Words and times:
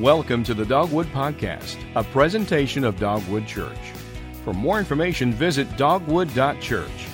Welcome 0.00 0.42
to 0.44 0.54
the 0.54 0.64
Dogwood 0.64 1.06
Podcast, 1.12 1.76
a 1.94 2.02
presentation 2.02 2.82
of 2.82 2.98
Dogwood 2.98 3.46
Church. 3.46 3.78
For 4.42 4.52
more 4.52 4.80
information, 4.80 5.32
visit 5.32 5.76
dogwood.church. 5.76 7.06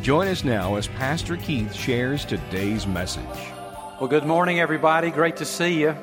Join 0.00 0.28
us 0.28 0.42
now 0.42 0.76
as 0.76 0.88
Pastor 0.88 1.36
Keith 1.36 1.74
shares 1.74 2.24
today's 2.24 2.86
message. 2.86 3.52
Well, 4.00 4.08
good 4.08 4.24
morning, 4.24 4.60
everybody. 4.60 5.10
Great 5.10 5.36
to 5.36 5.44
see 5.44 5.82
you. 5.82 5.94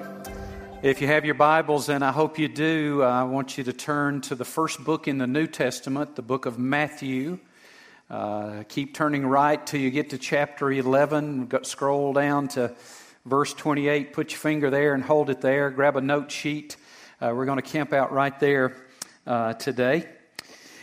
If 0.83 1.01
you 1.01 1.07
have 1.07 1.25
your 1.25 1.33
Bibles, 1.33 1.89
and 1.89 2.05
I 2.05 2.11
hope 2.11 2.37
you 2.37 2.47
do, 2.47 3.01
I 3.01 3.23
want 3.23 3.57
you 3.57 3.63
to 3.63 3.73
turn 3.73 4.21
to 4.21 4.35
the 4.35 4.45
first 4.45 4.83
book 4.83 5.07
in 5.07 5.17
the 5.17 5.25
New 5.25 5.47
Testament, 5.47 6.15
the 6.15 6.21
book 6.21 6.45
of 6.45 6.59
Matthew. 6.59 7.39
Uh, 8.07 8.65
keep 8.69 8.93
turning 8.93 9.25
right 9.25 9.65
till 9.65 9.81
you 9.81 9.89
get 9.89 10.11
to 10.11 10.19
chapter 10.19 10.71
11. 10.71 11.63
Scroll 11.63 12.13
down 12.13 12.49
to 12.49 12.75
verse 13.29 13.53
28. 13.53 14.11
Put 14.11 14.31
your 14.31 14.39
finger 14.39 14.69
there 14.69 14.93
and 14.93 15.03
hold 15.03 15.29
it 15.29 15.39
there. 15.41 15.69
Grab 15.69 15.95
a 15.95 16.01
note 16.01 16.31
sheet. 16.31 16.75
Uh, 17.21 17.31
we're 17.35 17.45
going 17.45 17.61
to 17.61 17.61
camp 17.61 17.93
out 17.93 18.11
right 18.11 18.37
there 18.39 18.75
uh, 19.27 19.53
today. 19.53 20.07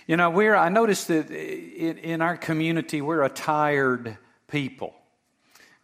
You 0.06 0.16
know, 0.16 0.30
we're, 0.30 0.55
I 0.55 0.69
noticed 0.69 1.09
that 1.09 1.30
in, 1.30 1.98
in 1.98 2.22
our 2.22 2.36
community, 2.36 3.02
we're 3.02 3.24
a 3.24 3.28
tired 3.28 4.16
people. 4.46 4.95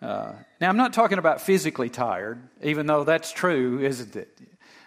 Uh, 0.01 0.33
now, 0.61 0.69
I'm 0.69 0.77
not 0.77 0.93
talking 0.93 1.19
about 1.19 1.41
physically 1.41 1.91
tired, 1.91 2.41
even 2.63 2.87
though 2.87 3.02
that's 3.02 3.33
true, 3.33 3.80
isn't 3.80 4.15
it? 4.15 4.38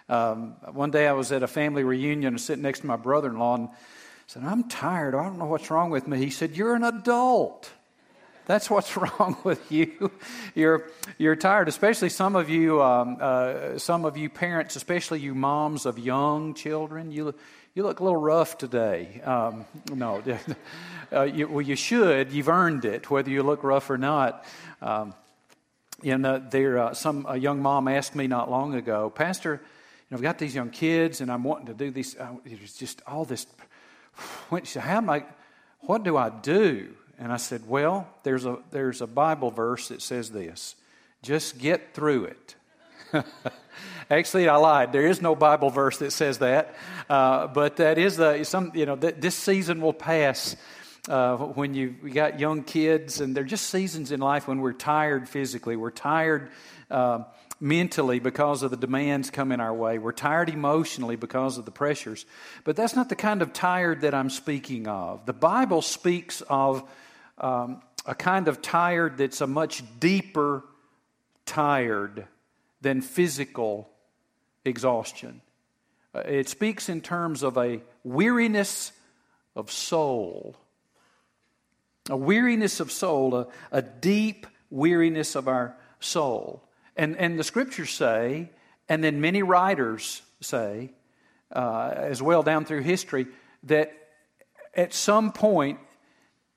Um, 0.08 0.56
one 0.72 0.90
day 0.90 1.06
I 1.06 1.12
was 1.12 1.32
at 1.32 1.42
a 1.42 1.48
family 1.48 1.84
reunion 1.84 2.34
and 2.34 2.40
sitting 2.40 2.62
next 2.62 2.80
to 2.80 2.86
my 2.86 2.96
brother 2.96 3.28
in 3.28 3.38
law 3.38 3.56
and 3.56 3.68
said, 4.26 4.44
I'm 4.44 4.68
tired. 4.68 5.14
I 5.14 5.24
don't 5.24 5.38
know 5.38 5.46
what's 5.46 5.70
wrong 5.70 5.90
with 5.90 6.06
me. 6.06 6.18
He 6.18 6.30
said, 6.30 6.56
You're 6.56 6.74
an 6.74 6.84
adult. 6.84 7.70
That's 8.46 8.70
what's 8.70 8.96
wrong 8.96 9.36
with 9.44 9.70
you. 9.70 10.10
You're, 10.54 10.88
you're 11.18 11.36
tired, 11.36 11.68
especially 11.68 12.08
some 12.08 12.36
of 12.36 12.48
you, 12.48 12.82
um, 12.82 13.18
uh, 13.20 13.78
some 13.78 14.04
of 14.04 14.16
you 14.16 14.30
parents, 14.30 14.76
especially 14.76 15.20
you 15.20 15.34
moms 15.34 15.84
of 15.84 15.98
young 15.98 16.54
children. 16.54 17.10
You, 17.10 17.34
you 17.74 17.82
look 17.82 18.00
a 18.00 18.04
little 18.04 18.20
rough 18.20 18.56
today. 18.56 19.20
Um, 19.24 19.66
no, 19.92 20.22
uh, 21.12 21.22
you, 21.22 21.48
well, 21.48 21.62
you 21.62 21.76
should. 21.76 22.32
You've 22.32 22.48
earned 22.48 22.84
it, 22.84 23.10
whether 23.10 23.30
you 23.30 23.42
look 23.42 23.64
rough 23.64 23.90
or 23.90 23.98
not. 23.98 24.44
Um, 24.80 25.12
you 26.02 26.16
know, 26.16 26.38
there, 26.38 26.78
uh, 26.78 26.94
some 26.94 27.26
a 27.28 27.36
young 27.36 27.60
mom 27.60 27.88
asked 27.88 28.14
me 28.14 28.28
not 28.28 28.50
long 28.50 28.74
ago, 28.74 29.10
Pastor, 29.10 29.54
you 29.54 29.58
know, 30.10 30.18
I've 30.18 30.22
got 30.22 30.38
these 30.38 30.54
young 30.54 30.70
kids, 30.70 31.20
and 31.20 31.32
I'm 31.32 31.42
wanting 31.42 31.66
to 31.66 31.74
do 31.74 31.90
these. 31.90 32.16
Uh, 32.16 32.36
it's 32.44 32.78
just 32.78 33.02
all 33.06 33.24
this. 33.24 33.46
What, 34.50 34.72
how 34.72 34.98
am 34.98 35.10
I? 35.10 35.24
What 35.80 36.04
do 36.04 36.16
I 36.16 36.30
do? 36.30 36.94
And 37.18 37.32
I 37.32 37.36
said, 37.36 37.68
Well, 37.68 38.08
there's 38.22 38.44
a, 38.44 38.58
there's 38.70 39.00
a 39.00 39.06
Bible 39.06 39.50
verse 39.50 39.88
that 39.88 40.02
says 40.02 40.30
this 40.30 40.76
just 41.22 41.58
get 41.58 41.94
through 41.94 42.26
it. 42.26 42.54
Actually, 44.10 44.48
I 44.48 44.56
lied. 44.56 44.92
There 44.92 45.06
is 45.06 45.20
no 45.20 45.34
Bible 45.34 45.70
verse 45.70 45.98
that 45.98 46.12
says 46.12 46.38
that. 46.38 46.74
Uh, 47.10 47.48
but 47.48 47.76
that 47.76 47.98
is 47.98 48.16
the, 48.16 48.44
some, 48.44 48.70
you 48.74 48.86
know, 48.86 48.96
th- 48.96 49.16
this 49.18 49.34
season 49.34 49.80
will 49.80 49.92
pass. 49.92 50.56
Uh, 51.08 51.36
when 51.36 51.72
you 51.72 51.90
got 52.12 52.40
young 52.40 52.64
kids, 52.64 53.20
and 53.20 53.36
they're 53.36 53.44
just 53.44 53.70
seasons 53.70 54.10
in 54.10 54.18
life 54.18 54.48
when 54.48 54.60
we're 54.60 54.72
tired 54.72 55.28
physically, 55.28 55.76
we're 55.76 55.92
tired 55.92 56.50
uh, 56.90 57.20
mentally 57.60 58.18
because 58.18 58.62
of 58.62 58.70
the 58.70 58.76
demands 58.76 59.30
coming 59.30 59.60
our 59.60 59.72
way, 59.72 59.98
we're 59.98 60.12
tired 60.12 60.48
emotionally 60.48 61.16
because 61.16 61.58
of 61.58 61.64
the 61.64 61.70
pressures. 61.70 62.26
But 62.64 62.76
that's 62.76 62.94
not 62.96 63.08
the 63.08 63.16
kind 63.16 63.40
of 63.40 63.52
tired 63.52 64.02
that 64.02 64.14
I'm 64.14 64.30
speaking 64.30 64.88
of. 64.88 65.26
The 65.26 65.32
Bible 65.32 65.82
speaks 65.82 66.42
of 66.42 66.82
um, 67.38 67.82
a 68.04 68.14
kind 68.14 68.48
of 68.48 68.62
tired 68.62 69.18
that's 69.18 69.40
a 69.40 69.46
much 69.46 69.82
deeper 70.00 70.64
tired 71.44 72.26
than 72.80 73.00
physical 73.00 73.88
exhaustion. 74.64 75.40
Uh, 76.14 76.20
it 76.20 76.48
speaks 76.48 76.88
in 76.88 77.00
terms 77.00 77.42
of 77.42 77.56
a 77.56 77.80
weariness 78.04 78.92
of 79.54 79.70
soul. 79.70 80.56
A 82.08 82.16
weariness 82.16 82.80
of 82.80 82.92
soul, 82.92 83.34
a, 83.34 83.46
a 83.72 83.82
deep 83.82 84.46
weariness 84.70 85.34
of 85.34 85.48
our 85.48 85.76
soul. 86.00 86.62
And, 86.96 87.16
and 87.16 87.38
the 87.38 87.44
scriptures 87.44 87.90
say, 87.90 88.50
and 88.88 89.02
then 89.02 89.20
many 89.20 89.42
writers 89.42 90.22
say, 90.40 90.92
uh, 91.52 91.92
as 91.94 92.22
well 92.22 92.42
down 92.42 92.64
through 92.64 92.82
history, 92.82 93.26
that 93.64 93.92
at 94.74 94.94
some 94.94 95.32
point 95.32 95.78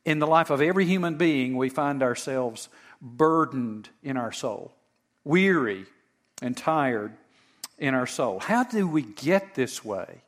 in 0.06 0.20
the 0.20 0.28
life 0.28 0.50
of 0.50 0.62
every 0.62 0.86
human 0.86 1.16
being, 1.16 1.56
we 1.56 1.70
find 1.70 2.02
ourselves 2.02 2.70
burdened 3.02 3.90
in 4.04 4.18
our 4.18 4.32
soul, 4.32 4.74
weary 5.24 5.86
and 6.42 6.56
tired 6.56 7.14
in 7.78 7.94
our 7.94 8.08
soul. 8.08 8.40
How 8.40 8.64
do 8.64 8.88
we 8.88 9.02
get 9.02 9.56
this 9.56 9.84
way? 9.84 10.22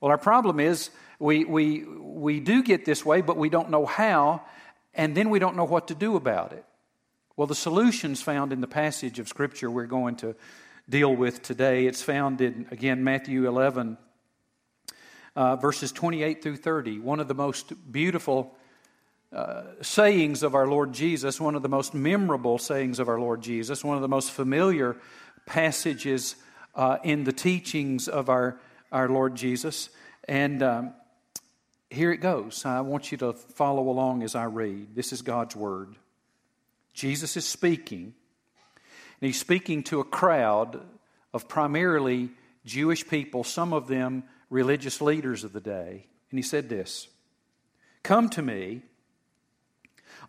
Well, 0.00 0.10
our 0.10 0.18
problem 0.18 0.60
is 0.60 0.90
we, 1.18 1.44
we, 1.44 1.84
we 1.84 2.40
do 2.40 2.62
get 2.62 2.84
this 2.84 3.04
way, 3.04 3.20
but 3.20 3.36
we 3.36 3.48
don't 3.48 3.70
know 3.70 3.86
how, 3.86 4.42
and 4.94 5.16
then 5.16 5.30
we 5.30 5.38
don't 5.38 5.56
know 5.56 5.64
what 5.64 5.88
to 5.88 5.94
do 5.94 6.16
about 6.16 6.52
it. 6.52 6.64
Well, 7.36 7.46
the 7.46 7.54
solution's 7.54 8.20
found 8.20 8.52
in 8.52 8.60
the 8.60 8.68
passage 8.68 9.18
of 9.18 9.28
Scripture 9.28 9.70
we're 9.70 9.86
going 9.86 10.16
to 10.16 10.34
deal 10.88 11.14
with 11.14 11.42
today. 11.42 11.86
It's 11.86 12.02
found 12.02 12.40
in, 12.40 12.66
again, 12.70 13.04
Matthew 13.04 13.46
11, 13.46 13.96
uh, 15.36 15.56
verses 15.56 15.92
28 15.92 16.42
through 16.42 16.56
30. 16.56 16.98
One 17.00 17.20
of 17.20 17.28
the 17.28 17.34
most 17.34 17.72
beautiful 17.92 18.56
uh, 19.32 19.62
sayings 19.82 20.42
of 20.42 20.54
our 20.54 20.66
Lord 20.66 20.92
Jesus, 20.92 21.40
one 21.40 21.54
of 21.54 21.62
the 21.62 21.68
most 21.68 21.92
memorable 21.92 22.58
sayings 22.58 22.98
of 22.98 23.08
our 23.08 23.20
Lord 23.20 23.42
Jesus, 23.42 23.84
one 23.84 23.96
of 23.96 24.02
the 24.02 24.08
most 24.08 24.30
familiar 24.30 24.96
passages 25.44 26.36
uh, 26.74 26.98
in 27.02 27.24
the 27.24 27.32
teachings 27.32 28.08
of 28.08 28.28
our, 28.30 28.58
our 28.90 29.08
Lord 29.08 29.34
Jesus. 29.34 29.90
And 30.26 30.62
um, 30.62 30.94
here 31.90 32.10
it 32.12 32.18
goes. 32.18 32.64
I 32.64 32.80
want 32.80 33.12
you 33.12 33.18
to 33.18 33.32
follow 33.32 33.88
along 33.88 34.22
as 34.22 34.34
I 34.34 34.44
read. 34.44 34.94
This 34.94 35.12
is 35.12 35.22
God's 35.22 35.54
Word. 35.54 35.94
Jesus 36.94 37.36
is 37.36 37.44
speaking, 37.44 38.14
and 39.20 39.26
he's 39.26 39.38
speaking 39.38 39.82
to 39.84 40.00
a 40.00 40.04
crowd 40.04 40.80
of 41.32 41.48
primarily 41.48 42.30
Jewish 42.64 43.06
people, 43.06 43.44
some 43.44 43.72
of 43.72 43.88
them 43.88 44.24
religious 44.50 45.00
leaders 45.00 45.44
of 45.44 45.52
the 45.52 45.60
day. 45.60 46.06
And 46.30 46.38
he 46.38 46.42
said 46.42 46.68
this 46.68 47.08
Come 48.02 48.28
to 48.30 48.42
me 48.42 48.82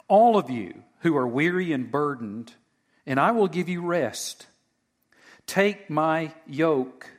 all 0.09 0.37
of 0.37 0.49
you 0.49 0.83
who 0.99 1.15
are 1.15 1.27
weary 1.27 1.71
and 1.71 1.89
burdened, 1.89 2.53
and 3.05 3.19
I 3.19 3.31
will 3.31 3.47
give 3.47 3.69
you 3.69 3.81
rest. 3.81 4.47
Take 5.47 5.89
my 5.89 6.33
yoke 6.45 7.09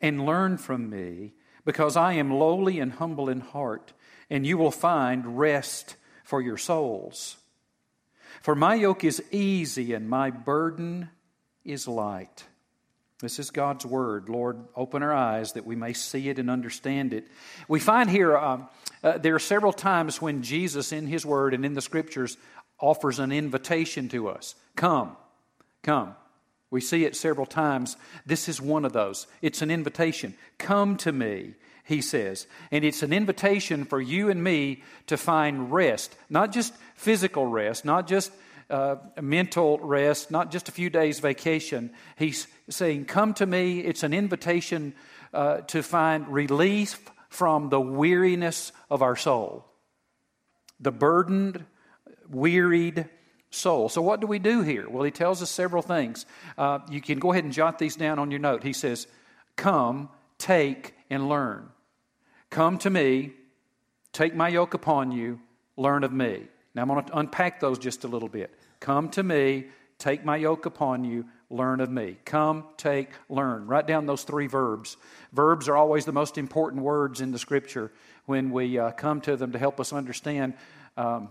and 0.00 0.24
learn 0.24 0.58
from 0.58 0.88
me, 0.88 1.32
because 1.64 1.96
I 1.96 2.12
am 2.12 2.32
lowly 2.32 2.78
and 2.78 2.92
humble 2.92 3.28
in 3.28 3.40
heart, 3.40 3.92
and 4.30 4.46
you 4.46 4.56
will 4.56 4.70
find 4.70 5.38
rest 5.38 5.96
for 6.22 6.40
your 6.40 6.56
souls. 6.56 7.38
For 8.40 8.54
my 8.54 8.74
yoke 8.74 9.02
is 9.02 9.22
easy 9.30 9.92
and 9.92 10.08
my 10.08 10.30
burden 10.30 11.10
is 11.64 11.88
light. 11.88 12.44
This 13.20 13.40
is 13.40 13.50
God's 13.50 13.84
word. 13.84 14.28
Lord, 14.28 14.58
open 14.76 15.02
our 15.02 15.12
eyes 15.12 15.52
that 15.54 15.66
we 15.66 15.74
may 15.74 15.92
see 15.92 16.28
it 16.28 16.38
and 16.38 16.48
understand 16.48 17.12
it. 17.12 17.26
We 17.66 17.80
find 17.80 18.08
here 18.08 18.36
um, 18.36 18.68
uh, 19.02 19.18
there 19.18 19.34
are 19.34 19.40
several 19.40 19.72
times 19.72 20.22
when 20.22 20.42
Jesus, 20.42 20.92
in 20.92 21.06
his 21.06 21.26
word 21.26 21.52
and 21.52 21.64
in 21.64 21.74
the 21.74 21.80
scriptures, 21.80 22.36
offers 22.80 23.18
an 23.18 23.32
invitation 23.32 24.08
to 24.10 24.28
us 24.28 24.54
Come, 24.76 25.16
come. 25.82 26.14
We 26.70 26.80
see 26.80 27.04
it 27.04 27.16
several 27.16 27.46
times. 27.46 27.96
This 28.26 28.48
is 28.48 28.60
one 28.60 28.84
of 28.84 28.92
those. 28.92 29.26
It's 29.40 29.62
an 29.62 29.70
invitation. 29.70 30.34
Come 30.58 30.96
to 30.98 31.10
me, 31.10 31.54
he 31.82 32.02
says. 32.02 32.46
And 32.70 32.84
it's 32.84 33.02
an 33.02 33.12
invitation 33.12 33.84
for 33.84 34.00
you 34.00 34.28
and 34.28 34.44
me 34.44 34.82
to 35.06 35.16
find 35.16 35.72
rest, 35.72 36.14
not 36.28 36.52
just 36.52 36.74
physical 36.94 37.46
rest, 37.46 37.86
not 37.86 38.06
just 38.06 38.30
uh, 38.70 38.96
mental 39.20 39.78
rest, 39.78 40.30
not 40.30 40.50
just 40.50 40.68
a 40.68 40.72
few 40.72 40.90
days 40.90 41.20
vacation. 41.20 41.90
He's 42.16 42.46
saying, 42.68 43.06
Come 43.06 43.34
to 43.34 43.46
me. 43.46 43.80
It's 43.80 44.02
an 44.02 44.12
invitation 44.12 44.94
uh, 45.32 45.58
to 45.68 45.82
find 45.82 46.28
relief 46.28 47.10
from 47.28 47.68
the 47.68 47.80
weariness 47.80 48.72
of 48.90 49.02
our 49.02 49.16
soul, 49.16 49.66
the 50.80 50.92
burdened, 50.92 51.64
wearied 52.30 53.08
soul. 53.50 53.88
So, 53.88 54.02
what 54.02 54.20
do 54.20 54.26
we 54.26 54.38
do 54.38 54.62
here? 54.62 54.88
Well, 54.88 55.04
he 55.04 55.10
tells 55.10 55.42
us 55.42 55.50
several 55.50 55.82
things. 55.82 56.26
Uh, 56.56 56.80
you 56.90 57.00
can 57.00 57.18
go 57.18 57.32
ahead 57.32 57.44
and 57.44 57.52
jot 57.52 57.78
these 57.78 57.96
down 57.96 58.18
on 58.18 58.30
your 58.30 58.40
note. 58.40 58.62
He 58.62 58.72
says, 58.72 59.06
Come, 59.56 60.08
take, 60.38 60.94
and 61.10 61.28
learn. 61.28 61.68
Come 62.50 62.78
to 62.78 62.90
me, 62.90 63.32
take 64.12 64.34
my 64.34 64.48
yoke 64.48 64.74
upon 64.74 65.12
you, 65.12 65.40
learn 65.76 66.04
of 66.04 66.12
me. 66.12 66.44
Now, 66.74 66.82
I'm 66.82 66.88
going 66.88 67.04
to 67.04 67.18
unpack 67.18 67.60
those 67.60 67.78
just 67.78 68.04
a 68.04 68.08
little 68.08 68.28
bit. 68.28 68.57
Come 68.80 69.08
to 69.10 69.22
me, 69.22 69.66
take 69.98 70.24
my 70.24 70.36
yoke 70.36 70.66
upon 70.66 71.04
you, 71.04 71.26
learn 71.50 71.80
of 71.80 71.90
me. 71.90 72.16
Come, 72.24 72.64
take, 72.76 73.10
learn. 73.28 73.66
Write 73.66 73.86
down 73.86 74.06
those 74.06 74.22
three 74.22 74.46
verbs. 74.46 74.96
Verbs 75.32 75.68
are 75.68 75.76
always 75.76 76.04
the 76.04 76.12
most 76.12 76.38
important 76.38 76.82
words 76.82 77.20
in 77.20 77.32
the 77.32 77.38
scripture 77.38 77.90
when 78.26 78.50
we 78.50 78.78
uh, 78.78 78.90
come 78.92 79.20
to 79.22 79.36
them 79.36 79.52
to 79.52 79.58
help 79.58 79.80
us 79.80 79.92
understand 79.92 80.54
um, 80.96 81.28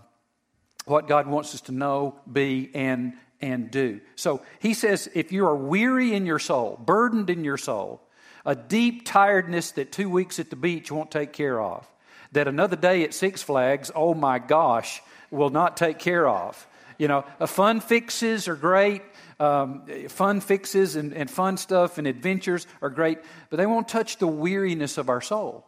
what 0.86 1.06
God 1.06 1.26
wants 1.26 1.54
us 1.54 1.60
to 1.62 1.72
know, 1.72 2.18
be, 2.30 2.70
and 2.74 3.14
and 3.40 3.70
do. 3.70 4.00
So 4.16 4.42
he 4.58 4.74
says, 4.74 5.08
if 5.14 5.32
you 5.32 5.46
are 5.46 5.54
weary 5.54 6.12
in 6.14 6.26
your 6.26 6.38
soul, 6.38 6.76
burdened 6.84 7.30
in 7.30 7.44
your 7.44 7.56
soul, 7.56 8.02
a 8.44 8.54
deep 8.54 9.04
tiredness 9.04 9.72
that 9.72 9.92
two 9.92 10.10
weeks 10.10 10.38
at 10.40 10.50
the 10.50 10.56
beach 10.56 10.90
won't 10.90 11.10
take 11.10 11.32
care 11.32 11.60
of, 11.60 11.88
that 12.32 12.48
another 12.48 12.76
day 12.76 13.04
at 13.04 13.14
Six 13.14 13.42
Flags, 13.42 13.90
oh 13.94 14.14
my 14.14 14.38
gosh, 14.38 15.00
will 15.30 15.50
not 15.50 15.76
take 15.76 15.98
care 15.98 16.28
of. 16.28 16.66
You 16.98 17.08
know, 17.08 17.24
fun 17.46 17.80
fixes 17.80 18.48
are 18.48 18.56
great. 18.56 19.02
Um, 19.40 19.86
fun 20.08 20.40
fixes 20.40 20.96
and, 20.96 21.14
and 21.14 21.30
fun 21.30 21.56
stuff 21.56 21.96
and 21.98 22.08
adventures 22.08 22.66
are 22.82 22.90
great, 22.90 23.18
but 23.50 23.56
they 23.56 23.66
won't 23.66 23.86
touch 23.86 24.16
the 24.16 24.26
weariness 24.26 24.98
of 24.98 25.08
our 25.08 25.20
soul. 25.20 25.64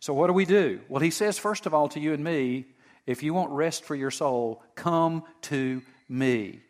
So, 0.00 0.12
what 0.12 0.26
do 0.26 0.34
we 0.34 0.44
do? 0.44 0.80
Well, 0.90 1.00
he 1.00 1.10
says, 1.10 1.38
first 1.38 1.64
of 1.64 1.72
all, 1.72 1.88
to 1.88 2.00
you 2.00 2.12
and 2.12 2.22
me, 2.22 2.66
if 3.06 3.22
you 3.22 3.32
want 3.32 3.50
rest 3.52 3.84
for 3.84 3.94
your 3.94 4.10
soul, 4.10 4.62
come 4.74 5.24
to 5.42 5.80
me. 6.06 6.60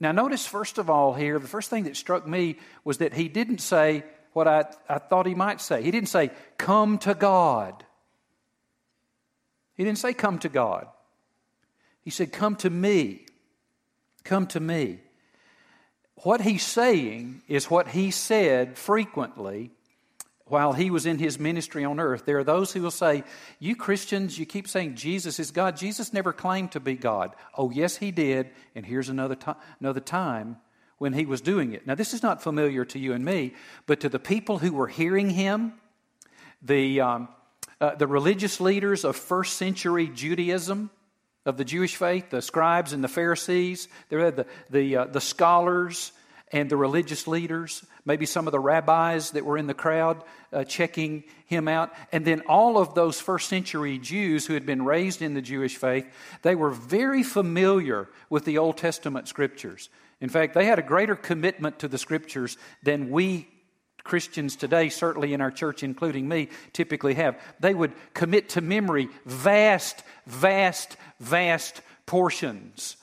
Now, 0.00 0.10
notice, 0.10 0.44
first 0.44 0.78
of 0.78 0.90
all, 0.90 1.14
here, 1.14 1.38
the 1.38 1.46
first 1.46 1.70
thing 1.70 1.84
that 1.84 1.96
struck 1.96 2.26
me 2.26 2.56
was 2.82 2.98
that 2.98 3.14
he 3.14 3.28
didn't 3.28 3.58
say 3.58 4.02
what 4.32 4.48
I, 4.48 4.64
I 4.88 4.98
thought 4.98 5.26
he 5.26 5.36
might 5.36 5.60
say. 5.60 5.84
He 5.84 5.92
didn't 5.92 6.08
say, 6.08 6.32
come 6.58 6.98
to 6.98 7.14
God. 7.14 7.84
He 9.76 9.84
didn't 9.84 9.98
say, 9.98 10.12
come 10.12 10.40
to 10.40 10.48
God. 10.48 10.88
He 12.02 12.10
said, 12.10 12.32
come 12.32 12.56
to 12.56 12.70
me. 12.70 13.26
Come 14.24 14.46
to 14.48 14.60
me. 14.60 15.00
What 16.16 16.40
he's 16.40 16.62
saying 16.62 17.42
is 17.48 17.70
what 17.70 17.88
he 17.88 18.10
said 18.10 18.76
frequently 18.78 19.72
while 20.52 20.72
he 20.72 20.90
was 20.90 21.06
in 21.06 21.18
his 21.18 21.38
ministry 21.38 21.84
on 21.84 21.98
earth. 21.98 22.26
There 22.26 22.38
are 22.38 22.44
those 22.44 22.72
who 22.72 22.82
will 22.82 22.90
say, 22.90 23.24
You 23.58 23.74
Christians, 23.74 24.38
you 24.38 24.44
keep 24.44 24.68
saying 24.68 24.96
Jesus 24.96 25.40
is 25.40 25.50
God. 25.50 25.76
Jesus 25.76 26.12
never 26.12 26.32
claimed 26.32 26.72
to 26.72 26.80
be 26.80 26.94
God. 26.94 27.34
Oh, 27.56 27.70
yes, 27.70 27.96
he 27.96 28.10
did. 28.10 28.50
And 28.74 28.84
here's 28.84 29.08
another, 29.08 29.36
another 29.80 30.00
time 30.00 30.58
when 30.98 31.14
he 31.14 31.26
was 31.26 31.40
doing 31.40 31.72
it. 31.72 31.86
Now, 31.86 31.94
this 31.94 32.12
is 32.14 32.22
not 32.22 32.42
familiar 32.42 32.84
to 32.84 32.98
you 32.98 33.12
and 33.12 33.24
me, 33.24 33.54
but 33.86 34.00
to 34.00 34.08
the 34.08 34.18
people 34.18 34.58
who 34.58 34.72
were 34.72 34.88
hearing 34.88 35.30
him, 35.30 35.72
the, 36.60 37.00
um, 37.00 37.28
uh, 37.80 37.94
the 37.94 38.06
religious 38.06 38.60
leaders 38.60 39.04
of 39.04 39.16
first 39.16 39.56
century 39.56 40.06
Judaism, 40.06 40.90
of 41.44 41.56
the 41.56 41.64
Jewish 41.64 41.96
faith, 41.96 42.30
the 42.30 42.42
scribes 42.42 42.92
and 42.92 43.02
the 43.02 43.08
Pharisees, 43.08 43.88
the, 44.08 44.46
the, 44.70 44.96
uh, 44.96 45.04
the 45.06 45.20
scholars 45.20 46.12
and 46.52 46.68
the 46.68 46.76
religious 46.76 47.26
leaders, 47.26 47.84
maybe 48.04 48.26
some 48.26 48.46
of 48.46 48.52
the 48.52 48.60
rabbis 48.60 49.30
that 49.30 49.44
were 49.44 49.56
in 49.56 49.66
the 49.66 49.74
crowd 49.74 50.22
uh, 50.52 50.64
checking 50.64 51.24
him 51.46 51.66
out. 51.66 51.92
And 52.12 52.24
then 52.24 52.42
all 52.42 52.76
of 52.76 52.94
those 52.94 53.18
first 53.20 53.48
century 53.48 53.98
Jews 53.98 54.46
who 54.46 54.54
had 54.54 54.66
been 54.66 54.84
raised 54.84 55.22
in 55.22 55.34
the 55.34 55.42
Jewish 55.42 55.76
faith, 55.76 56.06
they 56.42 56.54
were 56.54 56.70
very 56.70 57.22
familiar 57.22 58.08
with 58.28 58.44
the 58.44 58.58
Old 58.58 58.76
Testament 58.76 59.28
scriptures. 59.28 59.88
In 60.20 60.28
fact, 60.28 60.54
they 60.54 60.66
had 60.66 60.78
a 60.78 60.82
greater 60.82 61.16
commitment 61.16 61.78
to 61.80 61.88
the 61.88 61.98
scriptures 61.98 62.56
than 62.82 63.10
we 63.10 63.48
Christians 64.04 64.56
today, 64.56 64.88
certainly 64.88 65.34
in 65.34 65.40
our 65.40 65.50
church, 65.50 65.82
including 65.82 66.28
me, 66.28 66.48
typically 66.72 67.14
have. 67.14 67.40
They 67.60 67.74
would 67.74 67.92
commit 68.14 68.50
to 68.50 68.60
memory 68.60 69.08
vast, 69.24 70.02
vast, 70.26 70.96
vast 71.20 71.80
portions 72.06 72.96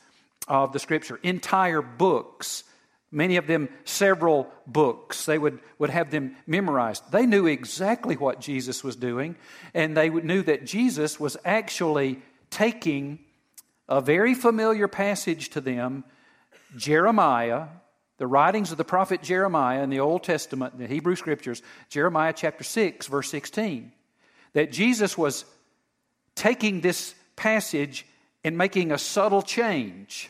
of 0.48 0.74
the 0.74 0.80
Scripture, 0.80 1.19
entire 1.24 1.81
books, 1.81 2.63
many 3.12 3.38
of 3.38 3.48
them 3.48 3.69
several 3.86 4.51
books. 4.68 5.25
They 5.25 5.38
would, 5.38 5.60
would 5.78 5.90
have 5.90 6.12
them 6.12 6.36
memorized. 6.48 7.12
They 7.12 7.25
knew 7.25 7.45
exactly 7.45 8.16
what 8.16 8.42
Jesus 8.42 8.84
was 8.84 8.95
doing, 8.95 9.36
and 9.74 9.95
they 9.95 10.10
knew 10.10 10.42
that 10.44 10.66
Jesus 10.66 11.19
was 11.19 11.38
actually 11.45 12.22
taking 12.50 13.19
a 13.88 14.02
very 14.02 14.34
familiar 14.34 14.88
passage 14.88 15.50
to 15.50 15.62
them, 15.62 16.04
Jeremiah 16.78 17.68
the 18.19 18.27
writings 18.27 18.71
of 18.71 18.77
the 18.77 18.86
prophet 18.86 19.24
Jeremiah 19.24 19.81
in 19.81 19.89
the 19.89 20.01
Old 20.01 20.24
Testament, 20.24 20.77
the 20.77 20.88
Hebrew 20.88 21.16
Scriptures, 21.16 21.63
Jeremiah 21.89 22.33
chapter 22.36 22.63
6, 22.63 23.07
verse 23.07 23.31
16, 23.31 23.92
that 24.54 24.71
Jesus 24.71 25.18
was 25.18 25.45
taking 26.36 26.81
this 26.81 27.16
passage 27.36 28.06
and 28.44 28.57
making 28.57 28.92
a 28.92 28.98
subtle 28.98 29.42
change 29.42 30.30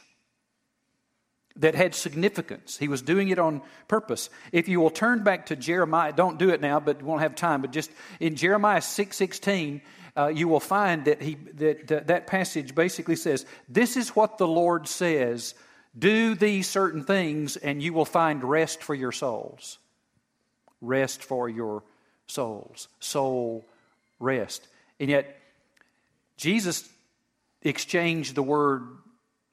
that 1.55 1.73
had 1.73 1.95
significance. 1.95 2.77
He 2.77 2.87
was 2.87 3.01
doing 3.01 3.29
it 3.29 3.39
on 3.39 3.61
purpose. 3.87 4.29
If 4.51 4.69
you 4.69 4.79
will 4.79 4.91
turn 4.91 5.23
back 5.23 5.47
to 5.47 5.55
Jeremiah, 5.55 6.13
don't 6.13 6.37
do 6.37 6.49
it 6.51 6.61
now, 6.61 6.79
but 6.79 7.01
won't 7.01 7.21
have 7.21 7.35
time, 7.35 7.61
but 7.61 7.71
just 7.71 7.91
in 8.19 8.35
Jeremiah 8.35 8.81
6:16, 8.81 9.81
uh, 10.15 10.27
you 10.27 10.47
will 10.47 10.59
find 10.59 11.05
that 11.05 11.21
he 11.21 11.35
that 11.55 12.07
that 12.07 12.27
passage 12.27 12.75
basically 12.75 13.15
says, 13.15 13.45
"This 13.67 13.97
is 13.97 14.15
what 14.15 14.37
the 14.37 14.47
Lord 14.47 14.87
says 14.87 15.53
do 15.97 16.35
these 16.35 16.67
certain 16.67 17.03
things, 17.03 17.57
and 17.57 17.81
you 17.81 17.93
will 17.93 18.05
find 18.05 18.43
rest 18.43 18.83
for 18.83 18.93
your 18.93 19.11
souls. 19.11 19.79
Rest 20.81 21.23
for 21.23 21.49
your 21.49 21.83
souls. 22.27 22.87
Soul 22.99 23.65
rest. 24.19 24.67
And 24.99 25.09
yet, 25.09 25.39
Jesus 26.37 26.87
exchanged 27.61 28.35
the 28.35 28.43
word 28.43 28.83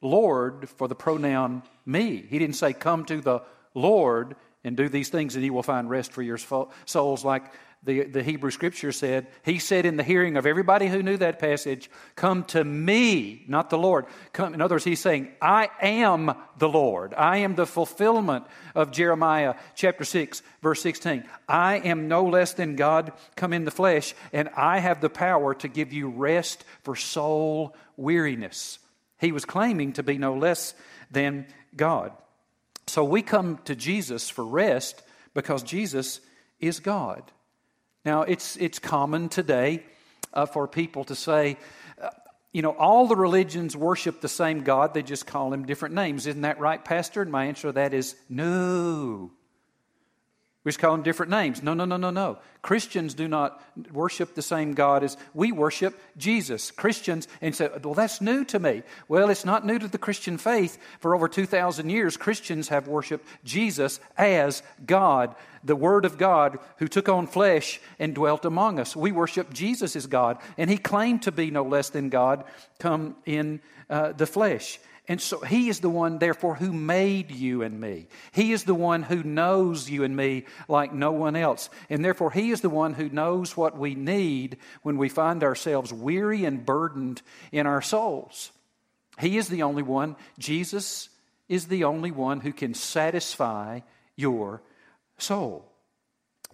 Lord 0.02 0.68
for 0.68 0.88
the 0.88 0.94
pronoun 0.94 1.62
me. 1.84 2.24
He 2.28 2.38
didn't 2.38 2.56
say, 2.56 2.72
Come 2.72 3.04
to 3.06 3.20
the 3.20 3.40
Lord 3.74 4.36
and 4.62 4.76
do 4.76 4.88
these 4.88 5.08
things, 5.08 5.34
and 5.36 5.44
you 5.44 5.52
will 5.52 5.62
find 5.62 5.88
rest 5.88 6.12
for 6.12 6.22
your 6.22 6.38
souls, 6.38 7.24
like 7.24 7.44
the, 7.86 8.02
the 8.02 8.22
Hebrew 8.22 8.50
scripture 8.50 8.90
said, 8.90 9.28
he 9.44 9.60
said 9.60 9.86
in 9.86 9.96
the 9.96 10.02
hearing 10.02 10.36
of 10.36 10.44
everybody 10.44 10.88
who 10.88 11.04
knew 11.04 11.16
that 11.18 11.38
passage, 11.38 11.88
Come 12.16 12.42
to 12.46 12.62
me, 12.64 13.44
not 13.46 13.70
the 13.70 13.78
Lord. 13.78 14.06
Come, 14.32 14.54
in 14.54 14.60
other 14.60 14.74
words, 14.74 14.84
he's 14.84 15.00
saying, 15.00 15.28
I 15.40 15.70
am 15.80 16.34
the 16.58 16.68
Lord. 16.68 17.14
I 17.14 17.38
am 17.38 17.54
the 17.54 17.64
fulfillment 17.64 18.44
of 18.74 18.90
Jeremiah 18.90 19.54
chapter 19.76 20.04
6, 20.04 20.42
verse 20.62 20.82
16. 20.82 21.24
I 21.48 21.76
am 21.76 22.08
no 22.08 22.24
less 22.24 22.54
than 22.54 22.74
God 22.74 23.12
come 23.36 23.52
in 23.52 23.64
the 23.64 23.70
flesh, 23.70 24.14
and 24.32 24.48
I 24.56 24.80
have 24.80 25.00
the 25.00 25.08
power 25.08 25.54
to 25.54 25.68
give 25.68 25.92
you 25.92 26.08
rest 26.08 26.64
for 26.82 26.96
soul 26.96 27.76
weariness. 27.96 28.80
He 29.20 29.30
was 29.30 29.44
claiming 29.44 29.92
to 29.92 30.02
be 30.02 30.18
no 30.18 30.34
less 30.34 30.74
than 31.12 31.46
God. 31.76 32.10
So 32.88 33.04
we 33.04 33.22
come 33.22 33.60
to 33.64 33.76
Jesus 33.76 34.28
for 34.28 34.44
rest 34.44 35.02
because 35.34 35.62
Jesus 35.62 36.20
is 36.58 36.80
God. 36.80 37.22
Now, 38.06 38.22
it's, 38.22 38.56
it's 38.58 38.78
common 38.78 39.28
today 39.28 39.82
uh, 40.32 40.46
for 40.46 40.68
people 40.68 41.02
to 41.06 41.16
say, 41.16 41.56
uh, 42.00 42.10
you 42.52 42.62
know, 42.62 42.70
all 42.70 43.08
the 43.08 43.16
religions 43.16 43.76
worship 43.76 44.20
the 44.20 44.28
same 44.28 44.62
God, 44.62 44.94
they 44.94 45.02
just 45.02 45.26
call 45.26 45.52
him 45.52 45.66
different 45.66 45.96
names. 45.96 46.28
Isn't 46.28 46.42
that 46.42 46.60
right, 46.60 46.82
Pastor? 46.82 47.20
And 47.20 47.32
my 47.32 47.46
answer 47.46 47.66
to 47.66 47.72
that 47.72 47.92
is 47.92 48.14
no. 48.28 49.32
We 50.66 50.70
just 50.70 50.80
call 50.80 50.90
them 50.90 51.04
different 51.04 51.30
names. 51.30 51.62
No, 51.62 51.74
no, 51.74 51.84
no, 51.84 51.96
no, 51.96 52.10
no. 52.10 52.38
Christians 52.60 53.14
do 53.14 53.28
not 53.28 53.62
worship 53.92 54.34
the 54.34 54.42
same 54.42 54.74
God 54.74 55.04
as 55.04 55.16
we 55.32 55.52
worship 55.52 55.96
Jesus. 56.16 56.72
Christians, 56.72 57.28
and 57.40 57.54
say, 57.54 57.70
well, 57.84 57.94
that's 57.94 58.20
new 58.20 58.44
to 58.46 58.58
me. 58.58 58.82
Well, 59.06 59.30
it's 59.30 59.44
not 59.44 59.64
new 59.64 59.78
to 59.78 59.86
the 59.86 59.96
Christian 59.96 60.38
faith. 60.38 60.76
For 60.98 61.14
over 61.14 61.28
2,000 61.28 61.88
years, 61.88 62.16
Christians 62.16 62.66
have 62.66 62.88
worshiped 62.88 63.28
Jesus 63.44 64.00
as 64.18 64.64
God, 64.84 65.36
the 65.62 65.76
Word 65.76 66.04
of 66.04 66.18
God 66.18 66.58
who 66.78 66.88
took 66.88 67.08
on 67.08 67.28
flesh 67.28 67.80
and 68.00 68.12
dwelt 68.12 68.44
among 68.44 68.80
us. 68.80 68.96
We 68.96 69.12
worship 69.12 69.54
Jesus 69.54 69.94
as 69.94 70.08
God, 70.08 70.36
and 70.58 70.68
He 70.68 70.78
claimed 70.78 71.22
to 71.22 71.30
be 71.30 71.52
no 71.52 71.62
less 71.62 71.90
than 71.90 72.08
God 72.08 72.42
come 72.80 73.14
in 73.24 73.60
uh, 73.88 74.14
the 74.14 74.26
flesh. 74.26 74.80
And 75.08 75.20
so 75.20 75.38
he 75.40 75.68
is 75.68 75.80
the 75.80 75.88
one, 75.88 76.18
therefore, 76.18 76.56
who 76.56 76.72
made 76.72 77.30
you 77.30 77.62
and 77.62 77.80
me. 77.80 78.08
He 78.32 78.52
is 78.52 78.64
the 78.64 78.74
one 78.74 79.02
who 79.02 79.22
knows 79.22 79.88
you 79.88 80.02
and 80.02 80.16
me 80.16 80.46
like 80.68 80.92
no 80.92 81.12
one 81.12 81.36
else. 81.36 81.70
And 81.88 82.04
therefore, 82.04 82.32
he 82.32 82.50
is 82.50 82.60
the 82.60 82.68
one 82.68 82.92
who 82.94 83.08
knows 83.08 83.56
what 83.56 83.78
we 83.78 83.94
need 83.94 84.56
when 84.82 84.96
we 84.96 85.08
find 85.08 85.44
ourselves 85.44 85.92
weary 85.92 86.44
and 86.44 86.66
burdened 86.66 87.22
in 87.52 87.68
our 87.68 87.82
souls. 87.82 88.50
He 89.20 89.38
is 89.38 89.48
the 89.48 89.62
only 89.62 89.82
one, 89.82 90.16
Jesus 90.38 91.08
is 91.48 91.66
the 91.68 91.84
only 91.84 92.10
one 92.10 92.40
who 92.40 92.52
can 92.52 92.74
satisfy 92.74 93.80
your 94.16 94.62
soul. 95.18 95.70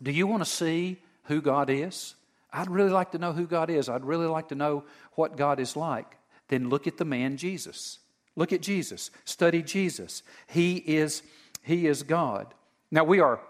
Do 0.02 0.10
you 0.10 0.26
want 0.26 0.44
to 0.44 0.50
see 0.50 0.98
who 1.24 1.40
God 1.40 1.70
is? 1.70 2.14
I'd 2.52 2.70
really 2.70 2.90
like 2.90 3.12
to 3.12 3.18
know 3.18 3.32
who 3.32 3.46
God 3.46 3.70
is. 3.70 3.88
I'd 3.88 4.04
really 4.04 4.26
like 4.26 4.48
to 4.48 4.54
know 4.54 4.84
what 5.14 5.36
God 5.36 5.58
is 5.58 5.74
like. 5.76 6.18
Then 6.48 6.68
look 6.68 6.86
at 6.86 6.98
the 6.98 7.06
man 7.06 7.38
Jesus. 7.38 7.98
Look 8.36 8.52
at 8.52 8.62
Jesus. 8.62 9.10
Study 9.24 9.62
Jesus. 9.62 10.22
He 10.48 10.76
is, 10.76 11.22
he 11.62 11.86
is 11.86 12.02
God. 12.02 12.52
Now, 12.90 13.04
we 13.04 13.20
are 13.20 13.40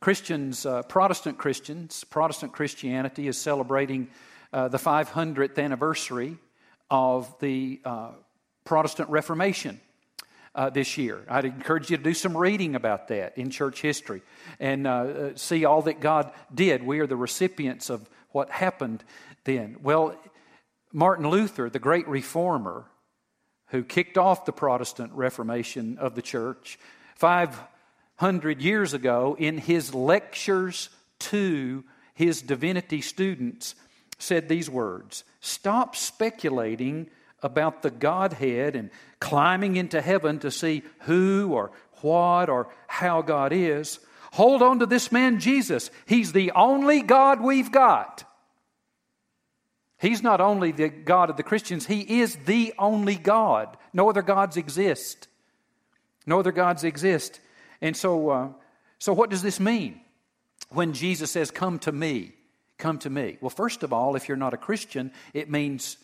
Christians, 0.00 0.64
uh, 0.66 0.82
Protestant 0.82 1.38
Christians. 1.38 2.04
Protestant 2.04 2.52
Christianity 2.52 3.28
is 3.28 3.38
celebrating 3.38 4.08
uh, 4.52 4.68
the 4.68 4.78
500th 4.78 5.58
anniversary 5.58 6.38
of 6.90 7.34
the 7.40 7.80
uh, 7.84 8.10
Protestant 8.64 9.10
Reformation. 9.10 9.80
Uh, 10.54 10.70
this 10.70 10.98
year. 10.98 11.24
I'd 11.28 11.44
encourage 11.44 11.88
you 11.88 11.98
to 11.98 12.02
do 12.02 12.14
some 12.14 12.36
reading 12.36 12.74
about 12.74 13.08
that 13.08 13.38
in 13.38 13.48
church 13.48 13.80
history 13.80 14.22
and 14.58 14.88
uh, 14.88 14.90
uh, 14.90 15.30
see 15.36 15.64
all 15.64 15.82
that 15.82 16.00
God 16.00 16.32
did. 16.52 16.82
We 16.82 16.98
are 16.98 17.06
the 17.06 17.14
recipients 17.14 17.90
of 17.90 18.08
what 18.32 18.50
happened 18.50 19.04
then. 19.44 19.76
Well, 19.82 20.16
Martin 20.92 21.28
Luther, 21.28 21.70
the 21.70 21.78
great 21.78 22.08
reformer, 22.08 22.86
who 23.68 23.82
kicked 23.82 24.18
off 24.18 24.44
the 24.44 24.52
Protestant 24.52 25.12
Reformation 25.12 25.98
of 25.98 26.14
the 26.14 26.22
church 26.22 26.78
500 27.16 28.62
years 28.62 28.94
ago, 28.94 29.36
in 29.38 29.58
his 29.58 29.94
lectures 29.94 30.88
to 31.18 31.84
his 32.14 32.42
divinity 32.42 33.00
students, 33.00 33.74
said 34.18 34.48
these 34.48 34.70
words 34.70 35.24
Stop 35.40 35.96
speculating 35.96 37.08
about 37.42 37.82
the 37.82 37.90
Godhead 37.90 38.74
and 38.74 38.90
climbing 39.20 39.76
into 39.76 40.00
heaven 40.00 40.38
to 40.40 40.50
see 40.50 40.82
who 41.00 41.52
or 41.52 41.70
what 42.00 42.48
or 42.48 42.68
how 42.86 43.22
God 43.22 43.52
is. 43.52 44.00
Hold 44.32 44.62
on 44.62 44.80
to 44.80 44.86
this 44.86 45.10
man, 45.10 45.40
Jesus. 45.40 45.90
He's 46.06 46.32
the 46.32 46.52
only 46.52 47.02
God 47.02 47.40
we've 47.40 47.72
got. 47.72 48.24
He's 50.00 50.22
not 50.22 50.40
only 50.40 50.70
the 50.70 50.88
God 50.88 51.28
of 51.28 51.36
the 51.36 51.42
Christians, 51.42 51.86
He 51.86 52.20
is 52.20 52.36
the 52.46 52.72
only 52.78 53.16
God. 53.16 53.76
No 53.92 54.08
other 54.08 54.22
gods 54.22 54.56
exist. 54.56 55.28
No 56.26 56.38
other 56.38 56.52
gods 56.52 56.84
exist. 56.84 57.40
And 57.80 57.96
so, 57.96 58.30
uh, 58.30 58.48
so 58.98 59.12
what 59.12 59.30
does 59.30 59.42
this 59.42 59.58
mean 59.58 60.00
when 60.70 60.92
Jesus 60.92 61.30
says, 61.30 61.50
Come 61.50 61.78
to 61.80 61.92
me? 61.92 62.32
Come 62.76 62.98
to 63.00 63.10
me. 63.10 63.38
Well, 63.40 63.50
first 63.50 63.82
of 63.82 63.92
all, 63.92 64.14
if 64.14 64.28
you're 64.28 64.36
not 64.36 64.54
a 64.54 64.58
Christian, 64.58 65.10
it 65.34 65.50
means 65.50 65.96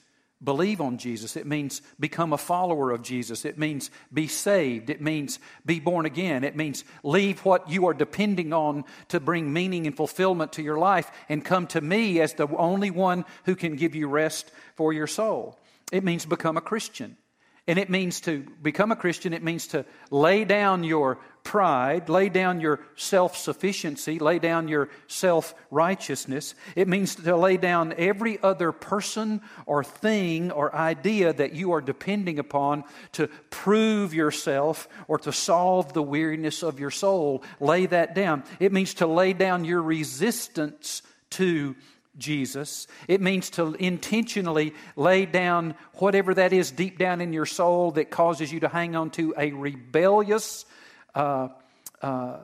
believe 0.44 0.80
on 0.80 0.98
Jesus. 0.98 1.36
It 1.36 1.46
means 1.46 1.82
become 1.98 2.32
a 2.32 2.38
follower 2.38 2.90
of 2.90 3.02
Jesus. 3.02 3.44
It 3.44 3.58
means 3.58 3.90
be 4.12 4.28
saved. 4.28 4.90
It 4.90 5.00
means 5.00 5.38
be 5.64 5.80
born 5.80 6.06
again. 6.06 6.44
It 6.44 6.56
means 6.56 6.84
leave 7.02 7.44
what 7.44 7.70
you 7.70 7.86
are 7.86 7.94
depending 7.94 8.52
on 8.52 8.84
to 9.08 9.20
bring 9.20 9.52
meaning 9.52 9.86
and 9.86 9.96
fulfillment 9.96 10.52
to 10.54 10.62
your 10.62 10.78
life 10.78 11.10
and 11.28 11.44
come 11.44 11.66
to 11.68 11.80
me 11.80 12.20
as 12.20 12.34
the 12.34 12.48
only 12.56 12.90
one 12.90 13.24
who 13.44 13.56
can 13.56 13.76
give 13.76 13.94
you 13.94 14.08
rest 14.08 14.50
for 14.76 14.92
your 14.92 15.06
soul. 15.06 15.58
It 15.92 16.04
means 16.04 16.26
become 16.26 16.56
a 16.56 16.62
Christian. 16.62 17.16
And 17.66 17.78
it 17.78 17.88
means 17.88 18.20
to 18.22 18.44
become 18.62 18.92
a 18.92 18.96
Christian, 18.96 19.32
it 19.32 19.42
means 19.42 19.68
to 19.68 19.86
lay 20.10 20.44
down 20.44 20.84
your 20.84 21.18
pride, 21.44 22.10
lay 22.10 22.28
down 22.28 22.60
your 22.60 22.80
self 22.94 23.38
sufficiency, 23.38 24.18
lay 24.18 24.38
down 24.38 24.68
your 24.68 24.90
self 25.06 25.54
righteousness. 25.70 26.54
It 26.76 26.88
means 26.88 27.14
to 27.14 27.36
lay 27.36 27.56
down 27.56 27.94
every 27.96 28.42
other 28.42 28.70
person 28.70 29.40
or 29.64 29.82
thing 29.82 30.50
or 30.50 30.74
idea 30.74 31.32
that 31.32 31.54
you 31.54 31.72
are 31.72 31.80
depending 31.80 32.38
upon 32.38 32.84
to 33.12 33.28
prove 33.48 34.12
yourself 34.12 34.86
or 35.08 35.18
to 35.20 35.32
solve 35.32 35.94
the 35.94 36.02
weariness 36.02 36.62
of 36.62 36.78
your 36.78 36.90
soul. 36.90 37.44
Lay 37.60 37.86
that 37.86 38.14
down. 38.14 38.44
It 38.60 38.72
means 38.72 38.94
to 38.94 39.06
lay 39.06 39.32
down 39.32 39.64
your 39.64 39.82
resistance 39.82 41.00
to 41.30 41.76
Jesus. 42.16 42.86
It 43.08 43.20
means 43.20 43.50
to 43.50 43.74
intentionally 43.74 44.74
lay 44.96 45.26
down 45.26 45.74
whatever 45.94 46.34
that 46.34 46.52
is 46.52 46.70
deep 46.70 46.98
down 46.98 47.20
in 47.20 47.32
your 47.32 47.46
soul 47.46 47.92
that 47.92 48.10
causes 48.10 48.52
you 48.52 48.60
to 48.60 48.68
hang 48.68 48.94
on 48.96 49.10
to 49.10 49.34
a 49.36 49.52
rebellious 49.52 50.64
uh, 51.14 51.48
uh, 52.02 52.38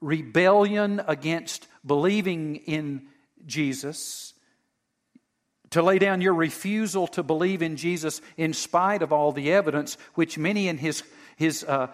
rebellion 0.00 1.00
against 1.06 1.66
believing 1.84 2.56
in 2.56 3.02
Jesus. 3.46 4.34
To 5.70 5.82
lay 5.82 5.98
down 5.98 6.20
your 6.20 6.34
refusal 6.34 7.06
to 7.08 7.22
believe 7.22 7.62
in 7.62 7.76
Jesus 7.76 8.20
in 8.36 8.52
spite 8.52 9.02
of 9.02 9.12
all 9.12 9.32
the 9.32 9.52
evidence, 9.52 9.96
which 10.14 10.36
many 10.36 10.68
in 10.68 10.76
his, 10.76 11.02
his, 11.36 11.64
uh, 11.64 11.88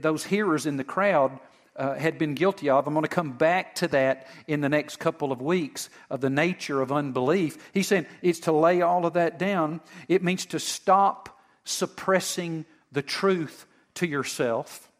those 0.00 0.24
hearers 0.24 0.66
in 0.66 0.76
the 0.76 0.84
crowd 0.84 1.38
uh, 1.76 1.94
had 1.94 2.18
been 2.18 2.34
guilty 2.34 2.70
of. 2.70 2.86
I'm 2.86 2.94
going 2.94 3.02
to 3.02 3.08
come 3.08 3.32
back 3.32 3.76
to 3.76 3.88
that 3.88 4.26
in 4.46 4.60
the 4.60 4.68
next 4.68 4.96
couple 4.96 5.32
of 5.32 5.40
weeks 5.40 5.88
of 6.10 6.20
the 6.20 6.30
nature 6.30 6.80
of 6.80 6.92
unbelief. 6.92 7.58
He's 7.72 7.88
saying 7.88 8.06
it's 8.22 8.40
to 8.40 8.52
lay 8.52 8.82
all 8.82 9.06
of 9.06 9.14
that 9.14 9.38
down. 9.38 9.80
It 10.08 10.22
means 10.22 10.46
to 10.46 10.58
stop 10.58 11.40
suppressing 11.64 12.64
the 12.92 13.02
truth 13.02 13.66
to 13.94 14.06
yourself. 14.06 14.90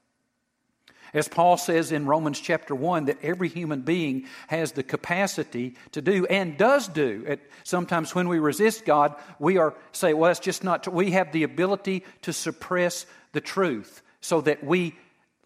As 1.14 1.28
Paul 1.28 1.56
says 1.56 1.92
in 1.92 2.04
Romans 2.04 2.38
chapter 2.38 2.74
1, 2.74 3.06
that 3.06 3.22
every 3.22 3.48
human 3.48 3.82
being 3.82 4.26
has 4.48 4.72
the 4.72 4.82
capacity 4.82 5.76
to 5.92 6.02
do 6.02 6.26
and 6.26 6.58
does 6.58 6.88
do. 6.88 7.24
It, 7.26 7.50
sometimes 7.64 8.14
when 8.14 8.28
we 8.28 8.38
resist 8.38 8.84
God, 8.84 9.14
we 9.38 9.56
are 9.56 9.74
say, 9.92 10.12
well, 10.12 10.30
it's 10.30 10.40
just 10.40 10.62
not, 10.62 10.92
we 10.92 11.12
have 11.12 11.32
the 11.32 11.44
ability 11.44 12.04
to 12.22 12.34
suppress 12.34 13.06
the 13.32 13.40
truth 13.40 14.02
so 14.20 14.40
that 14.42 14.62
we 14.62 14.94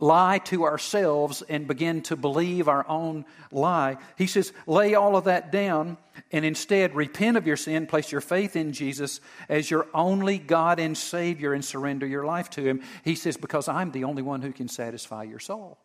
lie 0.01 0.39
to 0.39 0.65
ourselves 0.65 1.43
and 1.43 1.69
begin 1.69 2.03
to 2.03 2.17
believe 2.17 2.67
our 2.67 2.89
own 2.89 3.25
lie. 3.53 3.99
He 4.17 4.27
says, 4.27 4.53
lay 4.67 4.95
all 4.95 5.17
of 5.17 5.25
that 5.25 5.53
down 5.53 5.99
and 6.33 6.45
instead 6.45 6.95
repent 6.95 7.37
of 7.37 7.47
your 7.47 7.57
sin, 7.57 7.87
place 7.87 8.11
your 8.11 8.23
faith 8.23 8.57
in 8.57 8.73
Jesus 8.73 9.21
as 9.49 9.71
your 9.71 9.87
only 9.95 10.39
God 10.39 10.81
and 10.81 10.97
Savior, 10.97 11.53
and 11.53 11.65
surrender 11.65 12.07
your 12.07 12.25
life 12.25 12.51
to 12.51 12.63
Him. 12.65 12.83
He 13.05 13.15
says, 13.15 13.37
because 13.37 13.69
I'm 13.69 13.93
the 13.93 14.05
only 14.05 14.23
one 14.23 14.43
who 14.43 14.53
can 14.53 14.69
satisfy 14.69 15.25
your 15.25 15.39
soul. 15.39 15.79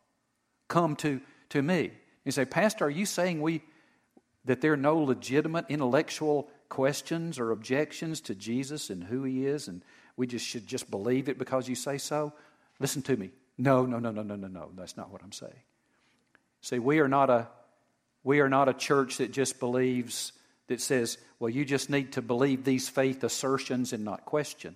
Come 0.67 0.95
to, 0.97 1.21
to 1.49 1.61
me. 1.61 1.91
You 2.23 2.31
say, 2.31 2.45
Pastor, 2.45 2.85
are 2.85 2.89
you 2.89 3.05
saying 3.05 3.41
we 3.41 3.61
that 4.45 4.61
there 4.61 4.73
are 4.73 4.77
no 4.77 4.97
legitimate 4.97 5.65
intellectual 5.69 6.47
questions 6.69 7.39
or 7.39 7.51
objections 7.51 8.21
to 8.21 8.35
Jesus 8.35 8.89
and 8.89 9.03
who 9.03 9.23
He 9.23 9.45
is, 9.45 9.67
and 9.67 9.81
we 10.15 10.25
just 10.27 10.45
should 10.45 10.65
just 10.65 10.89
believe 10.89 11.29
it 11.29 11.37
because 11.37 11.67
you 11.67 11.75
say 11.75 11.97
so? 11.97 12.33
Listen 12.79 13.01
to 13.03 13.17
me. 13.17 13.31
No, 13.57 13.85
no, 13.85 13.99
no, 13.99 14.11
no, 14.11 14.23
no, 14.23 14.35
no, 14.35 14.47
no. 14.47 14.69
That's 14.75 14.97
not 14.97 15.11
what 15.11 15.21
I'm 15.23 15.31
saying. 15.31 15.53
See, 16.61 16.79
we 16.79 16.99
are 16.99 17.07
not 17.07 17.29
a 17.29 17.47
we 18.23 18.39
are 18.39 18.49
not 18.49 18.67
a 18.67 18.73
church 18.73 19.17
that 19.17 19.31
just 19.31 19.59
believes 19.59 20.33
that 20.67 20.81
says, 20.81 21.19
well, 21.39 21.49
you 21.49 21.63
just 21.63 21.91
need 21.91 22.13
to 22.13 22.23
believe 22.23 22.63
these 22.63 22.89
faith 22.89 23.23
assertions 23.23 23.93
and 23.93 24.03
not 24.03 24.25
question. 24.25 24.75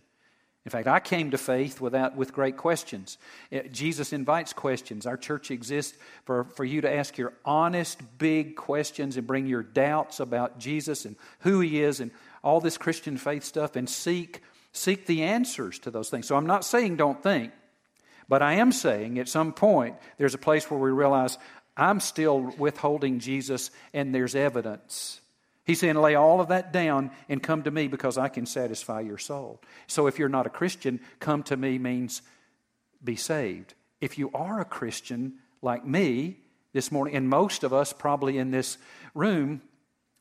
In 0.65 0.71
fact, 0.71 0.87
I 0.87 0.99
came 0.99 1.31
to 1.31 1.37
faith 1.37 1.81
without, 1.81 2.15
with 2.15 2.31
great 2.31 2.57
questions. 2.57 3.17
Uh, 3.51 3.61
Jesus 3.71 4.13
invites 4.13 4.53
questions. 4.53 5.07
Our 5.07 5.17
church 5.17 5.49
exists 5.49 5.97
for, 6.25 6.43
for 6.43 6.63
you 6.63 6.81
to 6.81 6.93
ask 6.93 7.17
your 7.17 7.33
honest, 7.43 7.99
big 8.19 8.55
questions 8.55 9.17
and 9.17 9.25
bring 9.25 9.47
your 9.47 9.63
doubts 9.63 10.19
about 10.19 10.59
Jesus 10.59 11.05
and 11.05 11.15
who 11.39 11.59
he 11.59 11.81
is 11.81 12.01
and 12.01 12.11
all 12.43 12.61
this 12.61 12.77
Christian 12.77 13.17
faith 13.17 13.43
stuff 13.43 13.75
and 13.75 13.89
seek, 13.89 14.43
seek 14.71 15.07
the 15.07 15.23
answers 15.23 15.79
to 15.79 15.91
those 15.91 16.09
things. 16.09 16.27
So 16.27 16.35
I'm 16.35 16.45
not 16.45 16.63
saying 16.63 16.97
don't 16.97 17.23
think. 17.23 17.51
But 18.29 18.43
I 18.43 18.53
am 18.53 18.71
saying 18.71 19.17
at 19.19 19.27
some 19.27 19.51
point, 19.51 19.97
there's 20.17 20.35
a 20.35 20.39
place 20.39 20.69
where 20.69 20.79
we 20.79 20.91
realize 20.91 21.37
I'm 21.75 21.99
still 21.99 22.53
withholding 22.57 23.19
Jesus 23.19 23.71
and 23.91 24.13
there's 24.13 24.35
evidence. 24.35 25.19
He's 25.65 25.79
saying, 25.79 25.95
lay 25.95 26.15
all 26.15 26.39
of 26.39 26.49
that 26.49 26.71
down 26.71 27.11
and 27.27 27.43
come 27.43 27.63
to 27.63 27.71
me 27.71 27.87
because 27.87 28.17
I 28.17 28.27
can 28.27 28.45
satisfy 28.45 29.01
your 29.01 29.17
soul. 29.17 29.61
So 29.87 30.07
if 30.07 30.19
you're 30.19 30.29
not 30.29 30.47
a 30.47 30.51
Christian, 30.51 30.99
come 31.19 31.43
to 31.43 31.57
me 31.57 31.77
means 31.77 32.21
be 33.03 33.15
saved. 33.15 33.73
If 33.99 34.17
you 34.17 34.29
are 34.33 34.61
a 34.61 34.65
Christian 34.65 35.35
like 35.61 35.85
me 35.85 36.37
this 36.73 36.91
morning, 36.91 37.15
and 37.15 37.29
most 37.29 37.63
of 37.63 37.73
us 37.73 37.93
probably 37.93 38.37
in 38.37 38.51
this 38.51 38.77
room, 39.13 39.61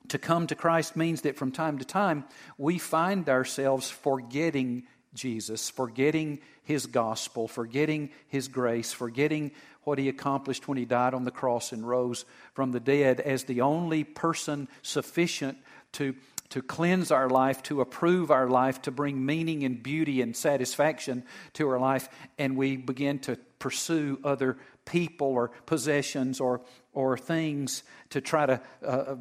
to 0.09 0.19
come 0.19 0.47
to 0.47 0.55
Christ 0.55 0.97
means 0.97 1.23
that 1.23 1.37
from 1.37 1.53
time 1.53 1.79
to 1.79 1.85
time 1.85 2.25
we 2.57 2.79
find 2.79 3.29
ourselves 3.29 3.91
forgetting 3.91 4.85
Jesus, 5.15 5.71
forgetting 5.71 6.41
his 6.63 6.87
gospel, 6.87 7.49
forgetting 7.49 8.11
his 8.29 8.49
grace, 8.49 8.93
forgetting 8.93 9.53
what 9.85 9.99
he 9.99 10.09
accomplished 10.09 10.69
when 10.69 10.77
he 10.77 10.85
died 10.85 11.15
on 11.15 11.25
the 11.25 11.31
cross 11.31 11.73
and 11.73 11.89
rose 11.89 12.25
from 12.53 12.73
the 12.73 12.81
dead 12.81 13.21
as 13.21 13.45
the 13.45 13.63
only 13.63 14.05
person 14.05 14.69
sufficient 14.83 15.57
to, 15.93 16.15
to 16.51 16.61
cleanse 16.61 17.11
our 17.11 17.31
life, 17.31 17.63
to 17.63 17.81
approve 17.81 18.31
our 18.31 18.49
life, 18.49 18.83
to 18.83 18.91
bring 18.91 19.25
meaning 19.25 19.65
and 19.65 19.83
beauty 19.83 20.21
and 20.21 20.37
satisfaction 20.37 21.25
to 21.55 21.69
our 21.69 21.81
life, 21.81 22.09
and 22.39 22.57
we 22.57 22.77
begin 22.77 23.19
to 23.19 23.37
pursue 23.59 24.19
other 24.23 24.59
people 24.85 25.29
or 25.29 25.51
possessions 25.67 26.41
or, 26.41 26.61
or 26.93 27.17
things 27.17 27.83
to 28.11 28.21
try 28.21 28.47
to 28.47 28.61
uh, 28.87 29.17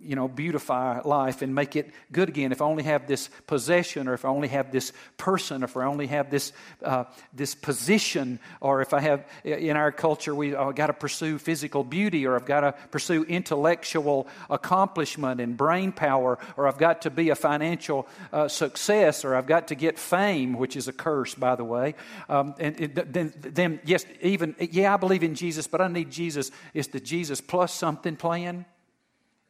you 0.00 0.14
know, 0.14 0.28
beautify 0.28 1.00
life 1.00 1.42
and 1.42 1.54
make 1.54 1.76
it 1.76 1.90
good 2.12 2.28
again. 2.28 2.52
If 2.52 2.62
I 2.62 2.64
only 2.64 2.84
have 2.84 3.06
this 3.06 3.28
possession, 3.46 4.08
or 4.08 4.14
if 4.14 4.24
I 4.24 4.28
only 4.28 4.48
have 4.48 4.70
this 4.70 4.92
person, 5.16 5.62
or 5.62 5.66
if 5.66 5.76
I 5.76 5.84
only 5.84 6.06
have 6.06 6.30
this 6.30 6.52
uh, 6.82 7.04
this 7.32 7.54
position, 7.54 8.38
or 8.60 8.82
if 8.82 8.94
I 8.94 9.00
have 9.00 9.26
in 9.44 9.76
our 9.76 9.92
culture 9.92 10.34
we 10.34 10.54
oh, 10.54 10.72
got 10.72 10.88
to 10.88 10.92
pursue 10.92 11.38
physical 11.38 11.84
beauty, 11.84 12.26
or 12.26 12.36
I've 12.36 12.46
got 12.46 12.60
to 12.60 12.72
pursue 12.90 13.24
intellectual 13.24 14.26
accomplishment 14.50 15.40
and 15.40 15.56
brain 15.56 15.92
power, 15.92 16.38
or 16.56 16.68
I've 16.68 16.78
got 16.78 17.02
to 17.02 17.10
be 17.10 17.30
a 17.30 17.34
financial 17.34 18.06
uh, 18.32 18.48
success, 18.48 19.24
or 19.24 19.34
I've 19.34 19.46
got 19.46 19.68
to 19.68 19.74
get 19.74 19.98
fame, 19.98 20.54
which 20.54 20.76
is 20.76 20.88
a 20.88 20.92
curse, 20.92 21.34
by 21.34 21.56
the 21.56 21.64
way. 21.64 21.94
Um, 22.28 22.54
and 22.58 22.80
it, 22.80 23.12
then, 23.12 23.32
then, 23.40 23.80
yes, 23.84 24.04
even 24.20 24.54
yeah, 24.58 24.94
I 24.94 24.96
believe 24.96 25.22
in 25.22 25.34
Jesus, 25.34 25.66
but 25.66 25.80
I 25.80 25.88
need 25.88 26.10
Jesus. 26.10 26.50
Is 26.74 26.88
the 26.88 27.00
Jesus 27.00 27.40
plus 27.40 27.72
something 27.72 28.16
plan? 28.16 28.66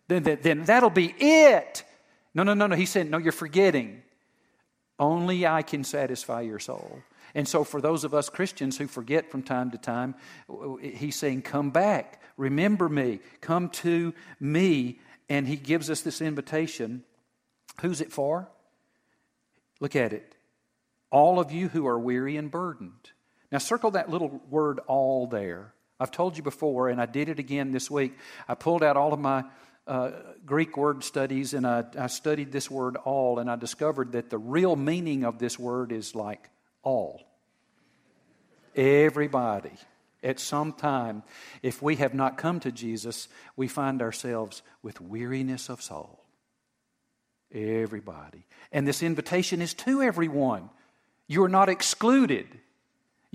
Then, 0.09 0.23
then, 0.23 0.39
then 0.43 0.65
that'll 0.65 0.91
be 0.91 1.15
it. 1.19 1.85
No, 2.35 2.43
no, 2.43 2.55
no, 2.55 2.67
no. 2.67 2.77
He 2.77 2.87
said, 2.87 3.11
No, 3.11 3.19
you're 3.19 3.33
forgetting. 3.33 4.03
Only 4.99 5.47
I 5.47 5.63
can 5.63 5.85
satisfy 5.85 6.43
your 6.43 6.59
soul. 6.59 7.01
And 7.35 7.47
so, 7.47 7.65
for 7.65 7.81
those 7.81 8.05
of 8.05 8.15
us 8.15 8.29
Christians 8.31 8.79
who 8.79 8.87
forget 8.87 9.31
from 9.31 9.43
time 9.43 9.71
to 9.73 9.79
time, 9.79 10.15
he's 10.81 11.17
saying, 11.17 11.43
Come 11.43 11.71
back, 11.71 12.23
remember 12.37 12.89
me, 12.89 13.21
come 13.41 13.69
to 13.71 14.15
me. 14.41 15.01
And 15.29 15.47
he 15.49 15.57
gives 15.57 15.91
us 15.91 16.03
this 16.03 16.21
invitation. 16.21 17.03
Who's 17.83 18.01
it 18.01 18.13
for? 18.13 18.49
Look 19.81 19.97
at 19.97 20.13
it. 20.13 20.35
all 21.11 21.41
of 21.41 21.53
you 21.53 21.69
who 21.69 21.87
are 21.87 21.99
weary 21.99 22.37
and 22.37 22.51
burdened. 22.51 23.11
Now, 23.51 23.59
circle 23.59 23.93
that 23.93 24.11
little 24.11 24.41
word 24.51 24.81
all 24.87 25.27
there. 25.27 25.73
I've 25.99 26.11
told 26.11 26.37
you 26.37 26.43
before, 26.43 26.89
and 26.89 27.01
I 27.01 27.07
did 27.07 27.29
it 27.29 27.39
again 27.39 27.71
this 27.71 27.91
week. 27.91 28.17
I 28.49 28.55
pulled 28.55 28.83
out 28.83 28.97
all 28.97 29.13
of 29.13 29.21
my 29.21 29.45
uh, 29.87 30.11
Greek 30.45 30.77
word 30.77 31.05
studies 31.05 31.55
and 31.55 31.67
I, 31.67 31.85
I 31.99 32.07
studied 32.09 32.53
this 32.53 32.71
word 32.71 32.97
all, 32.97 33.39
and 33.39 33.51
I 33.51 33.57
discovered 33.57 34.13
that 34.13 34.31
the 34.31 34.39
real 34.39 34.77
meaning 34.77 35.25
of 35.25 35.39
this 35.39 35.59
word 35.59 35.93
is 35.93 36.15
like 36.15 36.51
all. 36.83 37.23
Everybody, 38.75 39.73
at 40.23 40.41
some 40.41 40.73
time, 40.73 41.23
if 41.63 41.81
we 41.81 41.97
have 41.97 42.15
not 42.15 42.37
come 42.37 42.61
to 42.61 42.73
Jesus, 42.73 43.29
we 43.57 43.69
find 43.69 44.03
ourselves 44.03 44.63
with 44.83 45.01
weariness 45.01 45.69
of 45.69 45.81
soul. 45.81 46.21
Everybody. 47.53 48.45
And 48.73 48.87
this 48.87 49.03
invitation 49.03 49.63
is 49.63 49.73
to 49.75 50.03
everyone. 50.03 50.69
You 51.29 51.45
are 51.45 51.49
not 51.49 51.69
excluded. 51.69 52.47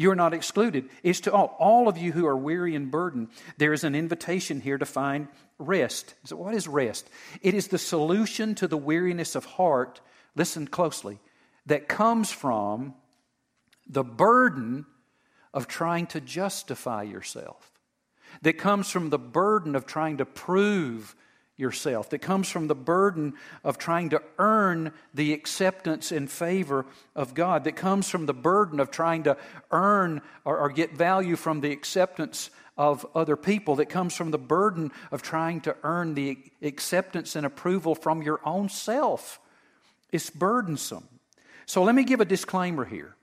You're 0.01 0.15
not 0.15 0.33
excluded. 0.33 0.89
It's 1.03 1.19
to 1.21 1.31
all, 1.31 1.55
all 1.59 1.87
of 1.87 1.95
you 1.95 2.11
who 2.11 2.25
are 2.25 2.35
weary 2.35 2.73
and 2.73 2.89
burdened. 2.89 3.27
There 3.57 3.71
is 3.71 3.83
an 3.83 3.93
invitation 3.93 4.59
here 4.59 4.79
to 4.79 4.85
find 4.85 5.27
rest. 5.59 6.15
So, 6.23 6.35
what 6.37 6.55
is 6.55 6.67
rest? 6.67 7.07
It 7.43 7.53
is 7.53 7.67
the 7.67 7.77
solution 7.77 8.55
to 8.55 8.67
the 8.67 8.77
weariness 8.77 9.35
of 9.35 9.45
heart, 9.45 10.01
listen 10.35 10.65
closely, 10.65 11.19
that 11.67 11.87
comes 11.87 12.31
from 12.31 12.95
the 13.85 14.03
burden 14.03 14.87
of 15.53 15.67
trying 15.67 16.07
to 16.07 16.19
justify 16.19 17.03
yourself, 17.03 17.71
that 18.41 18.57
comes 18.57 18.89
from 18.89 19.11
the 19.11 19.19
burden 19.19 19.75
of 19.75 19.85
trying 19.85 20.17
to 20.17 20.25
prove 20.25 21.15
yourself, 21.61 22.09
that 22.09 22.19
comes 22.19 22.49
from 22.49 22.67
the 22.67 22.75
burden 22.75 23.33
of 23.63 23.77
trying 23.77 24.09
to 24.09 24.21
earn 24.37 24.91
the 25.13 25.31
acceptance 25.31 26.11
and 26.11 26.29
favor 26.29 26.85
of 27.15 27.33
God, 27.33 27.63
that 27.63 27.77
comes 27.77 28.09
from 28.09 28.25
the 28.25 28.33
burden 28.33 28.81
of 28.81 28.91
trying 28.91 29.23
to 29.23 29.37
earn 29.71 30.21
or, 30.43 30.57
or, 30.57 30.69
get 30.69 30.91
value 30.91 31.37
from 31.37 31.61
the 31.61 31.71
acceptance 31.71 32.49
of 32.77 33.05
other 33.15 33.37
people, 33.37 33.75
that 33.75 33.87
comes 33.87 34.15
from 34.15 34.31
the 34.31 34.37
burden 34.37 34.91
of 35.11 35.21
trying 35.21 35.61
to 35.61 35.75
earn 35.83 36.15
the 36.15 36.37
acceptance 36.61 37.35
and 37.35 37.45
approval 37.45 37.95
from 37.95 38.21
your 38.21 38.41
own 38.43 38.67
self. 38.67 39.39
It's 40.11 40.29
burdensome. 40.29 41.07
So 41.65 41.83
let 41.83 41.95
me 41.95 42.03
give 42.03 42.19
a 42.19 42.25
disclaimer 42.25 42.83
here. 42.83 43.15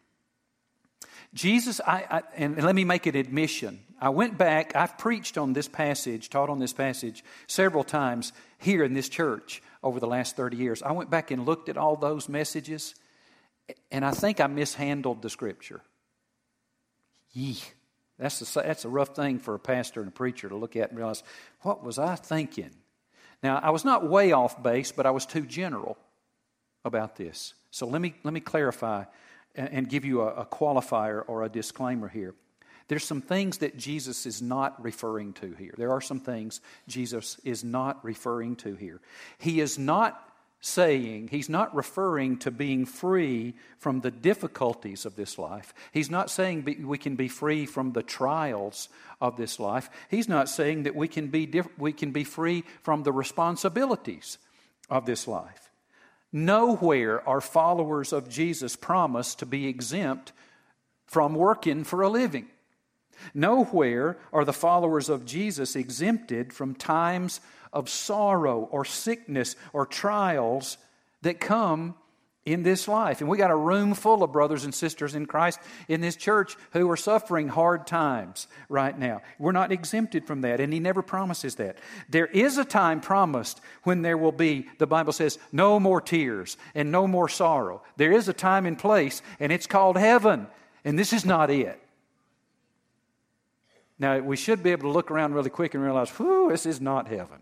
Jesus, 1.34 1.80
I, 1.86 2.04
I, 2.10 2.22
and 2.36 2.62
let 2.62 2.74
me 2.74 2.84
make 2.84 3.06
an 3.06 3.16
admission. 3.16 3.80
I 4.00 4.10
went 4.10 4.38
back, 4.38 4.74
I've 4.74 4.96
preached 4.96 5.36
on 5.36 5.52
this 5.52 5.68
passage, 5.68 6.30
taught 6.30 6.50
on 6.50 6.58
this 6.58 6.72
passage 6.72 7.24
several 7.46 7.84
times 7.84 8.32
here 8.58 8.82
in 8.84 8.94
this 8.94 9.08
church 9.08 9.62
over 9.82 10.00
the 10.00 10.06
last 10.06 10.36
30 10.36 10.56
years. 10.56 10.82
I 10.82 10.92
went 10.92 11.10
back 11.10 11.30
and 11.30 11.44
looked 11.44 11.68
at 11.68 11.76
all 11.76 11.96
those 11.96 12.28
messages, 12.28 12.94
and 13.90 14.04
I 14.04 14.12
think 14.12 14.40
I 14.40 14.46
mishandled 14.46 15.22
the 15.22 15.30
scripture. 15.30 15.82
Yee. 17.32 17.58
That's 18.18 18.56
a, 18.56 18.60
that's 18.60 18.84
a 18.84 18.88
rough 18.88 19.14
thing 19.14 19.38
for 19.38 19.54
a 19.54 19.60
pastor 19.60 20.00
and 20.00 20.08
a 20.08 20.12
preacher 20.12 20.48
to 20.48 20.56
look 20.56 20.74
at 20.76 20.90
and 20.90 20.98
realize, 20.98 21.22
what 21.60 21.84
was 21.84 21.98
I 21.98 22.16
thinking? 22.16 22.70
Now, 23.42 23.60
I 23.62 23.70
was 23.70 23.84
not 23.84 24.08
way 24.08 24.32
off 24.32 24.60
base, 24.62 24.90
but 24.90 25.06
I 25.06 25.12
was 25.12 25.24
too 25.24 25.46
general 25.46 25.96
about 26.84 27.16
this. 27.16 27.54
So 27.70 27.86
let 27.86 28.00
me, 28.00 28.14
let 28.24 28.34
me 28.34 28.40
clarify 28.40 29.04
and 29.58 29.88
give 29.88 30.04
you 30.04 30.22
a, 30.22 30.28
a 30.28 30.46
qualifier 30.46 31.22
or 31.26 31.42
a 31.42 31.48
disclaimer 31.48 32.08
here. 32.08 32.34
There's 32.88 33.04
some 33.04 33.20
things 33.20 33.58
that 33.58 33.76
Jesus 33.76 34.24
is 34.24 34.40
not 34.40 34.82
referring 34.82 35.34
to 35.34 35.52
here. 35.52 35.74
There 35.76 35.92
are 35.92 36.00
some 36.00 36.20
things 36.20 36.60
Jesus 36.86 37.38
is 37.44 37.62
not 37.62 38.02
referring 38.02 38.56
to 38.56 38.74
here. 38.74 39.00
He 39.38 39.60
is 39.60 39.78
not 39.78 40.24
saying, 40.60 41.28
he's 41.28 41.48
not 41.48 41.74
referring 41.74 42.38
to 42.38 42.50
being 42.50 42.84
free 42.84 43.54
from 43.78 44.00
the 44.00 44.10
difficulties 44.10 45.04
of 45.06 45.14
this 45.14 45.38
life. 45.38 45.72
He's 45.92 46.10
not 46.10 46.30
saying 46.30 46.64
we 46.84 46.98
can 46.98 47.14
be 47.14 47.28
free 47.28 47.66
from 47.66 47.92
the 47.92 48.02
trials 48.02 48.88
of 49.20 49.36
this 49.36 49.60
life. 49.60 49.88
He's 50.10 50.28
not 50.28 50.48
saying 50.48 50.84
that 50.84 50.96
we 50.96 51.08
can 51.08 51.28
be, 51.28 51.46
diff- 51.46 51.78
we 51.78 51.92
can 51.92 52.10
be 52.10 52.24
free 52.24 52.64
from 52.82 53.02
the 53.02 53.12
responsibilities 53.12 54.38
of 54.90 55.06
this 55.06 55.28
life. 55.28 55.67
Nowhere 56.32 57.26
are 57.26 57.40
followers 57.40 58.12
of 58.12 58.28
Jesus 58.28 58.76
promised 58.76 59.38
to 59.38 59.46
be 59.46 59.66
exempt 59.66 60.32
from 61.06 61.34
working 61.34 61.84
for 61.84 62.02
a 62.02 62.08
living. 62.08 62.46
Nowhere 63.34 64.18
are 64.32 64.44
the 64.44 64.52
followers 64.52 65.08
of 65.08 65.24
Jesus 65.24 65.74
exempted 65.74 66.52
from 66.52 66.74
times 66.74 67.40
of 67.72 67.88
sorrow 67.88 68.68
or 68.70 68.84
sickness 68.84 69.56
or 69.72 69.86
trials 69.86 70.78
that 71.22 71.40
come 71.40 71.94
in 72.44 72.62
this 72.62 72.88
life. 72.88 73.20
And 73.20 73.28
we 73.28 73.36
got 73.36 73.50
a 73.50 73.56
room 73.56 73.94
full 73.94 74.22
of 74.22 74.32
brothers 74.32 74.64
and 74.64 74.74
sisters 74.74 75.14
in 75.14 75.26
Christ 75.26 75.60
in 75.86 76.00
this 76.00 76.16
church 76.16 76.56
who 76.72 76.90
are 76.90 76.96
suffering 76.96 77.48
hard 77.48 77.86
times 77.86 78.48
right 78.68 78.98
now. 78.98 79.20
We're 79.38 79.52
not 79.52 79.70
exempted 79.70 80.26
from 80.26 80.40
that, 80.40 80.60
and 80.60 80.72
He 80.72 80.80
never 80.80 81.02
promises 81.02 81.56
that. 81.56 81.78
There 82.08 82.26
is 82.26 82.56
a 82.56 82.64
time 82.64 83.00
promised 83.00 83.60
when 83.82 84.02
there 84.02 84.16
will 84.16 84.32
be, 84.32 84.66
the 84.78 84.86
Bible 84.86 85.12
says, 85.12 85.38
no 85.52 85.78
more 85.78 86.00
tears 86.00 86.56
and 86.74 86.90
no 86.90 87.06
more 87.06 87.28
sorrow. 87.28 87.82
There 87.96 88.12
is 88.12 88.28
a 88.28 88.32
time 88.32 88.66
and 88.66 88.78
place, 88.78 89.20
and 89.40 89.52
it's 89.52 89.66
called 89.66 89.98
heaven, 89.98 90.46
and 90.84 90.98
this 90.98 91.12
is 91.12 91.24
not 91.24 91.50
it. 91.50 91.80
Now, 93.98 94.20
we 94.20 94.36
should 94.36 94.62
be 94.62 94.70
able 94.70 94.82
to 94.82 94.92
look 94.92 95.10
around 95.10 95.34
really 95.34 95.50
quick 95.50 95.74
and 95.74 95.82
realize, 95.82 96.08
whew, 96.10 96.48
this 96.50 96.66
is 96.66 96.80
not 96.80 97.08
heaven. 97.08 97.38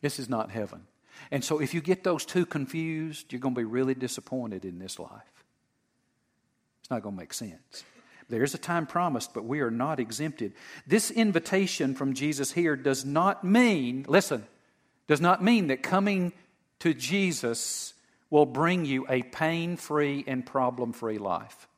This 0.00 0.18
is 0.18 0.28
not 0.28 0.50
heaven. 0.50 0.86
And 1.30 1.44
so, 1.44 1.60
if 1.60 1.74
you 1.74 1.80
get 1.80 2.04
those 2.04 2.24
two 2.24 2.46
confused, 2.46 3.32
you're 3.32 3.40
going 3.40 3.54
to 3.54 3.60
be 3.60 3.64
really 3.64 3.94
disappointed 3.94 4.64
in 4.64 4.78
this 4.78 4.98
life. 4.98 5.44
It's 6.80 6.90
not 6.90 7.02
going 7.02 7.14
to 7.14 7.20
make 7.20 7.32
sense. 7.32 7.84
There's 8.28 8.54
a 8.54 8.58
time 8.58 8.86
promised, 8.86 9.34
but 9.34 9.44
we 9.44 9.60
are 9.60 9.70
not 9.70 9.98
exempted. 9.98 10.52
This 10.86 11.10
invitation 11.10 11.94
from 11.94 12.14
Jesus 12.14 12.52
here 12.52 12.76
does 12.76 13.04
not 13.04 13.42
mean, 13.42 14.06
listen, 14.08 14.46
does 15.08 15.20
not 15.20 15.42
mean 15.42 15.66
that 15.66 15.82
coming 15.82 16.32
to 16.78 16.94
Jesus 16.94 17.92
will 18.30 18.46
bring 18.46 18.84
you 18.84 19.04
a 19.08 19.22
pain 19.22 19.76
free 19.76 20.24
and 20.26 20.46
problem 20.46 20.92
free 20.92 21.18
life. 21.18 21.68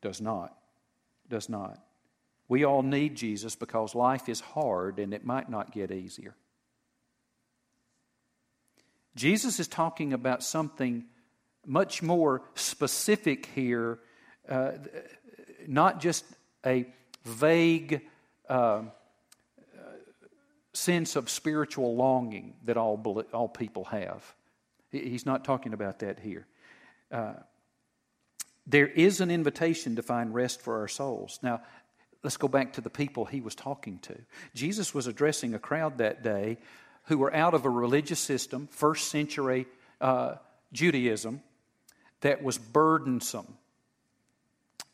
Does 0.00 0.20
not. 0.20 0.56
Does 1.28 1.48
not. 1.48 1.78
We 2.48 2.64
all 2.64 2.82
need 2.82 3.16
Jesus 3.16 3.56
because 3.56 3.94
life 3.94 4.28
is 4.28 4.40
hard 4.40 4.98
and 5.00 5.12
it 5.12 5.24
might 5.24 5.50
not 5.50 5.72
get 5.72 5.90
easier. 5.90 6.34
Jesus 9.18 9.58
is 9.58 9.66
talking 9.66 10.12
about 10.12 10.44
something 10.44 11.04
much 11.66 12.02
more 12.04 12.42
specific 12.54 13.46
here, 13.52 13.98
uh, 14.48 14.70
not 15.66 16.00
just 16.00 16.24
a 16.64 16.86
vague 17.24 18.00
uh, 18.48 18.82
sense 20.72 21.16
of 21.16 21.28
spiritual 21.28 21.96
longing 21.96 22.54
that 22.64 22.76
all, 22.76 23.24
all 23.32 23.48
people 23.48 23.84
have. 23.86 24.22
He's 24.92 25.26
not 25.26 25.44
talking 25.44 25.72
about 25.72 25.98
that 25.98 26.20
here. 26.20 26.46
Uh, 27.10 27.34
there 28.68 28.86
is 28.86 29.20
an 29.20 29.32
invitation 29.32 29.96
to 29.96 30.02
find 30.02 30.32
rest 30.32 30.62
for 30.62 30.78
our 30.78 30.88
souls. 30.88 31.40
Now, 31.42 31.62
let's 32.22 32.36
go 32.36 32.46
back 32.46 32.74
to 32.74 32.80
the 32.80 32.90
people 32.90 33.24
he 33.24 33.40
was 33.40 33.56
talking 33.56 33.98
to. 34.00 34.16
Jesus 34.54 34.94
was 34.94 35.08
addressing 35.08 35.54
a 35.54 35.58
crowd 35.58 35.98
that 35.98 36.22
day 36.22 36.58
who 37.08 37.18
were 37.18 37.34
out 37.34 37.54
of 37.54 37.64
a 37.64 37.70
religious 37.70 38.20
system, 38.20 38.68
first 38.70 39.08
century 39.08 39.66
uh, 40.00 40.34
Judaism, 40.72 41.42
that 42.20 42.42
was 42.42 42.58
burdensome. 42.58 43.56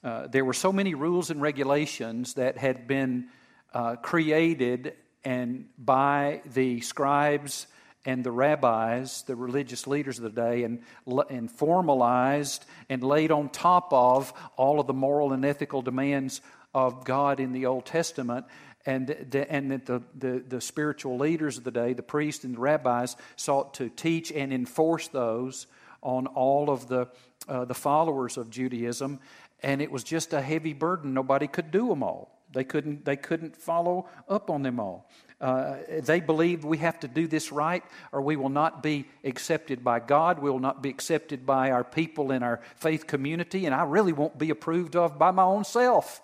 Uh, 0.02 0.26
there 0.28 0.44
were 0.44 0.52
so 0.52 0.72
many 0.72 0.94
rules 0.94 1.30
and 1.30 1.40
regulations 1.40 2.34
that 2.34 2.56
had 2.56 2.86
been 2.86 3.26
uh, 3.72 3.96
created 3.96 4.94
and 5.24 5.66
by 5.78 6.42
the 6.52 6.80
scribes 6.82 7.66
and 8.04 8.22
the 8.22 8.30
rabbis, 8.30 9.22
the 9.22 9.34
religious 9.34 9.86
leaders 9.86 10.18
of 10.18 10.24
the 10.24 10.42
day, 10.42 10.64
and, 10.64 10.82
and 11.30 11.50
formalized 11.50 12.64
and 12.90 13.02
laid 13.02 13.32
on 13.32 13.48
top 13.48 13.92
of 13.92 14.32
all 14.56 14.78
of 14.78 14.86
the 14.86 14.92
moral 14.92 15.32
and 15.32 15.44
ethical 15.44 15.80
demands 15.80 16.42
of 16.74 17.04
God 17.04 17.40
in 17.40 17.52
the 17.52 17.66
Old 17.66 17.86
Testament 17.86 18.44
and, 18.86 19.06
the, 19.06 19.50
and 19.50 19.70
that 19.70 19.86
the, 19.86 20.02
the, 20.14 20.44
the, 20.46 20.60
spiritual 20.60 21.18
leaders 21.18 21.56
of 21.56 21.64
the 21.64 21.70
day, 21.70 21.94
the 21.94 22.02
priests 22.02 22.44
and 22.44 22.56
the 22.56 22.60
rabbis, 22.60 23.16
sought 23.36 23.74
to 23.74 23.88
teach 23.88 24.30
and 24.30 24.52
enforce 24.52 25.08
those 25.08 25.66
on 26.02 26.26
all 26.26 26.70
of 26.70 26.88
the, 26.88 27.08
uh, 27.48 27.64
the 27.64 27.74
followers 27.74 28.36
of 28.36 28.50
Judaism. 28.50 29.20
And 29.62 29.80
it 29.80 29.90
was 29.90 30.04
just 30.04 30.34
a 30.34 30.42
heavy 30.42 30.74
burden. 30.74 31.14
Nobody 31.14 31.46
could 31.46 31.70
do 31.70 31.88
them 31.88 32.02
all. 32.02 32.30
They 32.52 32.64
couldn't, 32.64 33.04
they 33.04 33.16
couldn't 33.16 33.56
follow 33.56 34.06
up 34.28 34.50
on 34.50 34.62
them 34.62 34.78
all. 34.78 35.08
Uh, 35.40 35.76
they 36.02 36.20
believed 36.20 36.64
we 36.64 36.78
have 36.78 37.00
to 37.00 37.08
do 37.08 37.26
this 37.26 37.50
right 37.50 37.82
or 38.12 38.22
we 38.22 38.36
will 38.36 38.48
not 38.48 38.82
be 38.82 39.06
accepted 39.24 39.82
by 39.82 39.98
God. 39.98 40.38
We 40.38 40.50
will 40.50 40.60
not 40.60 40.82
be 40.82 40.90
accepted 40.90 41.44
by 41.44 41.70
our 41.70 41.84
people 41.84 42.30
in 42.30 42.42
our 42.42 42.60
faith 42.76 43.06
community, 43.06 43.66
and 43.66 43.74
I 43.74 43.84
really 43.84 44.12
won't 44.12 44.38
be 44.38 44.50
approved 44.50 44.94
of 44.94 45.18
by 45.18 45.32
my 45.32 45.42
own 45.42 45.64
self. 45.64 46.22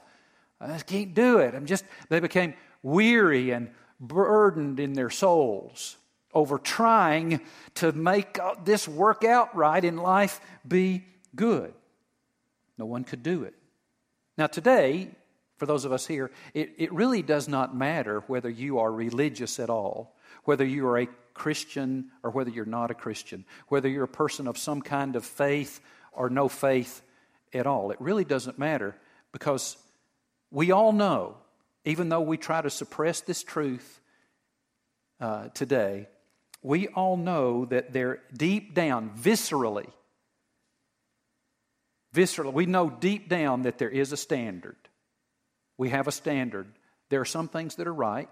I 0.60 0.68
just 0.68 0.86
can't 0.86 1.14
do 1.14 1.38
it. 1.38 1.54
I'm 1.54 1.66
just, 1.66 1.84
they 2.08 2.20
became 2.20 2.54
weary 2.82 3.50
and 3.50 3.70
burdened 3.98 4.80
in 4.80 4.92
their 4.92 5.10
souls. 5.10 5.96
over 6.32 6.58
trying 6.58 7.40
to 7.74 7.92
make 7.92 8.38
this 8.64 8.86
work 8.86 9.24
out 9.24 9.54
right 9.56 9.84
in 9.84 9.96
life 9.96 10.40
be 10.66 11.04
good. 11.34 11.72
No 12.78 12.86
one 12.86 13.04
could 13.04 13.22
do 13.22 13.44
it. 13.44 13.54
Now, 14.38 14.46
today, 14.46 15.10
for 15.58 15.66
those 15.66 15.84
of 15.84 15.92
us 15.92 16.06
here, 16.06 16.30
it, 16.54 16.72
it 16.78 16.92
really 16.92 17.22
does 17.22 17.48
not 17.48 17.76
matter 17.76 18.20
whether 18.26 18.48
you 18.48 18.78
are 18.78 18.90
religious 18.90 19.58
at 19.58 19.70
all, 19.70 20.16
whether 20.44 20.64
you 20.64 20.86
are 20.86 20.98
a 20.98 21.08
Christian 21.34 22.10
or 22.22 22.30
whether 22.30 22.50
you're 22.50 22.64
not 22.64 22.90
a 22.90 22.94
Christian, 22.94 23.44
whether 23.68 23.88
you're 23.88 24.04
a 24.04 24.08
person 24.08 24.46
of 24.46 24.56
some 24.56 24.80
kind 24.80 25.16
of 25.16 25.24
faith 25.24 25.80
or 26.12 26.30
no 26.30 26.48
faith 26.48 27.02
at 27.52 27.66
all. 27.66 27.90
It 27.90 28.00
really 28.00 28.24
doesn't 28.24 28.58
matter 28.58 28.96
because 29.32 29.76
we 30.50 30.72
all 30.72 30.92
know, 30.92 31.36
even 31.84 32.08
though 32.08 32.20
we 32.20 32.36
try 32.36 32.60
to 32.60 32.70
suppress 32.70 33.20
this 33.20 33.42
truth 33.42 34.00
uh, 35.20 35.48
today, 35.48 36.08
we 36.62 36.88
all 36.88 37.16
know 37.16 37.64
that 37.66 37.92
they're 37.92 38.20
deep 38.36 38.74
down, 38.74 39.10
viscerally, 39.18 39.88
viscerally, 42.14 42.52
we 42.52 42.66
know 42.66 42.90
deep 42.90 43.28
down 43.28 43.62
that 43.62 43.78
there 43.78 43.88
is 43.88 44.12
a 44.12 44.16
standard. 44.16 44.76
We 45.78 45.90
have 45.90 46.08
a 46.08 46.12
standard. 46.12 46.66
There 47.08 47.20
are 47.20 47.26
some 47.26 47.48
things 47.48 47.76
that 47.76 47.86
are 47.86 47.94
right, 47.94 48.28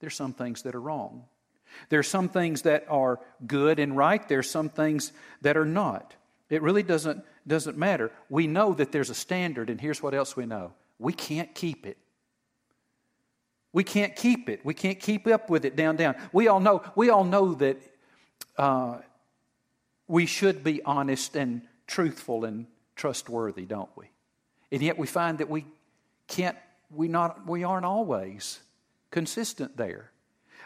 there's 0.00 0.14
some 0.14 0.32
things 0.32 0.62
that 0.62 0.74
are 0.74 0.80
wrong. 0.80 1.24
There 1.88 2.00
are 2.00 2.04
some 2.04 2.28
things 2.28 2.62
that 2.62 2.84
are 2.90 3.18
good 3.46 3.78
and 3.78 3.96
right, 3.96 4.26
there 4.28 4.40
are 4.40 4.44
some 4.44 4.68
things 4.68 5.10
that 5.40 5.56
are 5.56 5.64
not. 5.64 6.14
It 6.50 6.60
really 6.60 6.82
doesn't, 6.82 7.24
doesn't 7.46 7.78
matter. 7.78 8.12
We 8.28 8.46
know 8.46 8.74
that 8.74 8.92
there's 8.92 9.08
a 9.08 9.14
standard, 9.14 9.70
and 9.70 9.80
here's 9.80 10.02
what 10.02 10.12
else 10.12 10.36
we 10.36 10.44
know 10.44 10.74
we 11.02 11.12
can't 11.12 11.54
keep 11.54 11.86
it. 11.86 11.98
We 13.72 13.84
can't 13.84 14.14
keep 14.14 14.48
it. 14.48 14.64
We 14.64 14.74
can't 14.74 15.00
keep 15.00 15.26
up 15.26 15.48
with 15.48 15.64
it 15.64 15.76
down, 15.76 15.96
down. 15.96 16.14
We 16.32 16.48
all 16.48 16.60
know, 16.60 16.82
we 16.94 17.10
all 17.10 17.24
know 17.24 17.54
that 17.54 17.78
uh, 18.56 18.98
we 20.06 20.26
should 20.26 20.62
be 20.62 20.82
honest 20.82 21.36
and 21.36 21.62
truthful 21.86 22.44
and 22.44 22.66
trustworthy, 22.96 23.64
don't 23.64 23.90
we? 23.96 24.06
And 24.70 24.82
yet 24.82 24.98
we 24.98 25.06
find 25.06 25.38
that 25.38 25.48
we 25.48 25.64
can't, 26.28 26.56
we, 26.90 27.08
not, 27.08 27.46
we 27.46 27.64
aren't 27.64 27.86
always 27.86 28.60
consistent 29.10 29.76
there. 29.76 30.10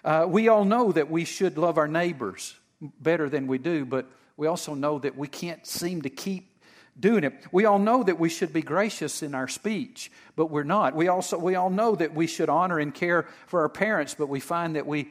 Uh, 0.04 0.26
we 0.28 0.48
all 0.48 0.64
know 0.64 0.92
that 0.92 1.10
we 1.10 1.24
should 1.24 1.58
love 1.58 1.78
our 1.78 1.88
neighbors 1.88 2.56
better 3.00 3.28
than 3.28 3.46
we 3.46 3.58
do, 3.58 3.84
but 3.84 4.06
we 4.36 4.46
also 4.46 4.74
know 4.74 4.98
that 4.98 5.16
we 5.16 5.28
can't 5.28 5.66
seem 5.66 6.02
to 6.02 6.10
keep 6.10 6.55
doing 6.98 7.24
it. 7.24 7.34
We 7.52 7.64
all 7.64 7.78
know 7.78 8.02
that 8.02 8.18
we 8.18 8.28
should 8.28 8.52
be 8.52 8.62
gracious 8.62 9.22
in 9.22 9.34
our 9.34 9.48
speech, 9.48 10.10
but 10.34 10.50
we're 10.50 10.64
not. 10.64 10.94
We 10.94 11.08
also 11.08 11.38
we 11.38 11.54
all 11.54 11.70
know 11.70 11.94
that 11.94 12.14
we 12.14 12.26
should 12.26 12.48
honor 12.48 12.78
and 12.78 12.94
care 12.94 13.26
for 13.46 13.60
our 13.60 13.68
parents, 13.68 14.14
but 14.14 14.28
we 14.28 14.40
find 14.40 14.76
that 14.76 14.86
we 14.86 15.08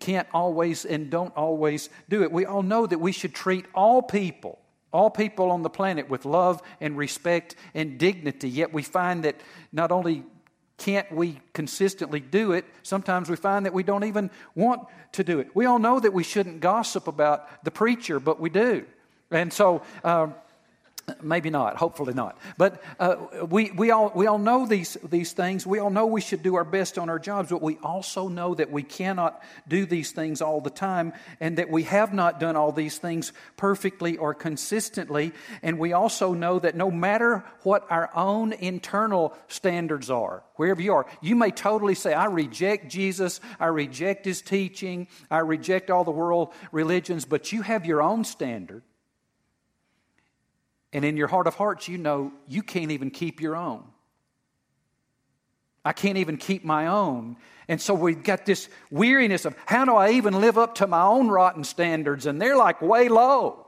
can't 0.00 0.28
always 0.32 0.84
and 0.84 1.10
don't 1.10 1.34
always 1.36 1.88
do 2.08 2.22
it. 2.22 2.32
We 2.32 2.46
all 2.46 2.62
know 2.62 2.86
that 2.86 2.98
we 2.98 3.12
should 3.12 3.34
treat 3.34 3.66
all 3.74 4.02
people, 4.02 4.58
all 4.92 5.10
people 5.10 5.50
on 5.50 5.62
the 5.62 5.70
planet 5.70 6.08
with 6.08 6.24
love 6.24 6.62
and 6.80 6.96
respect 6.96 7.56
and 7.74 7.98
dignity. 7.98 8.48
Yet 8.48 8.72
we 8.72 8.82
find 8.82 9.24
that 9.24 9.40
not 9.72 9.92
only 9.92 10.24
can't 10.76 11.10
we 11.12 11.40
consistently 11.52 12.20
do 12.20 12.52
it, 12.52 12.64
sometimes 12.82 13.30
we 13.30 13.36
find 13.36 13.64
that 13.66 13.72
we 13.72 13.82
don't 13.82 14.04
even 14.04 14.30
want 14.54 14.88
to 15.12 15.22
do 15.22 15.38
it. 15.38 15.54
We 15.54 15.66
all 15.66 15.78
know 15.78 16.00
that 16.00 16.12
we 16.12 16.24
shouldn't 16.24 16.60
gossip 16.60 17.06
about 17.06 17.64
the 17.64 17.70
preacher, 17.70 18.18
but 18.18 18.40
we 18.40 18.50
do. 18.50 18.84
And 19.30 19.52
so, 19.52 19.82
um, 20.02 20.34
Maybe 21.20 21.50
not, 21.50 21.76
hopefully 21.76 22.14
not. 22.14 22.38
But 22.56 22.82
uh, 22.98 23.16
we, 23.48 23.70
we, 23.72 23.90
all, 23.90 24.10
we 24.14 24.26
all 24.26 24.38
know 24.38 24.66
these, 24.66 24.96
these 25.04 25.32
things. 25.32 25.66
We 25.66 25.78
all 25.78 25.90
know 25.90 26.06
we 26.06 26.22
should 26.22 26.42
do 26.42 26.54
our 26.54 26.64
best 26.64 26.98
on 26.98 27.10
our 27.10 27.18
jobs, 27.18 27.50
but 27.50 27.60
we 27.60 27.76
also 27.82 28.28
know 28.28 28.54
that 28.54 28.70
we 28.70 28.82
cannot 28.82 29.42
do 29.68 29.84
these 29.84 30.12
things 30.12 30.40
all 30.40 30.62
the 30.62 30.70
time 30.70 31.12
and 31.40 31.58
that 31.58 31.68
we 31.68 31.82
have 31.84 32.14
not 32.14 32.40
done 32.40 32.56
all 32.56 32.72
these 32.72 32.96
things 32.96 33.34
perfectly 33.58 34.16
or 34.16 34.32
consistently. 34.32 35.32
And 35.62 35.78
we 35.78 35.92
also 35.92 36.32
know 36.32 36.58
that 36.58 36.74
no 36.74 36.90
matter 36.90 37.44
what 37.64 37.86
our 37.90 38.10
own 38.14 38.54
internal 38.54 39.34
standards 39.48 40.08
are, 40.10 40.42
wherever 40.56 40.80
you 40.80 40.94
are, 40.94 41.06
you 41.20 41.36
may 41.36 41.50
totally 41.50 41.94
say, 41.94 42.14
I 42.14 42.26
reject 42.26 42.88
Jesus, 42.88 43.40
I 43.60 43.66
reject 43.66 44.24
his 44.24 44.40
teaching, 44.40 45.08
I 45.30 45.40
reject 45.40 45.90
all 45.90 46.04
the 46.04 46.10
world 46.10 46.54
religions, 46.72 47.26
but 47.26 47.52
you 47.52 47.60
have 47.60 47.84
your 47.84 48.00
own 48.00 48.24
standard. 48.24 48.82
And 50.94 51.04
in 51.04 51.16
your 51.16 51.26
heart 51.26 51.46
of 51.46 51.56
hearts, 51.56 51.88
you 51.88 51.98
know 51.98 52.32
you 52.48 52.62
can't 52.62 52.92
even 52.92 53.10
keep 53.10 53.40
your 53.40 53.56
own. 53.56 53.84
I 55.84 55.92
can't 55.92 56.16
even 56.16 56.38
keep 56.38 56.64
my 56.64 56.86
own. 56.86 57.36
And 57.68 57.80
so 57.80 57.92
we've 57.92 58.22
got 58.22 58.46
this 58.46 58.68
weariness 58.90 59.44
of 59.44 59.54
how 59.66 59.84
do 59.84 59.94
I 59.96 60.12
even 60.12 60.40
live 60.40 60.56
up 60.56 60.76
to 60.76 60.86
my 60.86 61.02
own 61.02 61.28
rotten 61.28 61.64
standards? 61.64 62.24
And 62.24 62.40
they're 62.40 62.56
like 62.56 62.80
way 62.80 63.08
low. 63.08 63.63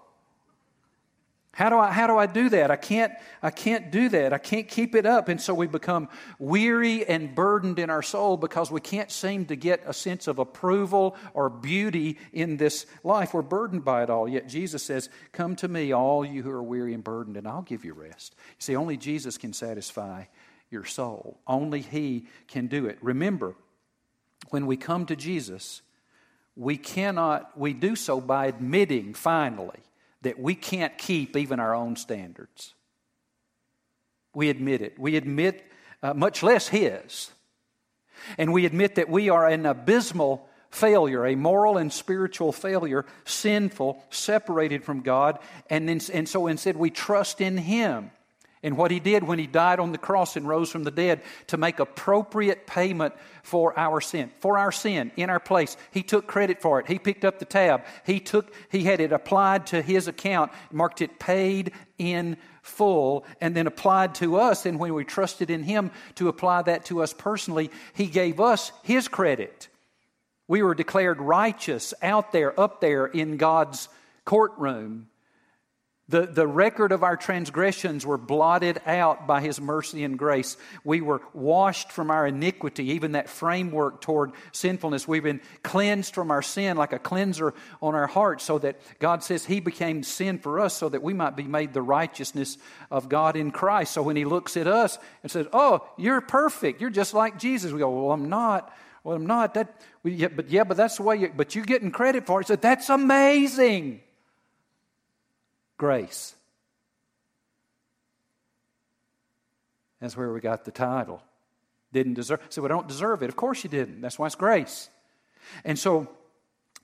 How 1.57 1.71
do 1.71 1.79
I 1.79 1.91
how 1.91 2.07
do 2.07 2.19
I 2.19 2.27
do 2.27 2.51
that? 2.51 2.71
I 2.71 2.77
can't 2.77 3.15
I 3.43 3.49
can't 3.51 3.91
do 3.91 4.11
that. 4.11 4.35
I 4.35 4.37
can't 4.37 4.69
keep 4.69 4.95
it 4.95 5.07
up. 5.07 5.31
And 5.31 5.41
so 5.41 5.55
we 5.55 5.67
become 5.67 6.11
weary 6.39 7.07
and 7.07 7.35
burdened 7.35 7.79
in 7.79 7.89
our 7.89 8.03
soul 8.03 8.37
because 8.37 8.71
we 8.71 8.83
can't 8.83 9.11
seem 9.11 9.47
to 9.47 9.57
get 9.57 9.83
a 9.87 9.95
sense 9.95 10.27
of 10.27 10.39
approval 10.39 11.17
or 11.33 11.49
beauty 11.49 12.19
in 12.35 12.59
this 12.59 12.85
life. 13.03 13.33
We're 13.33 13.41
burdened 13.41 13.87
by 13.87 14.03
it 14.03 14.11
all. 14.11 14.29
Yet 14.29 14.49
Jesus 14.49 14.83
says, 14.83 15.09
"Come 15.33 15.57
to 15.57 15.67
me, 15.67 15.93
all 15.93 16.27
you 16.27 16.43
who 16.43 16.51
are 16.51 16.63
weary 16.63 16.93
and 16.93 17.03
burdened, 17.03 17.39
and 17.39 17.49
I'll 17.49 17.63
give 17.63 17.87
you 17.87 17.95
rest." 17.95 18.35
You 18.37 18.55
see, 18.59 18.77
only 18.77 18.99
Jesus 18.99 19.39
can 19.39 19.55
satisfy 19.55 20.25
your 20.69 20.85
soul. 20.85 21.41
Only 21.47 21.81
he 21.81 22.27
can 22.49 22.67
do 22.67 22.85
it. 22.85 22.99
Remember, 23.01 23.55
when 24.51 24.67
we 24.67 24.77
come 24.77 25.07
to 25.07 25.17
Jesus, 25.17 25.81
we 26.55 26.77
cannot 26.77 27.59
we 27.59 27.73
do 27.73 27.97
so 27.97 28.21
by 28.21 28.45
admitting 28.45 29.15
finally 29.15 29.81
that 30.27 30.41
we 30.41 30.57
can't 30.57 30.99
keep 30.99 31.37
even 31.37 31.61
our 31.61 31.73
own 31.73 31.95
standards. 31.95 32.75
We 34.35 34.51
admit 34.51 34.83
it. 34.83 34.99
We 34.99 35.15
admit, 35.15 35.65
uh, 36.03 36.15
much 36.15 36.43
less 36.43 36.67
His. 36.67 37.31
And 38.37 38.53
we 38.53 38.67
admit 38.67 38.97
that 38.97 39.09
we 39.09 39.29
are 39.29 39.47
an 39.47 39.67
abysmal 39.67 40.49
failure, 40.69 41.25
a 41.25 41.37
moral 41.37 41.79
and 41.79 41.93
spiritual 41.93 42.51
failure, 42.51 43.07
sinful, 43.25 44.03
separated 44.11 44.83
from 44.83 45.03
God. 45.03 45.39
And, 45.71 45.89
then, 45.89 46.01
and 46.13 46.29
so 46.29 46.49
instead 46.49 46.77
we 46.77 46.91
trust 46.91 47.41
in 47.41 47.57
Him 47.57 48.11
and 48.67 48.77
what 48.77 48.91
he 48.91 48.99
did 48.99 49.23
when 49.23 49.39
he 49.39 49.47
died 49.47 49.79
on 49.79 49.93
the 49.93 49.97
cross 49.97 50.37
and 50.37 50.49
rose 50.49 50.73
from 50.73 50.83
the 50.83 50.91
dead 50.91 51.23
to 51.47 51.57
make 51.57 51.79
appropriate 51.79 52.67
payment 52.67 53.15
for 53.45 53.79
our 53.79 54.01
sin. 54.01 54.33
For 54.41 54.59
our 54.59 54.73
sin 54.73 55.13
in 55.17 55.31
our 55.31 55.39
place. 55.39 55.77
He 55.93 56.03
took 56.03 56.27
credit 56.27 56.61
for 56.61 56.81
it. 56.81 56.89
He 56.89 56.99
picked 56.99 57.25
up 57.25 57.39
the 57.39 57.45
tab. 57.45 57.85
He 58.05 58.19
took 58.19 58.53
he 58.69 58.83
had 58.83 58.99
it 58.99 59.13
applied 59.13 59.69
to 59.69 59.81
his 59.81 60.09
account 60.09 60.51
marked 60.73 61.01
it 61.01 61.21
paid 61.21 61.71
in 61.97 62.39
full 62.61 63.25
and 63.41 63.55
then 63.55 63.69
applied 63.69 64.17
to 64.17 64.35
us. 64.35 64.67
And 64.67 64.81
when 64.81 64.95
we 64.95 65.05
trusted 65.05 65.49
in 65.49 65.63
him 65.63 65.93
to 66.17 66.27
apply 66.27 66.63
that 66.63 66.87
to 66.87 67.05
us 67.05 67.15
personally 67.15 67.71
he 67.95 68.09
gave 68.09 68.41
us 68.41 68.73
his 68.83 69.07
credit. 69.07 69.69
We 70.49 70.65
were 70.65 70.75
declared 70.75 71.21
righteous 71.21 71.95
out 72.03 72.33
there 72.33 72.59
up 72.59 72.81
there 72.81 73.07
in 73.07 73.37
god's 73.37 73.89
courtroom 74.25 75.07
the, 76.09 76.25
the 76.25 76.47
record 76.47 76.93
of 76.93 77.03
our 77.03 77.17
transgressions 77.17 78.07
were 78.07 78.17
blotted 78.17 78.81
out 78.87 79.27
by 79.27 79.41
His 79.41 79.61
mercy 79.61 80.05
and 80.05 80.17
grace. 80.17 80.57
We 80.85 81.01
were 81.01 81.21
washed 81.35 81.91
from 81.91 82.13
our 82.13 82.29
iniquity, 82.29 82.93
even 82.93 83.13
that 83.13 83.29
framework 83.29 84.01
toward 84.03 84.31
sinfulness. 84.53 85.09
We've 85.09 85.25
been 85.25 85.41
cleansed 85.65 86.15
from 86.15 86.31
our 86.31 86.43
sin 86.43 86.77
like 86.77 86.93
a 86.93 87.01
cleanser 87.01 87.55
on 87.83 87.97
our 87.97 88.07
heart, 88.07 88.41
so 88.41 88.59
that 88.59 88.81
God 89.01 89.25
says 89.25 89.45
He 89.45 89.59
became 89.59 90.05
sin 90.05 90.39
for 90.39 90.61
us 90.61 90.77
so 90.77 90.89
that 90.89 91.03
we 91.03 91.13
might 91.13 91.35
be 91.35 91.43
made 91.43 91.75
the 91.75 91.83
righteousness 91.83 92.57
of 92.89 93.09
God 93.09 93.35
in 93.35 93.51
Christ. 93.51 93.93
So 93.93 94.03
when 94.03 94.15
He 94.15 94.25
looks 94.25 94.57
at 94.57 94.69
us 94.69 94.99
and 95.25 95.33
says, 95.33 95.49
Oh, 95.53 95.89
you're 95.97 96.21
perfect, 96.21 96.81
you're 96.81 96.91
just 96.91 97.15
like 97.15 97.37
Jesus, 97.37 97.73
we 97.73 97.81
go, 97.81 97.91
Well, 97.91 98.13
I'm 98.13 98.29
not. 98.29 98.73
Well, 99.03 99.17
I'm 99.17 99.27
not. 99.27 99.55
That, 99.55 99.81
yeah, 100.05 100.29
but 100.29 100.51
yeah, 100.51 100.65
but 100.65 100.77
that's 100.77 100.99
the 100.99 101.05
way 101.05 101.17
you, 101.17 101.33
but 101.37 101.55
you're 101.57 101.65
getting 101.65 101.91
credit 101.91 102.27
for 102.27 102.41
it. 102.41 102.47
So 102.47 102.55
that's 102.55 102.91
amazing 102.91 104.03
grace. 105.77 106.35
That's 110.01 110.17
where 110.17 110.33
we 110.33 110.41
got 110.41 110.65
the 110.65 110.71
title. 110.71 111.23
Didn't 111.93 112.15
deserve. 112.15 112.41
So 112.51 112.63
we 112.63 112.69
don't 112.69 112.89
deserve 112.89 113.23
it. 113.23 113.29
Of 113.29 113.37
course 113.37 113.65
you 113.65 113.71
didn't. 113.71 114.01
That's 114.01 114.19
why 114.19 114.27
it's 114.27 114.35
grace. 114.35 114.91
And 115.65 115.79
so 115.79 116.09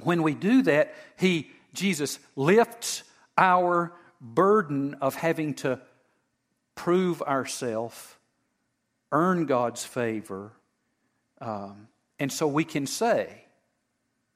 when 0.01 0.23
we 0.23 0.35
do 0.35 0.63
that, 0.63 0.95
He, 1.19 1.51
Jesus, 1.75 2.19
lifts 2.37 3.03
our 3.37 3.93
burden 4.21 4.95
of 5.01 5.15
having 5.15 5.55
to 5.55 5.81
prove 6.75 7.23
ourselves, 7.23 8.15
earn 9.11 9.47
God's 9.47 9.85
favor, 9.85 10.53
um, 11.41 11.89
and 12.19 12.33
so 12.33 12.47
we 12.47 12.65
can 12.65 12.87
say, 12.87 13.45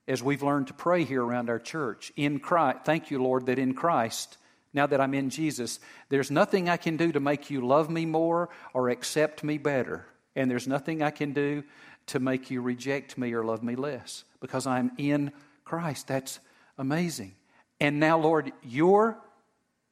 as 0.09 0.23
we've 0.23 0.43
learned 0.43 0.67
to 0.69 0.75
pray 0.75 1.05
here 1.05 1.25
around 1.25 1.49
our 1.49 1.61
church, 1.61 2.13
in 2.17 2.41
Christ, 2.41 2.81
thank 2.85 3.11
you, 3.13 3.23
Lord, 3.23 3.47
that 3.47 3.61
in 3.61 3.75
Christ 3.75 4.37
now 4.77 4.87
that 4.87 5.01
I'm 5.01 5.15
in 5.15 5.31
Jesus, 5.31 5.81
there's 6.11 6.31
nothing 6.31 6.69
I 6.69 6.77
can 6.77 6.97
do 6.97 7.11
to 7.11 7.19
make 7.19 7.51
you 7.51 7.67
love 7.67 7.89
me 7.89 8.05
more 8.05 8.51
or 8.75 8.91
accept 8.91 9.43
me 9.43 9.57
better. 9.59 10.07
And 10.37 10.51
there's 10.51 10.69
nothing 10.69 11.03
I 11.03 11.11
can 11.11 11.33
do 11.33 11.65
to 12.09 12.21
make 12.21 12.51
you 12.51 12.61
reject 12.61 13.17
me 13.17 13.33
or 13.33 13.43
love 13.43 13.65
me 13.65 13.75
less 13.75 14.25
because 14.39 14.67
I'm 14.67 14.93
in 14.99 15.33
Christ. 15.65 16.09
That's 16.09 16.39
amazing. 16.77 17.35
And 17.81 17.99
now, 17.99 18.19
Lord, 18.19 18.53
your, 18.63 19.19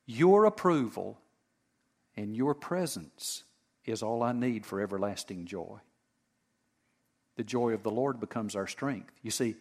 your 0.07 0.44
approval 0.44 1.18
and 2.14 2.37
your 2.37 2.55
presence 2.55 3.42
is 3.87 4.03
all 4.03 4.23
I 4.23 4.33
need 4.33 4.66
for 4.66 4.83
everlasting 4.83 5.47
joy. 5.47 5.79
The 7.37 7.44
joy 7.44 7.73
of 7.73 7.83
the 7.83 7.90
Lord 7.90 8.20
becomes 8.20 8.55
our 8.55 8.66
strength. 8.66 9.12
You 9.23 9.31
see, 9.31 9.57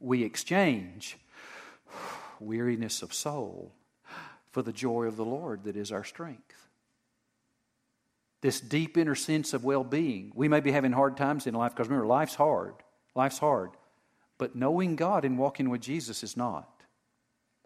we 0.00 0.22
exchange 0.22 1.16
weariness 2.38 3.02
of 3.02 3.14
soul 3.14 3.72
for 4.56 4.62
the 4.62 4.72
joy 4.72 5.04
of 5.04 5.16
the 5.16 5.24
Lord 5.24 5.64
that 5.64 5.76
is 5.76 5.92
our 5.92 6.02
strength. 6.02 6.70
This 8.40 8.58
deep 8.58 8.96
inner 8.96 9.14
sense 9.14 9.52
of 9.52 9.64
well 9.64 9.84
being. 9.84 10.32
We 10.34 10.48
may 10.48 10.60
be 10.60 10.72
having 10.72 10.92
hard 10.92 11.18
times 11.18 11.46
in 11.46 11.52
life 11.52 11.72
because 11.74 11.90
remember, 11.90 12.06
life's 12.06 12.36
hard. 12.36 12.72
Life's 13.14 13.38
hard. 13.38 13.72
But 14.38 14.56
knowing 14.56 14.96
God 14.96 15.26
and 15.26 15.36
walking 15.36 15.68
with 15.68 15.82
Jesus 15.82 16.24
is 16.24 16.38
not. 16.38 16.70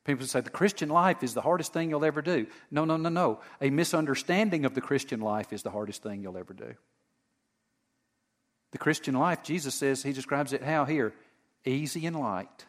People 0.02 0.26
say 0.26 0.40
the 0.40 0.50
Christian 0.50 0.88
life 0.88 1.22
is 1.22 1.32
the 1.32 1.42
hardest 1.42 1.72
thing 1.72 1.90
you'll 1.90 2.04
ever 2.04 2.22
do. 2.22 2.48
No, 2.72 2.84
no, 2.84 2.96
no, 2.96 3.08
no. 3.08 3.38
A 3.60 3.70
misunderstanding 3.70 4.64
of 4.64 4.74
the 4.74 4.80
Christian 4.80 5.20
life 5.20 5.52
is 5.52 5.62
the 5.62 5.70
hardest 5.70 6.02
thing 6.02 6.24
you'll 6.24 6.38
ever 6.38 6.54
do. 6.54 6.74
The 8.72 8.78
Christian 8.78 9.14
life, 9.14 9.44
Jesus 9.44 9.76
says, 9.76 10.02
he 10.02 10.12
describes 10.12 10.52
it 10.52 10.64
how 10.64 10.86
here? 10.86 11.14
Easy 11.64 12.04
and 12.06 12.18
light. 12.18 12.66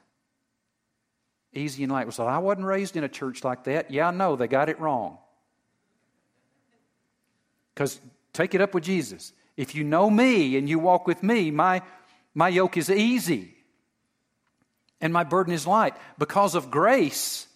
Easy 1.53 1.83
and 1.83 1.91
light. 1.91 2.11
So 2.13 2.25
I 2.25 2.37
wasn't 2.37 2.65
raised 2.65 2.95
in 2.95 3.03
a 3.03 3.09
church 3.09 3.43
like 3.43 3.65
that. 3.65 3.91
Yeah, 3.91 4.07
I 4.07 4.11
know, 4.11 4.35
they 4.35 4.47
got 4.47 4.69
it 4.69 4.79
wrong. 4.79 5.17
Because 7.73 7.99
take 8.33 8.55
it 8.55 8.61
up 8.61 8.73
with 8.73 8.83
Jesus. 8.83 9.33
If 9.57 9.75
you 9.75 9.83
know 9.83 10.09
me 10.09 10.57
and 10.57 10.69
you 10.69 10.79
walk 10.79 11.07
with 11.07 11.23
me, 11.23 11.51
my, 11.51 11.81
my 12.33 12.47
yoke 12.47 12.77
is 12.77 12.89
easy 12.89 13.53
and 15.01 15.11
my 15.11 15.23
burden 15.23 15.53
is 15.53 15.67
light. 15.67 15.95
Because 16.17 16.55
of 16.55 16.71
grace, 16.71 17.47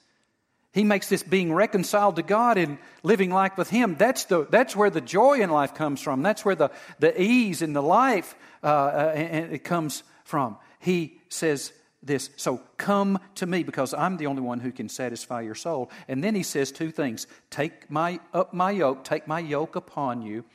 he 0.76 0.84
makes 0.84 1.08
this 1.08 1.24
being 1.24 1.54
reconciled 1.54 2.18
to 2.18 2.22
God 2.24 2.58
and 2.58 2.78
living 3.02 3.32
life 3.32 3.58
with 3.58 3.70
Him. 3.70 3.96
That's, 3.96 4.26
the, 4.26 4.46
that's 4.50 4.76
where 4.76 4.90
the 4.90 5.00
joy 5.00 5.40
in 5.40 5.50
life 5.50 5.74
comes 5.74 6.02
from. 6.02 6.22
That's 6.22 6.44
where 6.44 6.56
the, 6.56 6.70
the 7.00 7.20
ease 7.20 7.62
in 7.62 7.72
the 7.72 7.82
life 7.82 8.36
uh, 8.62 8.68
uh, 8.68 9.14
it 9.16 9.64
comes 9.64 10.04
from. 10.26 10.58
He 10.80 11.22
says 11.30 11.72
this, 12.06 12.30
so 12.38 12.62
come 12.78 13.20
to 13.36 13.46
me 13.46 13.64
because 13.64 13.94
I'm 13.94 14.18
the 14.18 14.28
only 14.28 14.42
one 14.42 14.60
who 14.60 14.72
can 14.72 14.88
satisfy 14.88 15.42
your 15.42 15.56
soul. 15.56 15.90
And 16.08 16.24
then 16.24 16.36
he 16.36 16.44
says 16.44 16.72
two 16.72 16.92
things 16.92 17.28
take 17.50 17.90
my, 17.90 18.20
up 18.34 18.54
my 18.54 18.72
yoke, 18.72 19.04
take 19.04 19.28
my 19.28 19.40
yoke 19.40 19.76
upon 19.76 20.22
you 20.22 20.46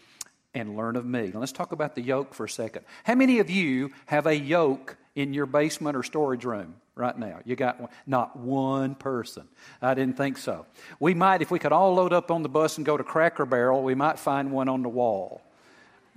and 0.54 0.76
learn 0.76 0.96
of 0.96 1.04
me. 1.04 1.30
Now 1.32 1.40
let's 1.40 1.52
talk 1.52 1.72
about 1.72 1.94
the 1.94 2.02
yoke 2.02 2.34
for 2.34 2.44
a 2.44 2.48
second. 2.48 2.84
How 3.04 3.14
many 3.14 3.38
of 3.40 3.50
you 3.50 3.90
have 4.06 4.26
a 4.26 4.34
yoke 4.34 4.96
in 5.14 5.34
your 5.34 5.46
basement 5.46 5.96
or 5.96 6.02
storage 6.02 6.44
room? 6.44 6.76
right 7.00 7.18
now. 7.18 7.40
You 7.44 7.56
got 7.56 7.80
one, 7.80 7.90
not 8.06 8.38
one 8.38 8.94
person. 8.94 9.48
I 9.82 9.94
didn't 9.94 10.16
think 10.16 10.38
so. 10.38 10.66
We 11.00 11.14
might, 11.14 11.40
if 11.42 11.50
we 11.50 11.58
could 11.58 11.72
all 11.72 11.94
load 11.94 12.12
up 12.12 12.30
on 12.30 12.42
the 12.42 12.48
bus 12.48 12.76
and 12.76 12.86
go 12.86 12.96
to 12.96 13.02
Cracker 13.02 13.46
Barrel, 13.46 13.82
we 13.82 13.94
might 13.94 14.18
find 14.18 14.52
one 14.52 14.68
on 14.68 14.82
the 14.82 14.88
wall. 14.88 15.40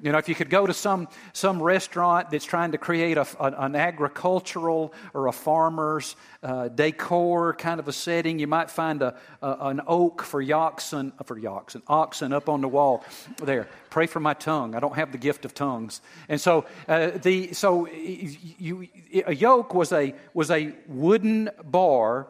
You 0.03 0.11
know, 0.11 0.17
if 0.17 0.27
you 0.27 0.35
could 0.35 0.49
go 0.49 0.67
to 0.67 0.73
some, 0.73 1.07
some 1.31 1.63
restaurant 1.63 2.29
that's 2.29 2.43
trying 2.43 2.73
to 2.73 2.77
create 2.77 3.17
a, 3.17 3.25
an 3.39 3.73
agricultural 3.73 4.93
or 5.13 5.27
a 5.27 5.31
farmer's 5.31 6.17
uh, 6.43 6.67
decor 6.67 7.53
kind 7.53 7.79
of 7.79 7.87
a 7.87 7.93
setting, 7.93 8.37
you 8.37 8.45
might 8.45 8.69
find 8.69 9.01
a, 9.01 9.15
a, 9.41 9.55
an 9.61 9.79
oak 9.87 10.21
for 10.21 10.43
oxen, 10.53 11.13
for 11.23 11.39
oxen, 11.47 11.81
oxen 11.87 12.33
up 12.33 12.49
on 12.49 12.59
the 12.59 12.67
wall 12.67 13.05
there. 13.37 13.69
Pray 13.89 14.05
for 14.05 14.19
my 14.19 14.33
tongue. 14.33 14.75
I 14.75 14.81
don't 14.81 14.95
have 14.95 15.13
the 15.13 15.17
gift 15.17 15.45
of 15.45 15.53
tongues. 15.53 16.01
And 16.27 16.41
so, 16.41 16.65
uh, 16.89 17.11
the, 17.11 17.53
so 17.53 17.87
you, 17.87 18.89
a 19.25 19.33
yoke 19.33 19.73
was 19.73 19.93
a, 19.93 20.13
was 20.33 20.51
a 20.51 20.73
wooden 20.85 21.49
bar 21.63 22.27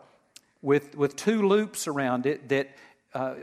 with, 0.61 0.95
with 0.95 1.15
two 1.15 1.47
loops 1.47 1.87
around 1.87 2.27
it 2.27 2.49
that 2.49 2.69
uh, 3.15 3.33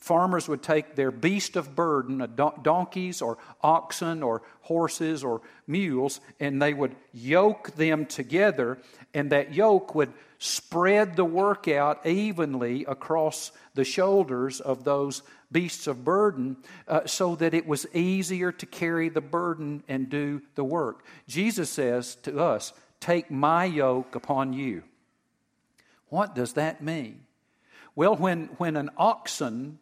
farmers 0.00 0.48
would 0.48 0.62
take 0.62 0.96
their 0.96 1.10
beast 1.10 1.56
of 1.56 1.76
burden, 1.76 2.26
donkeys 2.62 3.22
or 3.22 3.38
oxen 3.62 4.22
or 4.22 4.42
horses 4.62 5.22
or 5.22 5.42
mules, 5.66 6.20
and 6.40 6.60
they 6.60 6.74
would 6.74 6.96
yoke 7.12 7.72
them 7.76 8.06
together, 8.06 8.78
and 9.14 9.30
that 9.30 9.54
yoke 9.54 9.94
would 9.94 10.12
spread 10.38 11.16
the 11.16 11.24
work 11.24 11.68
out 11.68 12.06
evenly 12.06 12.84
across 12.86 13.52
the 13.74 13.84
shoulders 13.84 14.60
of 14.60 14.84
those 14.84 15.22
beasts 15.52 15.86
of 15.86 16.04
burden 16.04 16.56
uh, 16.88 17.06
so 17.06 17.34
that 17.36 17.52
it 17.52 17.66
was 17.66 17.86
easier 17.92 18.50
to 18.50 18.66
carry 18.66 19.08
the 19.08 19.20
burden 19.20 19.82
and 19.86 20.08
do 20.08 20.40
the 20.54 20.64
work. 20.64 21.04
Jesus 21.28 21.68
says 21.70 22.16
to 22.22 22.40
us, 22.40 22.72
Take 23.00 23.30
my 23.30 23.64
yoke 23.64 24.14
upon 24.14 24.52
you. 24.52 24.82
What 26.08 26.34
does 26.34 26.54
that 26.54 26.82
mean? 26.82 27.24
Well, 27.94 28.14
when, 28.14 28.46
when 28.58 28.76
an 28.76 28.90
oxen 28.96 29.78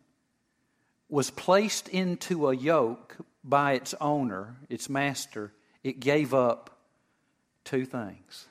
was 1.08 1.30
placed 1.30 1.88
into 1.88 2.48
a 2.48 2.56
yoke 2.56 3.16
by 3.42 3.72
its 3.72 3.94
owner, 4.00 4.56
its 4.68 4.88
master, 4.88 5.52
it 5.82 6.00
gave 6.00 6.34
up 6.34 6.78
two 7.64 7.84
things. 7.84 8.46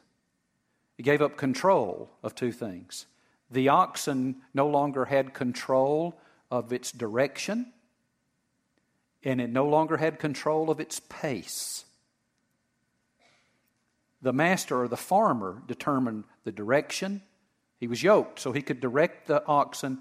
It 0.97 1.03
gave 1.03 1.21
up 1.21 1.37
control 1.37 2.09
of 2.23 2.33
two 2.33 2.51
things. 2.51 3.05
The 3.51 3.69
oxen 3.69 4.37
no 4.53 4.67
longer 4.67 5.05
had 5.05 5.33
control 5.33 6.19
of 6.49 6.73
its 6.73 6.91
direction, 6.91 7.71
and 9.23 9.39
it 9.39 9.49
no 9.49 9.67
longer 9.67 9.97
had 9.97 10.19
control 10.19 10.69
of 10.69 10.79
its 10.79 10.99
pace. 10.99 11.85
The 14.21 14.33
master 14.33 14.81
or 14.81 14.87
the 14.87 14.97
farmer 14.97 15.61
determined 15.67 16.23
the 16.43 16.51
direction. 16.51 17.21
He 17.79 17.87
was 17.87 18.01
yoked, 18.01 18.39
so 18.39 18.51
he 18.51 18.63
could 18.63 18.79
direct 18.79 19.27
the 19.27 19.45
oxen, 19.45 19.99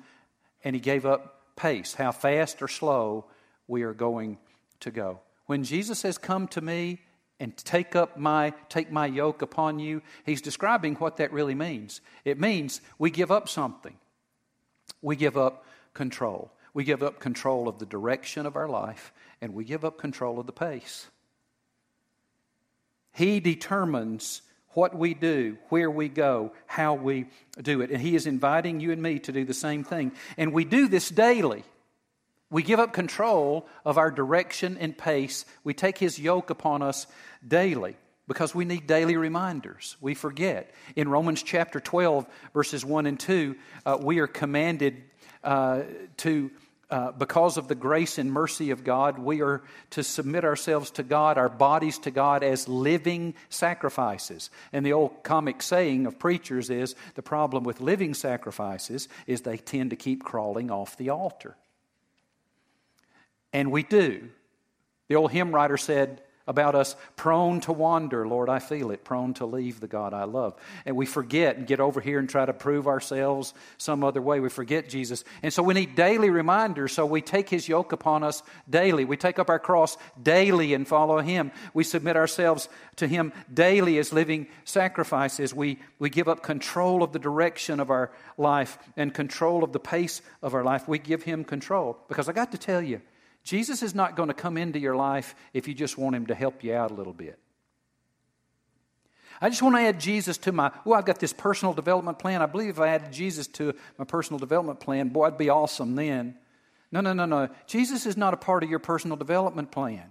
and 0.64 0.74
he 0.74 0.80
gave 0.80 1.04
up 1.04 1.35
pace, 1.56 1.94
how 1.94 2.12
fast 2.12 2.62
or 2.62 2.68
slow 2.68 3.24
we 3.66 3.82
are 3.82 3.94
going 3.94 4.38
to 4.80 4.90
go. 4.90 5.20
When 5.46 5.64
Jesus 5.64 5.98
says, 5.98 6.18
Come 6.18 6.48
to 6.48 6.60
me 6.60 7.00
and 7.40 7.56
take 7.56 7.96
up 7.96 8.18
my 8.18 8.54
take 8.68 8.90
my 8.90 9.06
yoke 9.06 9.42
upon 9.42 9.78
you, 9.78 10.02
he's 10.24 10.40
describing 10.40 10.94
what 10.96 11.18
that 11.18 11.32
really 11.32 11.54
means. 11.54 12.00
It 12.24 12.40
means 12.40 12.80
we 12.98 13.10
give 13.10 13.30
up 13.30 13.48
something. 13.48 13.96
We 15.02 15.16
give 15.16 15.36
up 15.36 15.64
control. 15.94 16.52
We 16.74 16.84
give 16.84 17.02
up 17.02 17.20
control 17.20 17.68
of 17.68 17.78
the 17.78 17.86
direction 17.86 18.44
of 18.44 18.56
our 18.56 18.68
life, 18.68 19.12
and 19.40 19.54
we 19.54 19.64
give 19.64 19.84
up 19.84 19.98
control 19.98 20.38
of 20.38 20.46
the 20.46 20.52
pace. 20.52 21.08
He 23.12 23.40
determines 23.40 24.42
what 24.76 24.94
we 24.94 25.14
do, 25.14 25.56
where 25.70 25.90
we 25.90 26.06
go, 26.06 26.52
how 26.66 26.92
we 26.92 27.24
do 27.60 27.80
it. 27.80 27.90
And 27.90 28.00
He 28.00 28.14
is 28.14 28.26
inviting 28.26 28.78
you 28.78 28.92
and 28.92 29.02
me 29.02 29.18
to 29.20 29.32
do 29.32 29.46
the 29.46 29.54
same 29.54 29.82
thing. 29.82 30.12
And 30.36 30.52
we 30.52 30.66
do 30.66 30.86
this 30.86 31.08
daily. 31.08 31.64
We 32.50 32.62
give 32.62 32.78
up 32.78 32.92
control 32.92 33.66
of 33.86 33.96
our 33.96 34.10
direction 34.10 34.76
and 34.78 34.96
pace. 34.96 35.46
We 35.64 35.72
take 35.72 35.96
His 35.96 36.18
yoke 36.18 36.50
upon 36.50 36.82
us 36.82 37.06
daily 37.46 37.96
because 38.28 38.54
we 38.54 38.66
need 38.66 38.86
daily 38.86 39.16
reminders. 39.16 39.96
We 40.02 40.14
forget. 40.14 40.74
In 40.94 41.08
Romans 41.08 41.42
chapter 41.42 41.80
12, 41.80 42.26
verses 42.52 42.84
1 42.84 43.06
and 43.06 43.18
2, 43.18 43.56
uh, 43.86 43.98
we 43.98 44.18
are 44.18 44.26
commanded 44.26 45.02
uh, 45.42 45.84
to 46.18 46.50
uh, 46.88 47.10
because 47.12 47.56
of 47.56 47.66
the 47.66 47.74
grace 47.74 48.16
and 48.16 48.32
mercy 48.32 48.70
of 48.70 48.84
God, 48.84 49.18
we 49.18 49.42
are 49.42 49.62
to 49.90 50.04
submit 50.04 50.44
ourselves 50.44 50.92
to 50.92 51.02
God, 51.02 51.36
our 51.36 51.48
bodies 51.48 51.98
to 52.00 52.12
God, 52.12 52.44
as 52.44 52.68
living 52.68 53.34
sacrifices. 53.48 54.50
And 54.72 54.86
the 54.86 54.92
old 54.92 55.24
comic 55.24 55.62
saying 55.62 56.06
of 56.06 56.18
preachers 56.18 56.70
is 56.70 56.94
the 57.14 57.22
problem 57.22 57.64
with 57.64 57.80
living 57.80 58.14
sacrifices 58.14 59.08
is 59.26 59.40
they 59.40 59.56
tend 59.56 59.90
to 59.90 59.96
keep 59.96 60.22
crawling 60.22 60.70
off 60.70 60.96
the 60.96 61.10
altar. 61.10 61.56
And 63.52 63.72
we 63.72 63.82
do. 63.82 64.28
The 65.08 65.16
old 65.16 65.32
hymn 65.32 65.52
writer 65.52 65.76
said, 65.76 66.22
about 66.46 66.74
us 66.74 66.96
prone 67.16 67.60
to 67.62 67.72
wander. 67.72 68.26
Lord, 68.26 68.48
I 68.48 68.58
feel 68.58 68.90
it, 68.90 69.04
prone 69.04 69.34
to 69.34 69.46
leave 69.46 69.80
the 69.80 69.88
God 69.88 70.14
I 70.14 70.24
love. 70.24 70.54
And 70.84 70.96
we 70.96 71.06
forget 71.06 71.56
and 71.56 71.66
get 71.66 71.80
over 71.80 72.00
here 72.00 72.18
and 72.18 72.28
try 72.28 72.46
to 72.46 72.52
prove 72.52 72.86
ourselves 72.86 73.52
some 73.78 74.04
other 74.04 74.22
way. 74.22 74.40
We 74.40 74.48
forget 74.48 74.88
Jesus. 74.88 75.24
And 75.42 75.52
so 75.52 75.62
we 75.62 75.74
need 75.74 75.96
daily 75.96 76.30
reminders. 76.30 76.92
So 76.92 77.04
we 77.06 77.20
take 77.20 77.48
his 77.48 77.68
yoke 77.68 77.92
upon 77.92 78.22
us 78.22 78.42
daily. 78.70 79.04
We 79.04 79.16
take 79.16 79.38
up 79.38 79.50
our 79.50 79.58
cross 79.58 79.96
daily 80.22 80.74
and 80.74 80.86
follow 80.86 81.18
him. 81.18 81.50
We 81.74 81.84
submit 81.84 82.16
ourselves 82.16 82.68
to 82.96 83.08
him 83.08 83.32
daily 83.52 83.98
as 83.98 84.12
living 84.12 84.46
sacrifices. 84.64 85.52
We, 85.52 85.80
we 85.98 86.10
give 86.10 86.28
up 86.28 86.42
control 86.42 87.02
of 87.02 87.12
the 87.12 87.18
direction 87.18 87.80
of 87.80 87.90
our 87.90 88.12
life 88.38 88.78
and 88.96 89.12
control 89.12 89.64
of 89.64 89.72
the 89.72 89.80
pace 89.80 90.22
of 90.42 90.54
our 90.54 90.64
life. 90.64 90.86
We 90.86 90.98
give 90.98 91.24
him 91.24 91.44
control. 91.44 91.98
Because 92.08 92.28
I 92.28 92.32
got 92.32 92.52
to 92.52 92.58
tell 92.58 92.82
you, 92.82 93.00
Jesus 93.46 93.84
is 93.84 93.94
not 93.94 94.16
going 94.16 94.26
to 94.26 94.34
come 94.34 94.58
into 94.58 94.80
your 94.80 94.96
life 94.96 95.36
if 95.54 95.68
you 95.68 95.74
just 95.74 95.96
want 95.96 96.16
him 96.16 96.26
to 96.26 96.34
help 96.34 96.64
you 96.64 96.74
out 96.74 96.90
a 96.90 96.94
little 96.94 97.12
bit. 97.12 97.38
I 99.40 99.48
just 99.50 99.62
want 99.62 99.76
to 99.76 99.82
add 99.82 100.00
Jesus 100.00 100.36
to 100.38 100.52
my, 100.52 100.72
oh, 100.84 100.94
I've 100.94 101.04
got 101.04 101.20
this 101.20 101.32
personal 101.32 101.72
development 101.72 102.18
plan. 102.18 102.42
I 102.42 102.46
believe 102.46 102.70
if 102.70 102.80
I 102.80 102.88
added 102.88 103.12
Jesus 103.12 103.46
to 103.48 103.72
my 103.98 104.04
personal 104.04 104.40
development 104.40 104.80
plan, 104.80 105.10
boy, 105.10 105.26
I'd 105.26 105.38
be 105.38 105.48
awesome 105.48 105.94
then. 105.94 106.34
No, 106.90 107.00
no, 107.00 107.12
no, 107.12 107.24
no. 107.24 107.48
Jesus 107.68 108.04
is 108.04 108.16
not 108.16 108.34
a 108.34 108.36
part 108.36 108.64
of 108.64 108.70
your 108.70 108.80
personal 108.80 109.16
development 109.16 109.70
plan. 109.70 110.10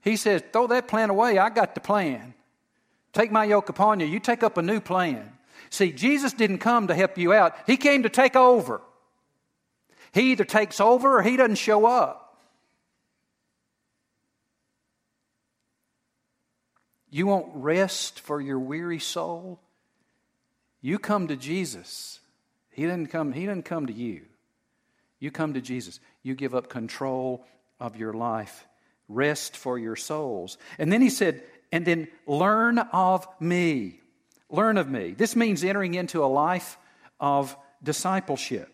He 0.00 0.16
says, 0.16 0.42
throw 0.52 0.66
that 0.66 0.88
plan 0.88 1.10
away. 1.10 1.38
I 1.38 1.50
got 1.50 1.76
the 1.76 1.80
plan. 1.80 2.34
Take 3.12 3.30
my 3.30 3.44
yoke 3.44 3.68
upon 3.68 4.00
you. 4.00 4.06
You 4.06 4.18
take 4.18 4.42
up 4.42 4.56
a 4.56 4.62
new 4.62 4.80
plan. 4.80 5.30
See, 5.70 5.92
Jesus 5.92 6.32
didn't 6.32 6.58
come 6.58 6.88
to 6.88 6.96
help 6.96 7.16
you 7.16 7.32
out, 7.32 7.54
He 7.64 7.76
came 7.76 8.02
to 8.02 8.08
take 8.08 8.34
over. 8.34 8.80
He 10.12 10.32
either 10.32 10.44
takes 10.44 10.80
over 10.80 11.18
or 11.18 11.22
He 11.22 11.36
doesn't 11.36 11.56
show 11.56 11.86
up. 11.86 12.25
You 17.16 17.28
want 17.28 17.46
rest 17.54 18.20
for 18.20 18.42
your 18.42 18.58
weary 18.58 18.98
soul? 18.98 19.58
You 20.82 20.98
come 20.98 21.28
to 21.28 21.36
Jesus. 21.36 22.20
He 22.72 22.82
didn't 22.82 23.06
come, 23.06 23.32
he 23.32 23.46
didn't 23.46 23.64
come 23.64 23.86
to 23.86 23.92
you. 23.94 24.26
You 25.18 25.30
come 25.30 25.54
to 25.54 25.62
Jesus. 25.62 25.98
You 26.22 26.34
give 26.34 26.54
up 26.54 26.68
control 26.68 27.46
of 27.80 27.96
your 27.96 28.12
life. 28.12 28.66
Rest 29.08 29.56
for 29.56 29.78
your 29.78 29.96
souls. 29.96 30.58
And 30.76 30.92
then 30.92 31.00
he 31.00 31.08
said, 31.08 31.42
and 31.72 31.86
then 31.86 32.08
learn 32.26 32.78
of 32.78 33.26
me. 33.40 33.98
Learn 34.50 34.76
of 34.76 34.86
me. 34.86 35.12
This 35.12 35.34
means 35.34 35.64
entering 35.64 35.94
into 35.94 36.22
a 36.22 36.26
life 36.26 36.76
of 37.18 37.56
discipleship. 37.82 38.68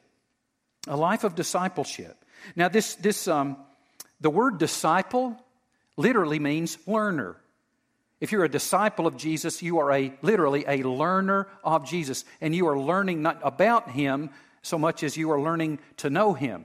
A 0.88 0.96
life 0.96 1.22
of 1.22 1.36
discipleship. 1.36 2.16
Now, 2.56 2.68
this, 2.68 2.96
this 2.96 3.28
um, 3.28 3.56
the 4.20 4.30
word 4.30 4.58
disciple 4.58 5.40
literally 5.96 6.40
means 6.40 6.76
learner. 6.88 7.36
If 8.22 8.30
you're 8.30 8.44
a 8.44 8.48
disciple 8.48 9.08
of 9.08 9.16
Jesus, 9.16 9.62
you 9.62 9.80
are 9.80 9.90
a 9.90 10.12
literally 10.22 10.64
a 10.68 10.84
learner 10.84 11.48
of 11.64 11.84
Jesus, 11.84 12.24
and 12.40 12.54
you 12.54 12.68
are 12.68 12.78
learning 12.78 13.20
not 13.20 13.40
about 13.42 13.90
him 13.90 14.30
so 14.62 14.78
much 14.78 15.02
as 15.02 15.16
you 15.16 15.32
are 15.32 15.40
learning 15.40 15.80
to 15.96 16.08
know 16.08 16.32
him. 16.32 16.64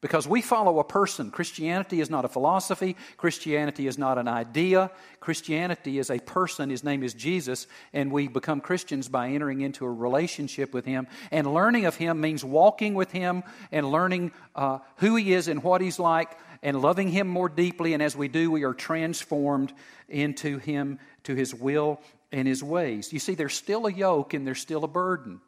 Because 0.00 0.28
we 0.28 0.40
follow 0.40 0.78
a 0.78 0.84
person. 0.84 1.32
Christianity 1.32 2.00
is 2.00 2.10
not 2.10 2.24
a 2.24 2.28
philosophy. 2.28 2.94
Christianity 3.16 3.88
is 3.88 3.98
not 3.98 4.18
an 4.18 4.28
idea. 4.28 4.92
Christianity 5.18 5.98
is 5.98 6.10
a 6.10 6.20
person. 6.20 6.70
His 6.70 6.84
name 6.84 7.02
is 7.02 7.12
Jesus. 7.12 7.66
And 7.92 8.12
we 8.12 8.28
become 8.28 8.60
Christians 8.60 9.08
by 9.08 9.30
entering 9.30 9.62
into 9.62 9.86
a 9.86 9.90
relationship 9.90 10.72
with 10.74 10.84
Him. 10.84 11.08
And 11.32 11.52
learning 11.52 11.86
of 11.86 11.96
Him 11.96 12.20
means 12.20 12.44
walking 12.44 12.94
with 12.94 13.10
Him 13.10 13.42
and 13.72 13.90
learning 13.90 14.30
uh, 14.54 14.78
who 14.98 15.16
He 15.16 15.32
is 15.32 15.48
and 15.48 15.60
what 15.60 15.80
He's 15.80 15.98
like 15.98 16.36
and 16.64 16.80
loving 16.80 17.08
Him 17.08 17.28
more 17.28 17.48
deeply. 17.48 17.92
And 17.92 18.02
as 18.02 18.16
we 18.16 18.26
do, 18.26 18.50
we 18.50 18.64
are 18.64 18.74
transformed 18.74 19.72
into 20.08 20.58
Him, 20.58 20.98
to 21.24 21.34
His 21.34 21.54
will 21.54 22.00
and 22.32 22.48
His 22.48 22.64
ways. 22.64 23.12
You 23.12 23.20
see, 23.20 23.34
there's 23.34 23.54
still 23.54 23.86
a 23.86 23.92
yoke 23.92 24.34
and 24.34 24.44
there's 24.44 24.60
still 24.60 24.82
a 24.82 24.88
burden. 24.88 25.40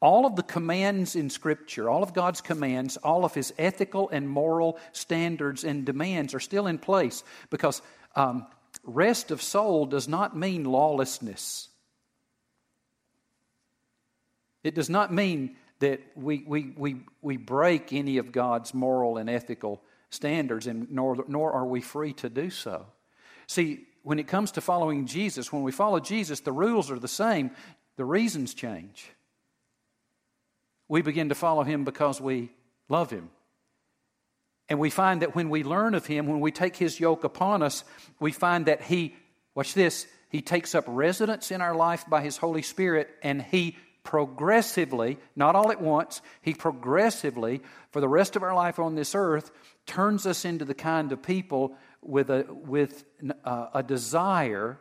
All 0.00 0.24
of 0.24 0.36
the 0.36 0.42
commands 0.42 1.16
in 1.16 1.28
Scripture, 1.28 1.90
all 1.90 2.02
of 2.02 2.14
God's 2.14 2.40
commands, 2.40 2.96
all 2.96 3.24
of 3.24 3.34
His 3.34 3.52
ethical 3.58 4.08
and 4.08 4.28
moral 4.28 4.78
standards 4.92 5.64
and 5.64 5.84
demands 5.84 6.32
are 6.32 6.40
still 6.40 6.68
in 6.68 6.78
place 6.78 7.24
because 7.50 7.82
um, 8.14 8.46
rest 8.84 9.32
of 9.32 9.42
soul 9.42 9.84
does 9.84 10.08
not 10.08 10.36
mean 10.36 10.64
lawlessness. 10.64 11.68
It 14.62 14.74
does 14.74 14.88
not 14.88 15.12
mean 15.12 15.56
that 15.80 16.00
we, 16.14 16.44
we, 16.46 16.72
we, 16.76 16.96
we 17.20 17.36
break 17.36 17.92
any 17.92 18.18
of 18.18 18.32
God's 18.32 18.72
moral 18.72 19.18
and 19.18 19.28
ethical 19.28 19.82
standards, 20.10 20.66
and 20.66 20.90
nor, 20.90 21.24
nor 21.28 21.52
are 21.52 21.66
we 21.66 21.80
free 21.80 22.12
to 22.14 22.28
do 22.28 22.50
so. 22.50 22.86
See, 23.46 23.86
when 24.02 24.18
it 24.18 24.28
comes 24.28 24.52
to 24.52 24.60
following 24.60 25.06
Jesus, 25.06 25.52
when 25.52 25.62
we 25.62 25.72
follow 25.72 26.00
Jesus, 26.00 26.40
the 26.40 26.52
rules 26.52 26.90
are 26.90 26.98
the 26.98 27.08
same, 27.08 27.50
the 27.96 28.04
reasons 28.04 28.54
change. 28.54 29.10
We 30.88 31.02
begin 31.02 31.28
to 31.30 31.34
follow 31.34 31.64
him 31.64 31.84
because 31.84 32.20
we 32.20 32.50
love 32.88 33.10
him. 33.10 33.30
And 34.68 34.78
we 34.78 34.90
find 34.90 35.22
that 35.22 35.34
when 35.34 35.50
we 35.50 35.62
learn 35.62 35.94
of 35.94 36.06
him, 36.06 36.26
when 36.26 36.40
we 36.40 36.50
take 36.50 36.76
his 36.76 36.98
yoke 36.98 37.24
upon 37.24 37.62
us, 37.62 37.84
we 38.18 38.32
find 38.32 38.66
that 38.66 38.82
he, 38.82 39.14
watch 39.54 39.74
this, 39.74 40.06
he 40.28 40.42
takes 40.42 40.74
up 40.74 40.84
residence 40.86 41.50
in 41.50 41.60
our 41.60 41.74
life 41.74 42.04
by 42.08 42.20
his 42.20 42.36
Holy 42.36 42.62
Spirit 42.62 43.08
and 43.22 43.42
he 43.42 43.76
progressively, 44.06 45.18
not 45.34 45.56
all 45.56 45.70
at 45.70 45.82
once, 45.82 46.22
He 46.40 46.54
progressively, 46.54 47.60
for 47.90 48.00
the 48.00 48.08
rest 48.08 48.36
of 48.36 48.42
our 48.42 48.54
life 48.54 48.78
on 48.78 48.94
this 48.94 49.14
earth, 49.14 49.50
turns 49.84 50.26
us 50.26 50.44
into 50.44 50.64
the 50.64 50.74
kind 50.74 51.12
of 51.12 51.22
people 51.22 51.74
with 52.00 52.30
a, 52.30 52.46
with 52.48 53.04
a, 53.28 53.48
uh, 53.48 53.70
a 53.74 53.82
desire 53.82 54.78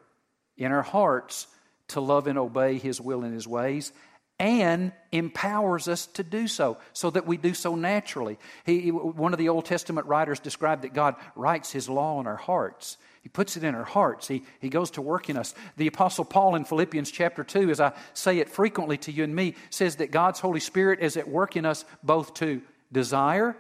in 0.57 0.71
our 0.71 0.83
hearts 0.83 1.47
to 1.89 1.99
love 1.99 2.27
and 2.27 2.38
obey 2.38 2.77
His 2.77 3.01
will 3.01 3.23
and 3.23 3.33
His 3.33 3.47
ways, 3.47 3.91
and 4.38 4.91
empowers 5.11 5.88
us 5.88 6.05
to 6.07 6.23
do 6.23 6.47
so, 6.47 6.77
so 6.93 7.09
that 7.09 7.25
we 7.25 7.38
do 7.38 7.53
so 7.53 7.75
naturally. 7.75 8.38
He, 8.63 8.91
one 8.91 9.33
of 9.33 9.39
the 9.39 9.49
Old 9.49 9.65
Testament 9.65 10.07
writers 10.07 10.39
described 10.39 10.83
that 10.83 10.93
God 10.93 11.15
writes 11.35 11.71
His 11.71 11.89
law 11.89 12.19
in 12.19 12.27
our 12.27 12.35
hearts. 12.35 12.97
He 13.25 13.29
puts 13.29 13.57
it 13.57 13.63
in 13.63 13.73
our 13.73 13.83
hearts. 13.83 14.27
He, 14.27 14.43
he 14.59 14.69
goes 14.69 14.91
to 14.91 15.01
work 15.01 15.31
in 15.31 15.35
us. 15.35 15.55
The 15.77 15.88
Apostle 15.88 16.25
Paul 16.25 16.53
in 16.53 16.63
Philippians 16.63 17.09
chapter 17.09 17.43
2, 17.43 17.71
as 17.71 17.79
I 17.79 17.93
say 18.13 18.38
it 18.38 18.51
frequently 18.51 18.99
to 18.99 19.11
you 19.11 19.23
and 19.23 19.35
me, 19.35 19.55
says 19.71 19.95
that 19.95 20.11
God's 20.11 20.39
Holy 20.39 20.59
Spirit 20.59 20.99
is 20.99 21.17
at 21.17 21.27
work 21.27 21.57
in 21.57 21.65
us 21.65 21.85
both 22.03 22.35
to 22.35 22.61
desire 22.91 23.57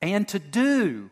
and 0.00 0.28
to 0.28 0.38
do 0.38 1.10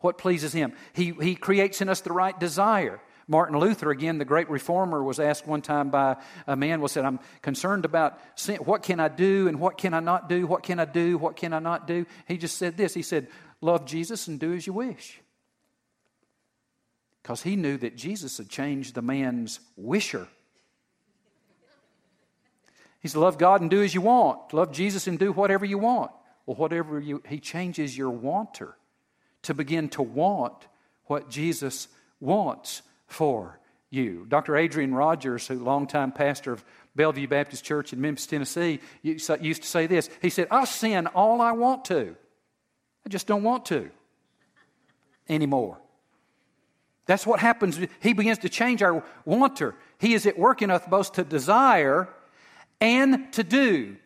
what 0.00 0.18
pleases 0.18 0.52
Him. 0.52 0.72
He, 0.92 1.12
he 1.12 1.36
creates 1.36 1.80
in 1.80 1.88
us 1.88 2.00
the 2.00 2.12
right 2.12 2.36
desire. 2.36 3.00
Martin 3.28 3.56
Luther, 3.56 3.92
again, 3.92 4.18
the 4.18 4.24
great 4.24 4.50
reformer, 4.50 5.00
was 5.00 5.20
asked 5.20 5.46
one 5.46 5.62
time 5.62 5.88
by 5.90 6.16
a 6.48 6.56
man, 6.56 6.80
was 6.80 6.90
said, 6.90 7.04
I'm 7.04 7.20
concerned 7.42 7.84
about 7.84 8.18
sin. 8.34 8.56
What 8.56 8.82
can 8.82 8.98
I 8.98 9.06
do 9.06 9.46
and 9.46 9.60
what 9.60 9.78
can 9.78 9.94
I 9.94 10.00
not 10.00 10.28
do? 10.28 10.48
What 10.48 10.64
can 10.64 10.80
I 10.80 10.84
do? 10.84 11.16
What 11.16 11.36
can 11.36 11.52
I 11.52 11.60
not 11.60 11.86
do? 11.86 12.06
He 12.26 12.38
just 12.38 12.58
said 12.58 12.76
this. 12.76 12.92
He 12.92 13.02
said, 13.02 13.28
Love 13.60 13.86
Jesus 13.86 14.26
and 14.26 14.40
do 14.40 14.52
as 14.52 14.66
you 14.66 14.72
wish 14.72 15.20
because 17.26 17.42
he 17.42 17.56
knew 17.56 17.76
that 17.76 17.96
Jesus 17.96 18.38
had 18.38 18.48
changed 18.48 18.94
the 18.94 19.02
man's 19.02 19.58
wisher. 19.76 20.28
He 23.00 23.08
said, 23.08 23.18
Love 23.18 23.36
God 23.36 23.62
and 23.62 23.68
do 23.68 23.82
as 23.82 23.92
you 23.92 24.00
want. 24.00 24.54
Love 24.54 24.70
Jesus 24.70 25.08
and 25.08 25.18
do 25.18 25.32
whatever 25.32 25.64
you 25.64 25.76
want. 25.76 26.12
Well, 26.46 26.56
whatever 26.56 27.00
you, 27.00 27.24
he 27.28 27.40
changes 27.40 27.98
your 27.98 28.10
wanter 28.10 28.76
to 29.42 29.54
begin 29.54 29.88
to 29.88 30.02
want 30.02 30.68
what 31.06 31.28
Jesus 31.28 31.88
wants 32.20 32.82
for 33.08 33.58
you. 33.90 34.24
Dr. 34.28 34.56
Adrian 34.56 34.94
Rogers, 34.94 35.48
who 35.48 35.58
longtime 35.58 36.12
pastor 36.12 36.52
of 36.52 36.64
Bellevue 36.94 37.26
Baptist 37.26 37.64
Church 37.64 37.92
in 37.92 38.00
Memphis, 38.00 38.28
Tennessee, 38.28 38.78
used 39.02 39.26
to 39.26 39.68
say 39.68 39.88
this. 39.88 40.08
He 40.22 40.30
said, 40.30 40.46
I 40.52 40.64
sin 40.64 41.08
all 41.08 41.40
I 41.40 41.50
want 41.50 41.86
to. 41.86 42.14
I 43.04 43.08
just 43.08 43.26
don't 43.26 43.42
want 43.42 43.64
to 43.66 43.90
anymore. 45.28 45.80
That's 47.06 47.26
what 47.26 47.40
happens. 47.40 47.78
He 48.00 48.12
begins 48.12 48.38
to 48.38 48.48
change 48.48 48.82
our 48.82 49.04
wanter. 49.24 49.74
He 49.98 50.14
is 50.14 50.26
at 50.26 50.38
work 50.38 50.60
in 50.60 50.70
us 50.70 50.82
both 50.88 51.12
to 51.14 51.24
desire 51.24 52.08
and 52.80 53.32
to 53.32 53.44
do. 53.44 53.96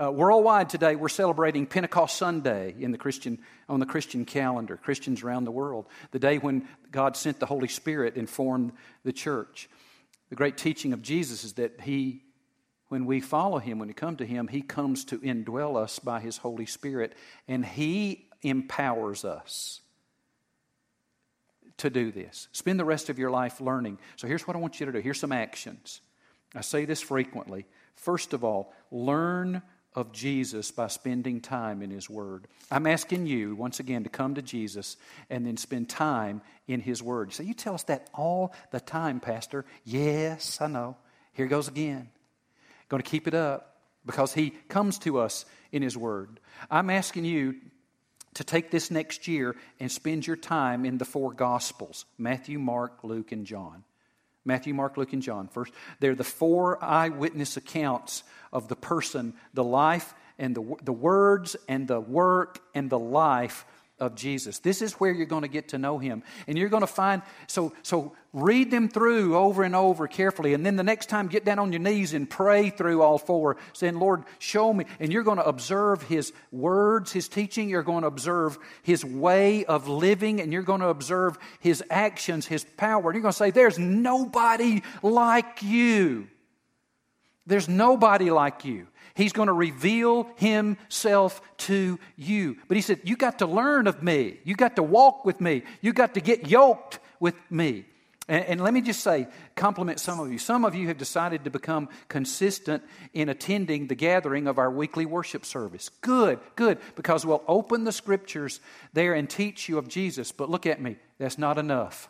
Uh, 0.00 0.10
worldwide 0.10 0.68
today, 0.70 0.94
we're 0.94 1.08
celebrating 1.08 1.66
Pentecost 1.66 2.16
Sunday 2.16 2.74
in 2.78 2.90
the 2.90 2.98
Christian, 2.98 3.38
on 3.68 3.80
the 3.80 3.86
Christian 3.86 4.24
calendar, 4.24 4.76
Christians 4.76 5.22
around 5.22 5.44
the 5.44 5.50
world, 5.50 5.86
the 6.10 6.18
day 6.18 6.38
when 6.38 6.66
God 6.90 7.16
sent 7.16 7.38
the 7.38 7.46
Holy 7.46 7.68
Spirit 7.68 8.16
and 8.16 8.28
formed 8.28 8.72
the 9.04 9.12
church. 9.12 9.68
The 10.30 10.36
great 10.36 10.56
teaching 10.56 10.92
of 10.92 11.02
Jesus 11.02 11.44
is 11.44 11.54
that 11.54 11.80
He, 11.82 12.22
when 12.88 13.04
we 13.04 13.20
follow 13.20 13.58
Him, 13.58 13.78
when 13.78 13.88
we 13.88 13.94
come 13.94 14.16
to 14.16 14.26
Him, 14.26 14.48
He 14.48 14.62
comes 14.62 15.04
to 15.06 15.18
indwell 15.18 15.76
us 15.76 15.98
by 15.98 16.20
His 16.20 16.38
Holy 16.38 16.66
Spirit, 16.66 17.14
and 17.46 17.64
He 17.64 18.28
empowers 18.42 19.24
us 19.24 19.80
to 21.80 21.90
do 21.90 22.10
this. 22.10 22.48
Spend 22.52 22.78
the 22.78 22.84
rest 22.84 23.10
of 23.10 23.18
your 23.18 23.30
life 23.30 23.60
learning. 23.60 23.98
So 24.16 24.26
here's 24.26 24.46
what 24.46 24.56
I 24.56 24.60
want 24.60 24.80
you 24.80 24.86
to 24.86 24.92
do. 24.92 24.98
Here's 25.00 25.20
some 25.20 25.32
actions. 25.32 26.00
I 26.54 26.62
say 26.62 26.84
this 26.84 27.00
frequently. 27.00 27.66
First 27.94 28.32
of 28.32 28.44
all, 28.44 28.72
learn 28.90 29.62
of 29.94 30.12
Jesus 30.12 30.70
by 30.70 30.86
spending 30.86 31.40
time 31.40 31.82
in 31.82 31.90
His 31.90 32.08
Word. 32.08 32.46
I'm 32.70 32.86
asking 32.86 33.26
you, 33.26 33.56
once 33.56 33.80
again, 33.80 34.04
to 34.04 34.10
come 34.10 34.34
to 34.36 34.42
Jesus 34.42 34.96
and 35.28 35.44
then 35.44 35.56
spend 35.56 35.88
time 35.88 36.42
in 36.68 36.80
His 36.80 37.02
Word. 37.02 37.32
Say, 37.32 37.44
You 37.44 37.54
tell 37.54 37.74
us 37.74 37.82
that 37.84 38.08
all 38.14 38.54
the 38.70 38.80
time, 38.80 39.20
Pastor. 39.20 39.64
Yes, 39.84 40.60
I 40.60 40.68
know. 40.68 40.96
Here 41.32 41.46
goes 41.46 41.68
again. 41.68 42.08
Going 42.88 43.02
to 43.02 43.08
keep 43.08 43.26
it 43.26 43.34
up 43.34 43.76
because 44.06 44.32
He 44.32 44.50
comes 44.68 44.98
to 45.00 45.18
us 45.18 45.44
in 45.72 45.82
His 45.82 45.96
Word. 45.96 46.40
I'm 46.70 46.90
asking 46.90 47.24
you 47.24 47.56
to 48.34 48.44
take 48.44 48.70
this 48.70 48.90
next 48.90 49.26
year 49.28 49.56
and 49.78 49.90
spend 49.90 50.26
your 50.26 50.36
time 50.36 50.84
in 50.84 50.98
the 50.98 51.04
four 51.04 51.32
Gospels 51.32 52.04
Matthew, 52.18 52.58
Mark, 52.58 53.02
Luke, 53.02 53.32
and 53.32 53.46
John. 53.46 53.84
Matthew, 54.44 54.72
Mark, 54.72 54.96
Luke, 54.96 55.12
and 55.12 55.22
John. 55.22 55.48
First, 55.48 55.72
they're 55.98 56.14
the 56.14 56.24
four 56.24 56.82
eyewitness 56.82 57.56
accounts 57.56 58.22
of 58.52 58.68
the 58.68 58.76
person, 58.76 59.34
the 59.52 59.64
life, 59.64 60.14
and 60.38 60.56
the, 60.56 60.76
the 60.82 60.92
words, 60.92 61.56
and 61.68 61.86
the 61.86 62.00
work, 62.00 62.60
and 62.74 62.88
the 62.88 62.98
life 62.98 63.66
of 64.00 64.14
Jesus. 64.14 64.58
This 64.58 64.82
is 64.82 64.94
where 64.94 65.12
you're 65.12 65.26
going 65.26 65.42
to 65.42 65.48
get 65.48 65.68
to 65.68 65.78
know 65.78 65.98
him. 65.98 66.22
And 66.46 66.58
you're 66.58 66.68
going 66.68 66.82
to 66.82 66.86
find 66.86 67.22
so 67.46 67.72
so 67.82 68.12
read 68.32 68.70
them 68.70 68.88
through 68.88 69.36
over 69.36 69.62
and 69.62 69.74
over 69.74 70.06
carefully 70.06 70.54
and 70.54 70.64
then 70.64 70.76
the 70.76 70.84
next 70.84 71.08
time 71.08 71.26
get 71.26 71.44
down 71.44 71.58
on 71.58 71.72
your 71.72 71.80
knees 71.80 72.14
and 72.14 72.30
pray 72.30 72.70
through 72.70 73.02
all 73.02 73.18
four 73.18 73.56
saying, 73.72 73.98
"Lord, 73.98 74.24
show 74.38 74.72
me." 74.72 74.84
And 74.98 75.12
you're 75.12 75.22
going 75.22 75.38
to 75.38 75.46
observe 75.46 76.02
his 76.02 76.32
words, 76.50 77.12
his 77.12 77.28
teaching, 77.28 77.68
you're 77.68 77.82
going 77.82 78.02
to 78.02 78.08
observe 78.08 78.58
his 78.82 79.04
way 79.04 79.64
of 79.64 79.88
living 79.88 80.40
and 80.40 80.52
you're 80.52 80.62
going 80.62 80.80
to 80.80 80.88
observe 80.88 81.38
his 81.60 81.82
actions, 81.90 82.46
his 82.46 82.64
power. 82.64 83.10
And 83.10 83.14
you're 83.14 83.22
going 83.22 83.32
to 83.32 83.38
say, 83.38 83.50
"There's 83.50 83.78
nobody 83.78 84.82
like 85.02 85.62
you." 85.62 86.28
There's 87.46 87.68
nobody 87.68 88.30
like 88.30 88.64
you. 88.64 88.86
He's 89.20 89.34
going 89.34 89.48
to 89.48 89.52
reveal 89.52 90.30
himself 90.36 91.42
to 91.58 91.98
you. 92.16 92.56
But 92.68 92.76
he 92.78 92.80
said, 92.80 93.00
You 93.04 93.16
got 93.16 93.40
to 93.40 93.46
learn 93.46 93.86
of 93.86 94.02
me. 94.02 94.38
You 94.44 94.54
got 94.54 94.76
to 94.76 94.82
walk 94.82 95.26
with 95.26 95.42
me. 95.42 95.62
You 95.82 95.92
got 95.92 96.14
to 96.14 96.20
get 96.20 96.48
yoked 96.48 97.00
with 97.20 97.34
me. 97.50 97.84
And, 98.28 98.44
and, 98.46 98.60
let 98.62 98.72
me 98.72 98.80
just 98.80 99.00
say, 99.00 99.26
compliment 99.56 100.00
some 100.00 100.20
of 100.20 100.32
you. 100.32 100.38
Some 100.38 100.64
of 100.64 100.74
you 100.74 100.88
have 100.88 100.96
decided 100.96 101.44
to 101.44 101.50
become 101.50 101.90
consistent 102.08 102.82
in 103.12 103.28
attending 103.28 103.88
the 103.88 103.94
gathering 103.94 104.46
of 104.46 104.56
our 104.56 104.70
weekly 104.70 105.04
worship 105.04 105.44
service. 105.44 105.90
Good, 106.00 106.38
good, 106.56 106.78
because 106.94 107.26
we'll 107.26 107.44
open 107.46 107.84
the 107.84 107.92
scriptures 107.92 108.60
there 108.94 109.12
and 109.12 109.28
teach 109.28 109.68
you 109.68 109.76
of 109.76 109.88
Jesus. 109.88 110.32
But 110.32 110.48
look 110.48 110.64
at 110.64 110.80
me, 110.80 110.96
that's 111.18 111.36
not 111.36 111.58
enough. 111.58 112.08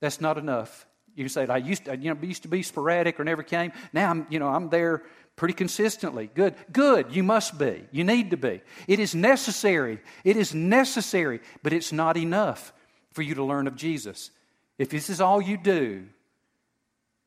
That's 0.00 0.20
not 0.20 0.38
enough. 0.38 0.86
You 1.18 1.28
say, 1.28 1.48
I 1.48 1.56
used 1.56 1.86
to, 1.86 1.96
you 1.96 2.14
know, 2.14 2.20
used 2.22 2.42
to 2.42 2.48
be 2.48 2.62
sporadic 2.62 3.18
or 3.18 3.24
never 3.24 3.42
came. 3.42 3.72
Now 3.92 4.08
I'm, 4.08 4.26
you 4.30 4.38
know, 4.38 4.46
I'm 4.46 4.68
there 4.68 5.02
pretty 5.38 5.54
consistently. 5.54 6.28
Good. 6.34 6.54
Good. 6.70 7.14
You 7.14 7.22
must 7.22 7.58
be. 7.58 7.84
You 7.90 8.04
need 8.04 8.32
to 8.32 8.36
be. 8.36 8.60
It 8.86 9.00
is 9.00 9.14
necessary. 9.14 10.00
It 10.24 10.36
is 10.36 10.52
necessary, 10.52 11.40
but 11.62 11.72
it's 11.72 11.92
not 11.92 12.18
enough 12.18 12.74
for 13.12 13.22
you 13.22 13.36
to 13.36 13.44
learn 13.44 13.66
of 13.66 13.76
Jesus. 13.76 14.30
If 14.76 14.90
this 14.90 15.08
is 15.08 15.20
all 15.20 15.40
you 15.40 15.56
do, 15.56 16.06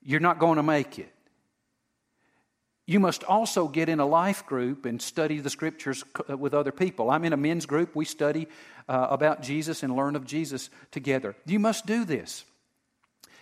you're 0.03 0.19
not 0.19 0.37
going 0.37 0.57
to 0.57 0.63
make 0.63 0.99
it. 0.99 1.11
You 2.85 2.99
must 2.99 3.23
also 3.23 3.67
get 3.67 3.89
in 3.89 3.99
a 3.99 4.05
life 4.05 4.45
group 4.45 4.85
and 4.85 5.01
study 5.01 5.39
the 5.39 5.49
scriptures 5.49 6.03
uh, 6.29 6.35
with 6.35 6.53
other 6.53 6.71
people. 6.71 7.09
I'm 7.09 7.23
in 7.23 7.31
a 7.31 7.37
men's 7.37 7.65
group. 7.65 7.95
We 7.95 8.05
study 8.05 8.47
uh, 8.89 9.07
about 9.09 9.41
Jesus 9.41 9.83
and 9.83 9.95
learn 9.95 10.15
of 10.15 10.25
Jesus 10.25 10.69
together. 10.91 11.35
You 11.45 11.59
must 11.59 11.85
do 11.85 12.03
this. 12.03 12.43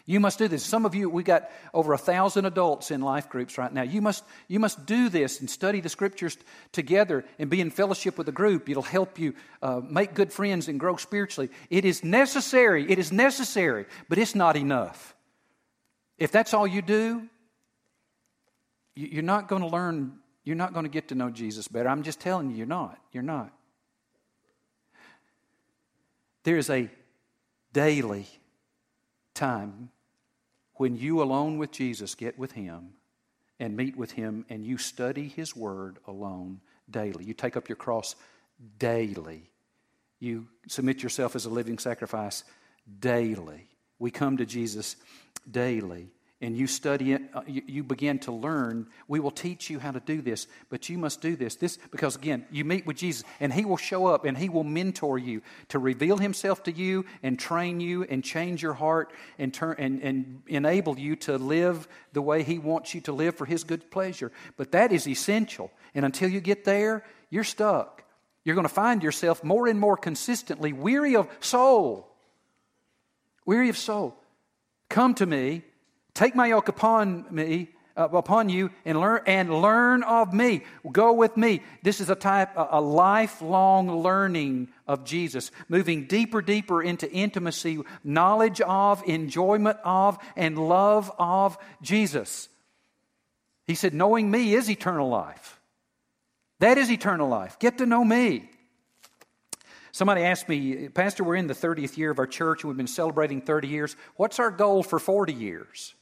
You 0.09 0.19
must 0.19 0.39
do 0.39 0.47
this. 0.47 0.65
Some 0.65 0.87
of 0.87 0.95
you, 0.95 1.07
we 1.07 1.21
got 1.21 1.51
over 1.71 1.93
a 1.93 1.97
thousand 1.97 2.45
adults 2.45 2.89
in 2.89 2.99
life 2.99 3.29
groups 3.29 3.59
right 3.59 3.71
now. 3.71 3.83
You 3.83 4.01
must, 4.01 4.23
you 4.47 4.59
must 4.59 4.87
do 4.87 5.07
this 5.07 5.39
and 5.39 5.47
study 5.47 5.81
the 5.81 5.89
scriptures 5.89 6.35
together 6.71 7.23
and 7.37 7.47
be 7.47 7.61
in 7.61 7.69
fellowship 7.69 8.17
with 8.17 8.27
a 8.27 8.31
group. 8.31 8.67
It'll 8.67 8.81
help 8.81 9.19
you 9.19 9.35
uh, 9.61 9.81
make 9.87 10.15
good 10.15 10.33
friends 10.33 10.67
and 10.67 10.79
grow 10.79 10.95
spiritually. 10.95 11.51
It 11.69 11.85
is 11.85 12.03
necessary. 12.03 12.91
It 12.91 12.97
is 12.97 13.11
necessary, 13.11 13.85
but 14.09 14.17
it's 14.17 14.33
not 14.33 14.55
enough. 14.55 15.15
If 16.17 16.31
that's 16.31 16.55
all 16.55 16.65
you 16.65 16.81
do, 16.81 17.29
you're 18.95 19.21
not 19.21 19.47
going 19.47 19.61
to 19.61 19.67
learn, 19.67 20.13
you're 20.43 20.55
not 20.55 20.73
going 20.73 20.85
to 20.85 20.91
get 20.91 21.09
to 21.09 21.15
know 21.15 21.29
Jesus 21.29 21.67
better. 21.67 21.87
I'm 21.87 22.01
just 22.01 22.19
telling 22.19 22.49
you, 22.49 22.57
you're 22.57 22.65
not. 22.65 22.97
You're 23.11 23.21
not. 23.21 23.53
There 26.45 26.57
is 26.57 26.71
a 26.71 26.89
daily 27.73 28.25
time 29.35 29.91
when 30.79 30.95
you 30.95 31.21
alone 31.21 31.57
with 31.57 31.71
Jesus 31.71 32.15
get 32.15 32.39
with 32.39 32.53
Him 32.53 32.91
and 33.59 33.75
meet 33.75 33.97
with 33.97 34.13
Him 34.13 34.45
and 34.49 34.63
you 34.63 34.77
study 34.77 35.27
His 35.27 35.53
Word 35.53 35.97
alone 36.07 36.61
daily. 36.89 37.25
You 37.25 37.33
take 37.33 37.57
up 37.57 37.67
your 37.67 37.75
cross 37.75 38.15
daily. 38.77 39.51
You 40.21 40.47
submit 40.69 41.03
yourself 41.03 41.35
as 41.35 41.43
a 41.43 41.49
living 41.49 41.79
sacrifice 41.79 42.45
daily. 43.01 43.67
We 43.99 44.09
come 44.09 44.37
to 44.37 44.45
Jesus 44.45 44.95
daily 45.51 46.11
and 46.41 46.55
you 46.55 46.67
study 46.67 47.13
it, 47.13 47.21
uh, 47.33 47.41
you, 47.45 47.61
you, 47.67 47.83
begin 47.83 48.17
to 48.19 48.31
learn, 48.31 48.87
we 49.09 49.19
will 49.19 49.31
teach 49.31 49.69
you 49.69 49.77
how 49.77 49.91
to 49.91 49.99
do 49.99 50.21
this, 50.21 50.47
but 50.69 50.87
you 50.87 50.97
must 50.97 51.19
do 51.19 51.35
this. 51.35 51.55
This 51.55 51.77
because 51.91 52.15
again, 52.15 52.45
you 52.49 52.63
meet 52.63 52.85
with 52.85 52.95
Jesus 52.95 53.25
and 53.41 53.51
he 53.51 53.65
will 53.65 53.77
show 53.77 54.05
up 54.05 54.23
and 54.23 54.37
he 54.37 54.47
will 54.47 54.63
mentor 54.63 55.17
you 55.17 55.41
to 55.69 55.79
reveal 55.79 56.17
himself 56.17 56.63
to 56.63 56.71
you 56.71 57.05
and 57.23 57.37
train 57.37 57.81
you 57.81 58.03
and 58.03 58.23
change 58.23 58.63
your 58.63 58.73
heart 58.73 59.11
and 59.37 59.53
turn 59.53 59.75
and, 59.79 60.01
and 60.01 60.41
enable 60.47 60.97
you 60.97 61.17
to 61.17 61.37
live 61.37 61.87
the 62.13 62.21
way 62.21 62.43
he 62.43 62.57
wants 62.57 62.93
you 62.93 63.01
to 63.01 63.11
live 63.11 63.35
for 63.35 63.45
his 63.45 63.65
good 63.65 63.91
pleasure. 63.91 64.31
But 64.55 64.71
that 64.71 64.93
is 64.93 65.07
essential. 65.07 65.71
And 65.93 66.05
until 66.05 66.29
you 66.29 66.39
get 66.39 66.63
there, 66.63 67.03
you're 67.29 67.43
stuck. 67.43 68.03
You're 68.45 68.55
going 68.55 68.67
to 68.67 68.73
find 68.73 69.03
yourself 69.03 69.43
more 69.43 69.67
and 69.67 69.79
more 69.79 69.97
consistently 69.97 70.71
weary 70.71 71.17
of 71.17 71.27
soul. 71.41 72.07
Weary 73.45 73.67
of 73.67 73.77
soul. 73.77 74.15
Come 74.87 75.15
to 75.15 75.25
me 75.25 75.63
Take 76.13 76.35
my 76.35 76.47
yoke 76.47 76.67
upon 76.67 77.25
me, 77.29 77.69
uh, 77.95 78.09
upon 78.11 78.49
you, 78.49 78.71
and 78.85 78.99
learn 78.99 79.21
and 79.25 79.61
learn 79.61 80.03
of 80.03 80.33
me. 80.33 80.63
Go 80.91 81.13
with 81.13 81.37
me. 81.37 81.61
This 81.83 82.01
is 82.01 82.09
a 82.09 82.15
type, 82.15 82.51
a, 82.55 82.81
lifelong 82.81 84.01
learning 84.01 84.69
of 84.87 85.05
Jesus, 85.05 85.51
moving 85.67 86.05
deeper, 86.05 86.41
deeper 86.41 86.81
into 86.81 87.09
intimacy, 87.11 87.79
knowledge 88.03 88.61
of, 88.61 89.03
enjoyment 89.07 89.77
of, 89.83 90.17
and 90.35 90.57
love 90.57 91.11
of 91.17 91.57
Jesus. 91.81 92.49
He 93.67 93.75
said, 93.75 93.93
"Knowing 93.93 94.29
me 94.31 94.53
is 94.55 94.69
eternal 94.69 95.09
life. 95.09 95.59
That 96.59 96.77
is 96.77 96.91
eternal 96.91 97.29
life. 97.29 97.59
Get 97.59 97.77
to 97.77 97.85
know 97.85 98.03
me." 98.03 98.49
Somebody 99.91 100.23
asked 100.23 100.47
me, 100.47 100.87
Pastor, 100.89 101.23
we're 101.23 101.35
in 101.35 101.47
the 101.47 101.55
30th 101.55 101.97
year 101.97 102.11
of 102.11 102.19
our 102.19 102.27
church 102.27 102.63
and 102.63 102.69
we've 102.69 102.77
been 102.77 102.87
celebrating 102.87 103.41
30 103.41 103.67
years. 103.67 103.95
What's 104.15 104.39
our 104.39 104.51
goal 104.51 104.83
for 104.83 104.99
40 104.99 105.33
years? 105.33 105.95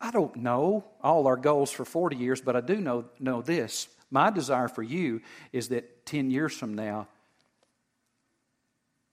I 0.00 0.10
don't 0.10 0.36
know 0.36 0.84
all 1.02 1.26
our 1.26 1.36
goals 1.36 1.70
for 1.70 1.84
40 1.84 2.16
years, 2.16 2.40
but 2.40 2.56
I 2.56 2.60
do 2.60 2.76
know, 2.76 3.04
know 3.18 3.42
this. 3.42 3.88
My 4.10 4.30
desire 4.30 4.68
for 4.68 4.82
you 4.82 5.20
is 5.52 5.68
that 5.68 6.06
10 6.06 6.30
years 6.30 6.56
from 6.56 6.74
now, 6.74 7.06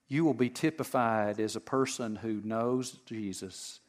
you 0.08 0.24
will 0.24 0.34
be 0.34 0.50
typified 0.50 1.40
as 1.40 1.56
a 1.56 1.60
person 1.62 2.16
who 2.16 2.42
knows 2.44 2.92
Jesus, 3.06 3.82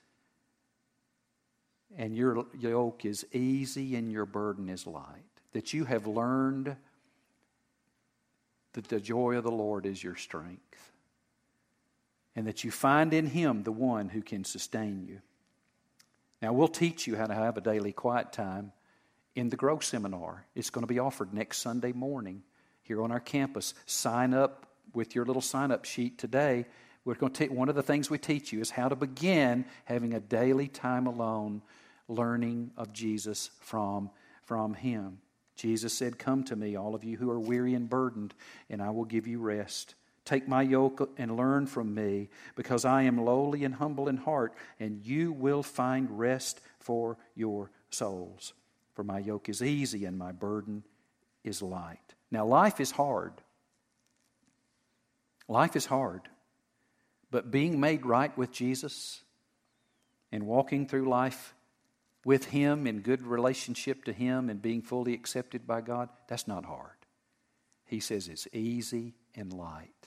and 1.97 2.17
your 2.17 2.45
yoke 2.59 3.05
is 3.05 3.25
easy 3.33 3.95
and 3.95 4.11
your 4.11 4.27
burden 4.27 4.69
is 4.69 4.87
light. 4.87 5.23
That 5.53 5.73
you 5.73 5.85
have 5.85 6.07
learned 6.07 6.77
that 8.73 8.89
the 8.89 9.01
joy 9.01 9.37
of 9.37 9.45
the 9.45 9.51
Lord 9.51 9.87
is 9.87 10.03
your 10.03 10.17
strength, 10.17 10.91
and 12.35 12.47
that 12.47 12.65
you 12.65 12.71
find 12.71 13.15
in 13.15 13.27
Him 13.27 13.63
the 13.63 13.73
one 13.73 14.09
who 14.09 14.21
can 14.21 14.45
sustain 14.45 15.07
you. 15.09 15.21
Now, 16.41 16.53
we'll 16.53 16.69
teach 16.69 17.07
you 17.07 17.17
how 17.17 17.27
to 17.27 17.35
have 17.35 17.57
a 17.57 17.61
daily 17.61 17.93
quiet 17.93 18.33
time 18.33 18.73
in 19.35 19.49
the 19.49 19.57
Grow 19.57 19.81
Seminar. 19.81 20.47
It's 20.55 20.71
going 20.71 20.87
to 20.87 20.93
be 20.93 21.01
offered 21.01 21.35
next 21.35 21.59
Sunday 21.59 21.93
morning 21.93 22.43
here 22.83 23.03
on 23.03 23.11
our 23.11 23.21
campus. 23.21 23.75
Sign 23.87 24.35
up 24.35 24.67
with 24.95 25.15
your 25.15 25.25
little 25.25 25.43
sign 25.43 25.73
up 25.73 25.85
sheet 25.85 26.17
today. 26.17 26.67
We're 27.05 27.15
going 27.15 27.33
to 27.33 27.49
one 27.49 27.69
of 27.69 27.75
the 27.75 27.83
things 27.83 28.09
we 28.09 28.19
teach 28.19 28.53
you 28.53 28.61
is 28.61 28.71
how 28.71 28.89
to 28.89 28.97
begin 28.97 29.65
having 29.85 30.15
a 30.15 30.21
daily 30.21 30.69
time 30.69 31.07
alone, 31.07 31.63
learning 32.07 32.71
of 32.77 32.93
Jesus 32.93 33.51
from, 33.61 34.11
from 34.45 34.75
Him. 34.75 35.19
Jesus 35.57 35.93
said, 35.93 36.19
Come 36.19 36.45
to 36.45 36.57
me, 36.57 36.77
all 36.77 36.95
of 36.95 37.03
you 37.03 37.17
who 37.17 37.31
are 37.31 37.41
weary 37.41 37.75
and 37.75 37.89
burdened, 37.89 38.33
and 38.71 38.81
I 38.81 38.91
will 38.91 39.05
give 39.05 39.27
you 39.27 39.41
rest. 39.41 39.97
Take 40.29 40.47
my 40.47 40.61
yoke 40.61 41.09
and 41.17 41.39
learn 41.39 41.67
from 41.67 41.95
me, 41.95 42.29
because 42.55 42.85
I 42.85 43.05
am 43.05 43.17
lowly 43.17 43.65
and 43.65 43.75
humble 43.75 44.09
in 44.09 44.19
heart, 44.19 44.53
and 44.79 45.03
you 45.03 45.33
will 45.33 45.63
find 45.63 46.19
rest 46.19 46.61
for 46.81 47.17
your 47.35 47.71
souls. 47.89 48.53
For 48.93 49.03
my 49.03 49.21
yoke 49.21 49.49
is 49.49 49.63
easy 49.63 50.05
and 50.05 50.19
my 50.19 50.33
burden 50.33 50.85
is 51.45 51.63
light. 51.63 52.15
Now, 52.31 52.45
life 52.45 52.79
is 52.79 52.91
hard. 52.91 53.33
Life 55.49 55.77
is 55.77 55.87
hard. 55.87 56.21
But 57.31 57.51
being 57.51 57.81
made 57.81 58.05
right 58.05 58.37
with 58.37 58.53
Jesus 58.53 59.23
and 60.31 60.47
walking 60.47 60.87
through 60.87 61.09
life 61.09 61.55
with 62.27 62.45
Him 62.45 62.87
in 62.87 63.01
good 63.01 63.23
relationship 63.23 64.05
to 64.05 64.13
Him 64.13 64.51
and 64.51 64.61
being 64.61 64.83
fully 64.83 65.15
accepted 65.15 65.67
by 65.67 65.81
God, 65.81 66.11
that's 66.29 66.47
not 66.47 66.67
hard. 66.67 66.91
He 67.87 68.01
says 68.01 68.29
it's 68.29 68.47
easy 68.53 69.15
and 69.35 69.55
light 69.55 69.98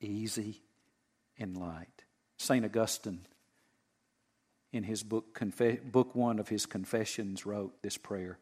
easy 0.00 0.62
and 1.38 1.56
light. 1.56 2.04
St. 2.36 2.64
Augustine, 2.64 3.26
in 4.72 4.84
his 4.84 5.02
book, 5.02 5.38
book 5.90 6.14
one 6.14 6.38
of 6.38 6.48
his 6.48 6.66
Confessions, 6.66 7.46
wrote 7.46 7.82
this 7.82 7.96
prayer 7.96 8.38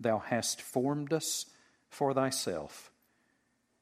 Thou 0.00 0.18
hast 0.18 0.60
formed 0.60 1.12
us 1.12 1.46
for 1.88 2.12
thyself, 2.12 2.90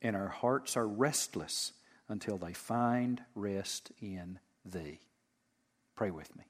and 0.00 0.16
our 0.16 0.28
hearts 0.28 0.76
are 0.76 0.86
restless 0.86 1.72
until 2.08 2.36
they 2.36 2.52
find 2.52 3.22
rest 3.34 3.90
in 4.00 4.38
thee. 4.64 5.00
Pray 5.94 6.10
with 6.10 6.34
me. 6.36 6.44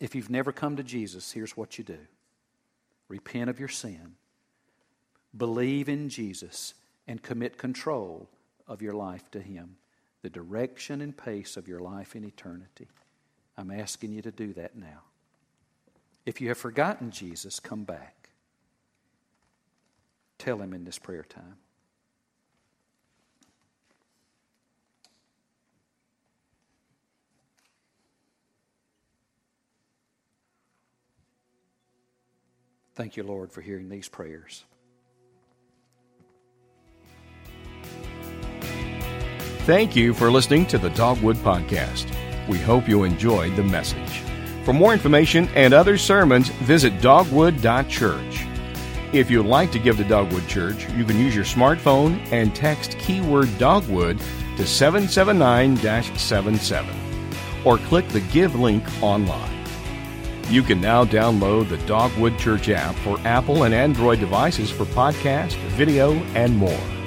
If 0.00 0.14
you've 0.14 0.30
never 0.30 0.52
come 0.52 0.76
to 0.76 0.82
Jesus, 0.82 1.32
here's 1.32 1.56
what 1.56 1.78
you 1.78 1.84
do 1.84 1.98
repent 3.08 3.50
of 3.50 3.58
your 3.58 3.68
sin, 3.68 4.16
believe 5.36 5.88
in 5.88 6.08
Jesus 6.08 6.74
and 7.06 7.22
commit 7.22 7.58
control 7.58 8.28
of 8.66 8.82
your 8.82 8.94
life 8.94 9.30
to 9.32 9.40
Him, 9.40 9.76
the 10.22 10.30
direction 10.30 11.00
and 11.00 11.16
pace 11.16 11.56
of 11.56 11.68
your 11.68 11.80
life 11.80 12.16
in 12.16 12.24
eternity. 12.24 12.88
I'm 13.56 13.70
asking 13.70 14.12
you 14.12 14.22
to 14.22 14.32
do 14.32 14.52
that 14.54 14.76
now. 14.76 15.02
If 16.26 16.40
you 16.40 16.48
have 16.48 16.58
forgotten 16.58 17.10
Jesus, 17.10 17.60
come 17.60 17.84
back. 17.84 18.30
Tell 20.38 20.58
Him 20.60 20.72
in 20.72 20.84
this 20.84 20.98
prayer 20.98 21.24
time. 21.24 21.56
Thank 32.94 33.16
you, 33.16 33.24
Lord, 33.24 33.50
for 33.50 33.60
hearing 33.60 33.88
these 33.88 34.08
prayers. 34.08 34.64
Thank 39.64 39.96
you 39.96 40.12
for 40.12 40.30
listening 40.30 40.66
to 40.66 40.76
the 40.76 40.90
Dogwood 40.90 41.36
Podcast. 41.36 42.14
We 42.48 42.58
hope 42.58 42.86
you 42.86 43.04
enjoyed 43.04 43.56
the 43.56 43.62
message. 43.62 44.20
For 44.62 44.74
more 44.74 44.92
information 44.92 45.48
and 45.54 45.72
other 45.72 45.96
sermons, 45.96 46.50
visit 46.50 47.00
dogwood.church. 47.00 48.46
If 49.14 49.30
you'd 49.30 49.46
like 49.46 49.72
to 49.72 49.78
give 49.78 49.96
to 49.96 50.04
Dogwood 50.04 50.46
Church, 50.48 50.86
you 50.90 51.06
can 51.06 51.18
use 51.18 51.34
your 51.34 51.46
smartphone 51.46 52.20
and 52.30 52.54
text 52.54 52.98
keyword 52.98 53.56
Dogwood 53.56 54.18
to 54.58 54.66
779 54.66 55.78
77 56.18 56.94
or 57.64 57.78
click 57.78 58.06
the 58.08 58.20
Give 58.20 58.54
link 58.56 58.84
online. 59.02 59.64
You 60.50 60.62
can 60.62 60.78
now 60.78 61.06
download 61.06 61.70
the 61.70 61.78
Dogwood 61.86 62.38
Church 62.38 62.68
app 62.68 62.94
for 62.96 63.18
Apple 63.20 63.62
and 63.62 63.72
Android 63.72 64.20
devices 64.20 64.70
for 64.70 64.84
podcast, 64.84 65.54
video, 65.70 66.12
and 66.34 66.54
more. 66.54 67.03